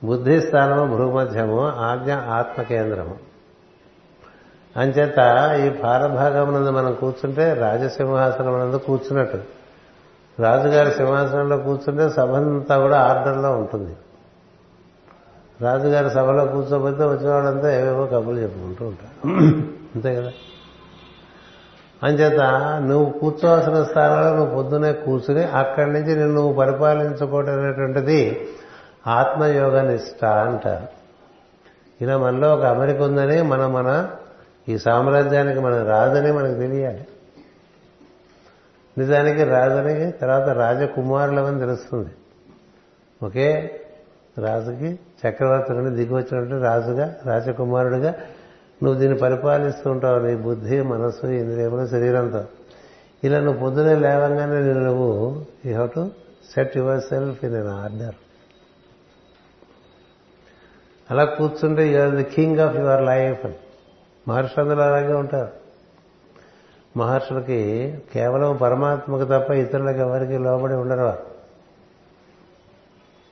[0.04, 3.29] బుద్ధి స్థానము భూమధ్యము ఆజ్ఞ ఆత్మ కేంద్రము
[4.76, 5.18] అంచేత
[5.66, 9.38] ఈ పారభాగమునందు మనం కూర్చుంటే రాజసింహాసనం నందు కూర్చున్నట్టు.
[10.42, 13.96] రాజుగారి సింహాసనంలో కూర్చుంటే సభంతా కూడా ఆర్డర్లో ఉంటుంది.
[15.60, 19.28] రాజుగారి సభలో కూర్చోబోతే వచ్చిన వాళ్ళంతా ఏవేవో కబుర్లు చెప్పుకుంటూ ఉంటారు.
[19.94, 20.32] అంతే కదా?
[22.02, 22.40] అంచేత
[22.86, 28.48] నువ్వు కూర్చోవలసిన స్థానంలో నువ్వు పొద్దునే కూర్చుని అక్కడి నుంచి నిన్ను నువ్వు పరిపాలించుకోవటం అనేటువంటిది
[29.06, 30.86] ఆత్మయోగ నిష్ట అంటారు.
[32.00, 34.06] ఇలా మనలో ఒక అమెరిక ఉందని మనం మన
[34.70, 37.06] ఈ సామ్రాజ్యానికి మనం రాదని మనకు తెలియాలి.
[38.98, 42.10] నిజానికి రాజని తర్వాత రాజకుమారులమని తెలుస్తుంది.
[43.22, 43.80] ఒకే
[44.38, 48.14] రాజుకి చక్రవర్తి నుండి దిగి వచ్చినట్టు రాజుగా రాజకుమారుడిగా
[48.82, 50.18] నువ్వు దీన్ని పరిపాలిస్తూ ఉంటావు.
[50.18, 52.44] నీ బుద్ధి మనస్సు ఇంద్రియములు శరీరంతో.
[53.24, 56.10] ఇలా నువ్వు పొద్దునే లేవంగానే నేను నువ్వు you have to
[56.54, 58.14] set yourself in an order.
[61.10, 63.54] అలా కూర్చుంటే you are the king of your life అని.
[64.30, 65.52] మహర్షులందరూ అలాగే ఉంటారు.
[66.96, 67.58] మహర్షులకి
[68.14, 71.00] కేవలం పరమాత్మకు తప్ప ఇతరులకు ఎవరికి లోబడి ఉండరు.
[71.00, 71.18] వారు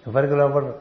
[0.07, 0.75] ఎవరికి లోబడరు?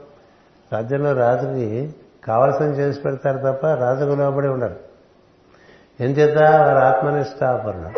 [0.73, 1.95] రాజ్యంలో రాజుకి
[2.25, 4.75] కావలసిన చేసి పెడతారు తప్ప రాజుకు లోబడి ఉండరు.
[5.99, 7.91] ఎంచేత వారు ఆత్మనిష్టాపరణ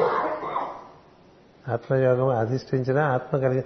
[1.73, 3.63] ఆత్మయోగం అధిష్ఠించిన ఆత్మ కలిగి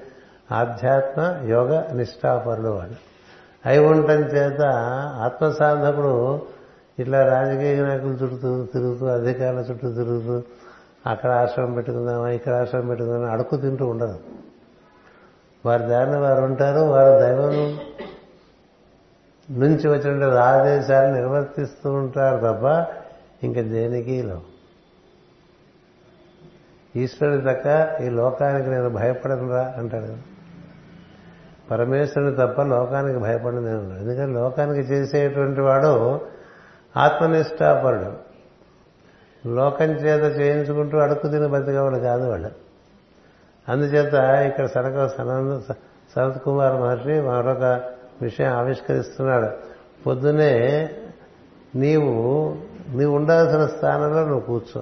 [0.52, 3.14] ఆధ్యాత్మ యోగ నిష్ఠాపరులు వాడు
[3.66, 4.62] అయి ఉండటం చేత
[5.22, 6.42] ఆత్మ సాధకుడు
[6.98, 10.36] ఇట్లా రాజకీయ నాయకులు చుట్టూ తిరుగుతూ అధికారుల చుట్టూ తిరుగుతూ
[11.06, 14.18] అక్కడ ఆశ్రమం పెట్టుకుందామా ఇక్కడ ఆశ్రమం పెట్టుకుందామా అడుక్కు తింటూ ఉండదు
[15.66, 17.54] వారి దారిని వారు ఉంటారు వారి దైవం
[19.50, 22.66] నుంచి వచ్చిన ఆదేశాలు నిర్వర్తిస్తూ ఉంటారు తప్ప
[23.46, 24.38] ఇంకా దేనికి లో
[26.96, 27.68] ఈశ్వరుడి తక్క
[28.02, 30.18] ఈ లోకానికి నేను భయపడనురా అంటాడు కదా.
[31.70, 35.94] పరమేశ్వరుని తప్ప లోకానికి భయపడను నేను ఎందుకంటే లోకానికి చేసేటువంటి వాడు
[36.98, 38.34] ఆత్మనిష్టాపరుడు.
[39.48, 42.52] లోకం చేత చేయించుకుంటూ అడుక్కు తిని బతికేవాడు కాదు వాళ్ళు
[43.70, 44.14] అందుచేత
[44.48, 45.74] ఇక్కడ సనక సనంద
[46.16, 47.64] సనత్ కుమార్ మహర్షి మరొక
[48.22, 49.50] విషయం ఆవిష్కరిస్తున్నాడు.
[50.04, 50.90] పొద్దునే
[51.76, 52.14] నీవు
[52.90, 54.80] నీవు ఉండాల్సిన స్థానంలో నువ్వు కూర్చో.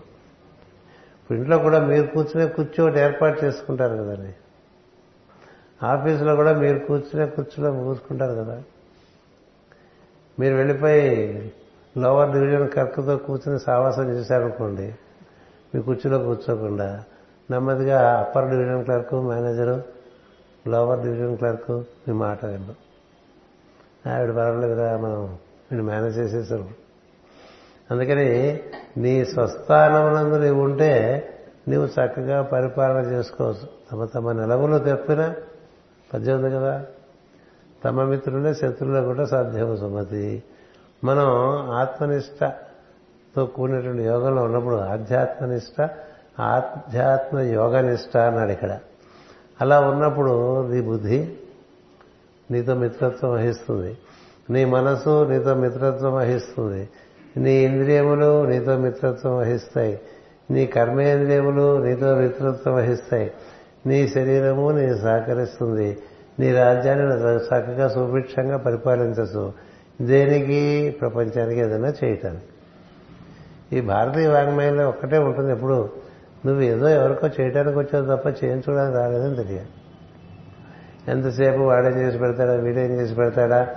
[1.22, 4.36] ఇప్పుడు ఇంట్లో కూడా మీరు కూర్చునే కుర్చీ ఒకటి ఏర్పాటు చేసుకుంటారు కదండి
[5.86, 8.62] ఆఫీసులో కూడా మీరు కూర్చునే కుర్చీలో కూర్చుంటారు కదా.
[10.40, 11.54] మీరు వెళ్ళిపోయి
[11.98, 14.96] లోవర్ డివిజన్ కర్కతో కూర్చుని సావాసం చేశారనుకోండి
[15.76, 17.04] మీ కుర్చీలో కూర్చోకుండా
[17.52, 19.84] నెమ్మదిగా upper division clerk manager
[20.68, 22.76] lower division clerk మీ మాట విన్ను
[24.10, 25.38] ఆవిడ పర్వాలేదురా మనం
[25.72, 26.82] వీడు మేనేజ్ చేసేసారు
[27.92, 28.60] అందుకని
[28.98, 30.92] నీ స్వస్థానమునందు నీవు ఉంటే
[31.68, 33.68] నీవు చక్కగా పరిపాలన చేసుకోవచ్చు.
[33.92, 35.34] తమ తమ నిలవులు తెప్పిన
[36.14, 36.86] పద్దెనిమిది కదా
[37.86, 40.44] తమ మిత్రులే శత్రువులు కూడా సాధ్యము సుమతి.
[41.04, 41.30] మనం
[41.72, 45.90] ఆత్మనిష్టతో కూడినటువంటి యోగంలో ఉన్నప్పుడు ఆధ్యాత్మనిష్ట
[46.40, 48.80] ఆధ్యాత్మ యోగనిష్ట అన్నాడు ఇక్కడ.
[49.62, 51.34] అలా ఉన్నప్పుడు నీ బుద్ధి
[52.52, 53.98] నీతో మిత్రత్వం వహిస్తుంది.
[54.50, 56.90] నీ మనసు నీతో మిత్రత్వం వహిస్తుంది.
[57.38, 60.00] నీ ఇంద్రియములు నీతో మిత్రత్వం వహిస్తాయి.
[60.52, 63.32] నీ కర్మేంద్రియములు నీతో మిత్రత్వం వహిస్తాయి.
[63.86, 65.98] నీ శరీరము నీ సహకరిస్తుంది.
[66.40, 69.71] నీ రాజ్యాన్ని చక్కగా సుభిక్షంగా పరిపాలించచ్చు.
[70.06, 70.96] దేనికి?
[71.02, 72.44] ప్రపంచానికి ఏదైనా చేయటానికి.
[73.78, 75.52] ఈ భారతీయ వాంగ్మయంలో ఒక్కటే ఉంటుంది.
[75.52, 75.90] ఎప్పుడు
[76.46, 79.70] నువ్వు ఏదో ఎవరికో చేయడానికి వచ్చావు తప్ప చేయించుకోవడానికి రాలేదని తెలియాలి
[81.08, 83.70] ఎంతసేపు వాడేం చేసి పెడతాడా వీడేం చేసి పెడతాడా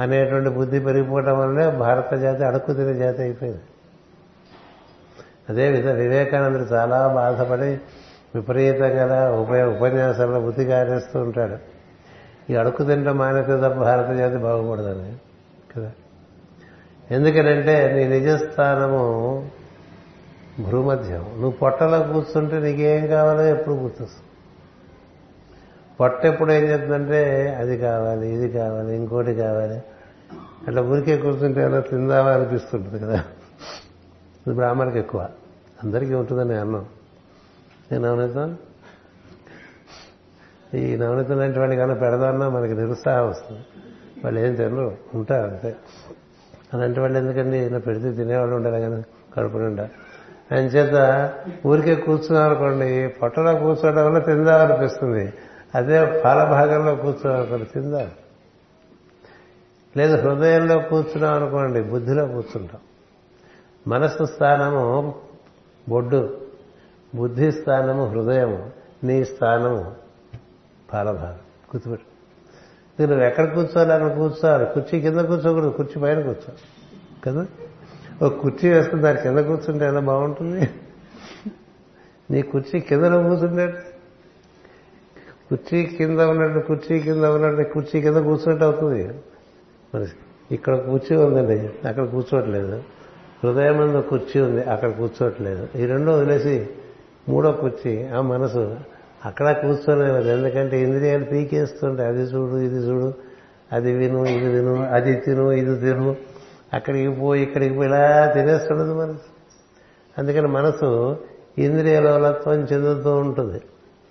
[0.00, 3.60] అనేటువంటి బుద్ధి పెరిగిపోవడం వల్లనే భారత జాతి అడుక్కు తినే జాతి అయిపోయింది.
[5.48, 7.78] అదే వివేకానందుడు చాలా బాధపడి
[8.34, 11.56] విపరీతంగా ఉప ఉపన్యాసాల్లో బుద్ధి కారేస్తూ ఉంటాడు.
[12.52, 15.12] ఈ అడుక్కు తింటే మానేస్తే తప్ప భారత జాతి బాగుపడదని.
[15.76, 15.92] కదా.
[17.10, 19.50] ఎందుకనంటే నీ నిజస్థానము
[20.70, 24.28] భూమధ్యం నువ్వు పొట్టలో కూర్చుంటే నీకేం కావాలో ఎప్పుడు గుర్తొస్తుంది.
[26.00, 29.82] పొట్ట ఎప్పుడు ఏం చెప్తుందంటే అది కావాలి ఇది కావాలి ఇంకోటి కావాలి.
[30.68, 33.24] అట్లా ఊరికే కూర్చుంటే ఏమైనా తిందామా అనిపిస్తుంటుంది కదా.
[34.46, 35.28] ఇది బ్రాహ్మణకి ఎక్కువ.
[35.84, 36.86] అందరికీ ఉంటుందని అన్నం.
[37.92, 38.56] నేను నవనీతం?
[40.74, 43.60] ఈ నవనీతం లాంటి వాడికి కన్నా పెడదామన్నా మనకి నిరుత్సాహం వస్తుంది.
[44.24, 45.76] వాళ్ళు ఏం తినరు ఉంటారు అంతే.
[46.74, 47.58] అలాంటి వాళ్ళు ఎందుకండి?
[47.58, 49.02] ఇలా పెడితే తినేవాళ్ళు ఉండాలి కానీ
[49.36, 49.88] కడుపు నిండా
[50.52, 51.32] ఆయన చేత
[51.66, 55.32] ఊరికే కూర్చున్నారనుకోండి పొట్టలో కూర్చోవడం వల్ల తిందామనిపిస్తుంది.
[55.74, 58.10] అదే పాల భాగంలో తిందా.
[59.96, 62.80] లేదు హృదయంలో కూర్చున్నాం అనుకోండి బుద్ధిలో కూర్చుంటాం.
[63.88, 65.14] మనసు స్థానము
[65.88, 66.40] బొడ్డు
[67.14, 68.70] బుద్ధి స్థానము హృదయము
[69.04, 69.94] నీ స్థానము
[70.92, 71.38] పాలభాగం.
[71.74, 72.07] గుర్తుపెట్టు.
[73.06, 73.92] నువ్వు ఎక్కడ కూర్చోవాలి?
[73.92, 74.66] అక్కడ కూర్చోవాలి.
[74.74, 75.70] కుర్చీ కింద కూర్చోకూడదు.
[75.70, 76.54] కుర్చీ పైన కూర్చో
[77.24, 77.46] కదా?
[78.22, 80.68] ఒక కుర్చీ వేసుకుని దాని కింద కూర్చుంటే ఎలా బాగుంటుంది?
[82.30, 83.66] నీ కుర్చీ కిందలో కూర్చుంటే
[85.48, 89.14] కుర్చీ కింద ఉన్నట్టు కుర్చీ కింద ఉన్నట్టు కుర్చీ కింద కూర్చున్నట్టు అవుతుంది.
[89.94, 90.06] మరి
[90.50, 91.88] ఇక్కడ కుర్చీ ఉందండి.
[91.88, 92.82] అక్కడ కూర్చోవట్లేదు.
[93.44, 94.62] హృదయం కుర్చీ ఉంది.
[94.64, 95.68] అక్కడ కూర్చోవట్లేదు.
[95.76, 96.68] ఈ రెండో వదిలేసి
[97.28, 98.06] మూడో కుర్చీ.
[98.06, 98.76] ఆ మనసు
[99.24, 103.14] అక్కడ కూర్చోలేదు ఎందుకంటే ఇంద్రియాలు పీకేస్తుంటే అది చూడు ఇది చూడు
[103.72, 106.16] అది విను ఇది విను అది తిను ఇది తిను.
[106.74, 109.28] అక్కడికి పోయి ఇక్కడికి పోయి ఇలా తినేస్తుండదు మనసు
[110.18, 111.18] అందుకని మనసు
[111.58, 113.60] ఇంద్రియలోలత్వం చెందుతూ ఉంటుంది.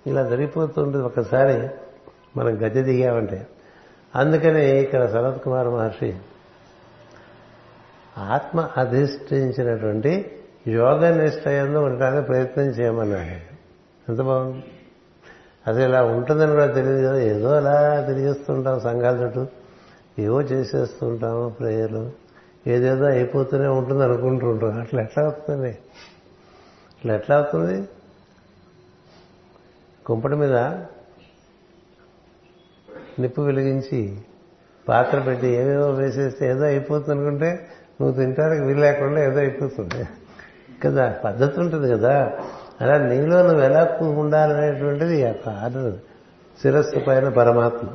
[0.06, 1.68] ఇలా జరిగిపోతుంటుంది ఒకసారి
[2.36, 3.46] మనం గద్దె దిగామంటే.
[4.16, 6.14] అందుకని ఇక్కడ శరత్ కుమార్ మహర్షి
[8.18, 10.30] ఆత్మ అధిష్ఠించినటువంటి
[10.66, 13.54] యోగ నిశ్చయంలో ఉండడానికి ప్రయత్నం చేయమన్నాడు.
[14.10, 14.64] ఎంత బాగుంది.
[15.68, 17.18] అసలు ఇలా ఉంటుందని కూడా తెలియదు కదా.
[17.18, 19.46] ఏదో అలా తిరిగిస్తుంటాం సంఘాల చుట్టూ.
[20.18, 22.10] ఏవో చేసేస్తుంటాము ప్రేయర్లు.
[22.66, 25.70] ఏదేదో అయిపోతూనే ఉంటుంది అనుకుంటూ ఉంటాం అట్లా ఎట్లా అవుతుంది
[26.98, 27.88] అట్లా ఎట్లా అవుతుంది?
[30.06, 30.56] కుంపటి మీద
[33.18, 34.18] నిప్పు వెలిగించి
[34.88, 37.68] పాత్ర పెట్టి ఏవేవో వేసేస్తే ఏదో అయిపోతుంది అనుకుంటే
[38.00, 40.08] నువ్వు తింటానికి వీలు లేకుండా ఏదో అయిపోతుంది.
[40.84, 42.38] కదా పద్ధతి ఉంటుంది కదా.
[42.80, 45.98] అలా నీలో నువ్వు ఎలా ఉండాలనేటువంటిది ఆర్డర్
[46.62, 47.88] శిరస్సు పైన పరమాత్మ.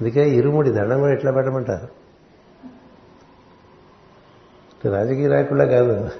[0.00, 1.88] అందుకే ఇరుముడి దండం కూడా ఎట్లా పెట్టమంటారు?
[4.88, 6.10] రాజకీయ నాయకుడా కాదు.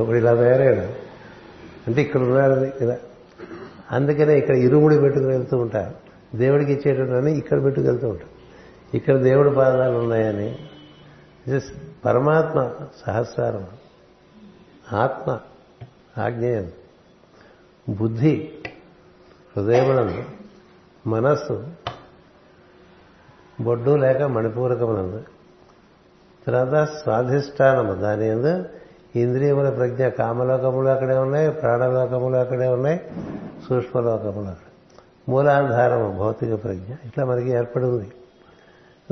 [0.00, 0.86] ఒకడు ఇలా తయారాడు
[1.86, 2.96] అంటే ఇక్కడ ఉన్నాడు ఇలా
[3.92, 5.94] అందుకనే ఇక్కడ ఇరుముడి పెట్టుకుని వెళ్తూ ఉంటారు.
[6.36, 8.30] దేవుడికి ఇచ్చేటని ఇక్కడ పెట్టుకు వెళ్తూ ఉంటారు.
[8.96, 10.58] ఇక్కడ దేవుడి పాదాలు ఉన్నాయని.
[12.04, 12.70] పరమాత్మ
[13.06, 13.66] సహస్రారం.
[14.92, 15.40] ఆత్మ
[16.22, 16.72] ఆజ్ఞేయం
[17.88, 18.52] బుద్ధి
[19.56, 20.24] హృదయమునందు
[21.08, 21.66] మనస్సు
[23.60, 25.22] బొడ్డు లేక మణిపూరకమునందు.
[26.46, 28.64] తర్వాత స్వాధిష్టానము దాని ఎందు
[29.16, 33.00] ఇంద్రియముల ప్రజ్ఞ కామలోకములు అక్కడే ఉన్నాయి ప్రాణలోకములు అక్కడే ఉన్నాయి
[33.68, 34.66] సూక్ష్మలోకములు అక్కడ.
[35.28, 38.12] మూలాధారము భౌతిక ప్రజ్ఞ ఇట్లా మనకి ఏర్పడి ఉంది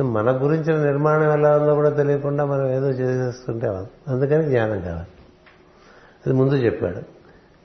[0.03, 3.67] మన గురించిన నిర్మాణం ఎలా ఉందో కూడా తెలియకుండా మనం ఏదో చేసేస్తుంటే
[4.09, 5.07] అందుకని జ్ఞానం కావాలి.
[6.27, 6.99] ఇది ముందు చెప్పాడు.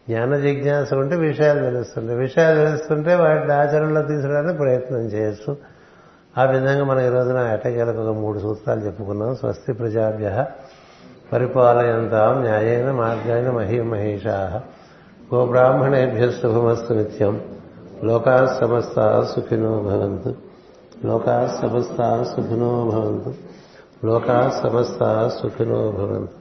[0.09, 2.19] జ్ఞాన జిజ్ఞాస ఉంటే విషయాలు తెలుస్తుంటాయి.
[2.19, 5.57] విషయాలు తెలుస్తుంటే వాటిని ఆచరణలో తీసుకోవడానికి ప్రయత్నం చేయొచ్చు
[6.37, 9.35] ఆ విధంగా మనం ఈ రోజున ఎటకేలకు ఒక మూడు సూత్రాలు చెప్పుకున్నాం.
[9.35, 10.45] స్వస్తి ప్రజాభ్య
[11.33, 14.61] పరిపాలయంతాం న్యాయేన మార్గాయన మహీమహేషా
[15.35, 17.41] గోబ్రాహ్మణేభ్య శుభమస్తు నిత్యం.
[18.03, 20.35] లోకా సమస్త సుఖినో భవంతు.
[21.05, 23.33] లోకా సమస్త సుఖినో భవంతు.
[24.05, 26.40] లోకా సమస్త సుఖినో భవంతు.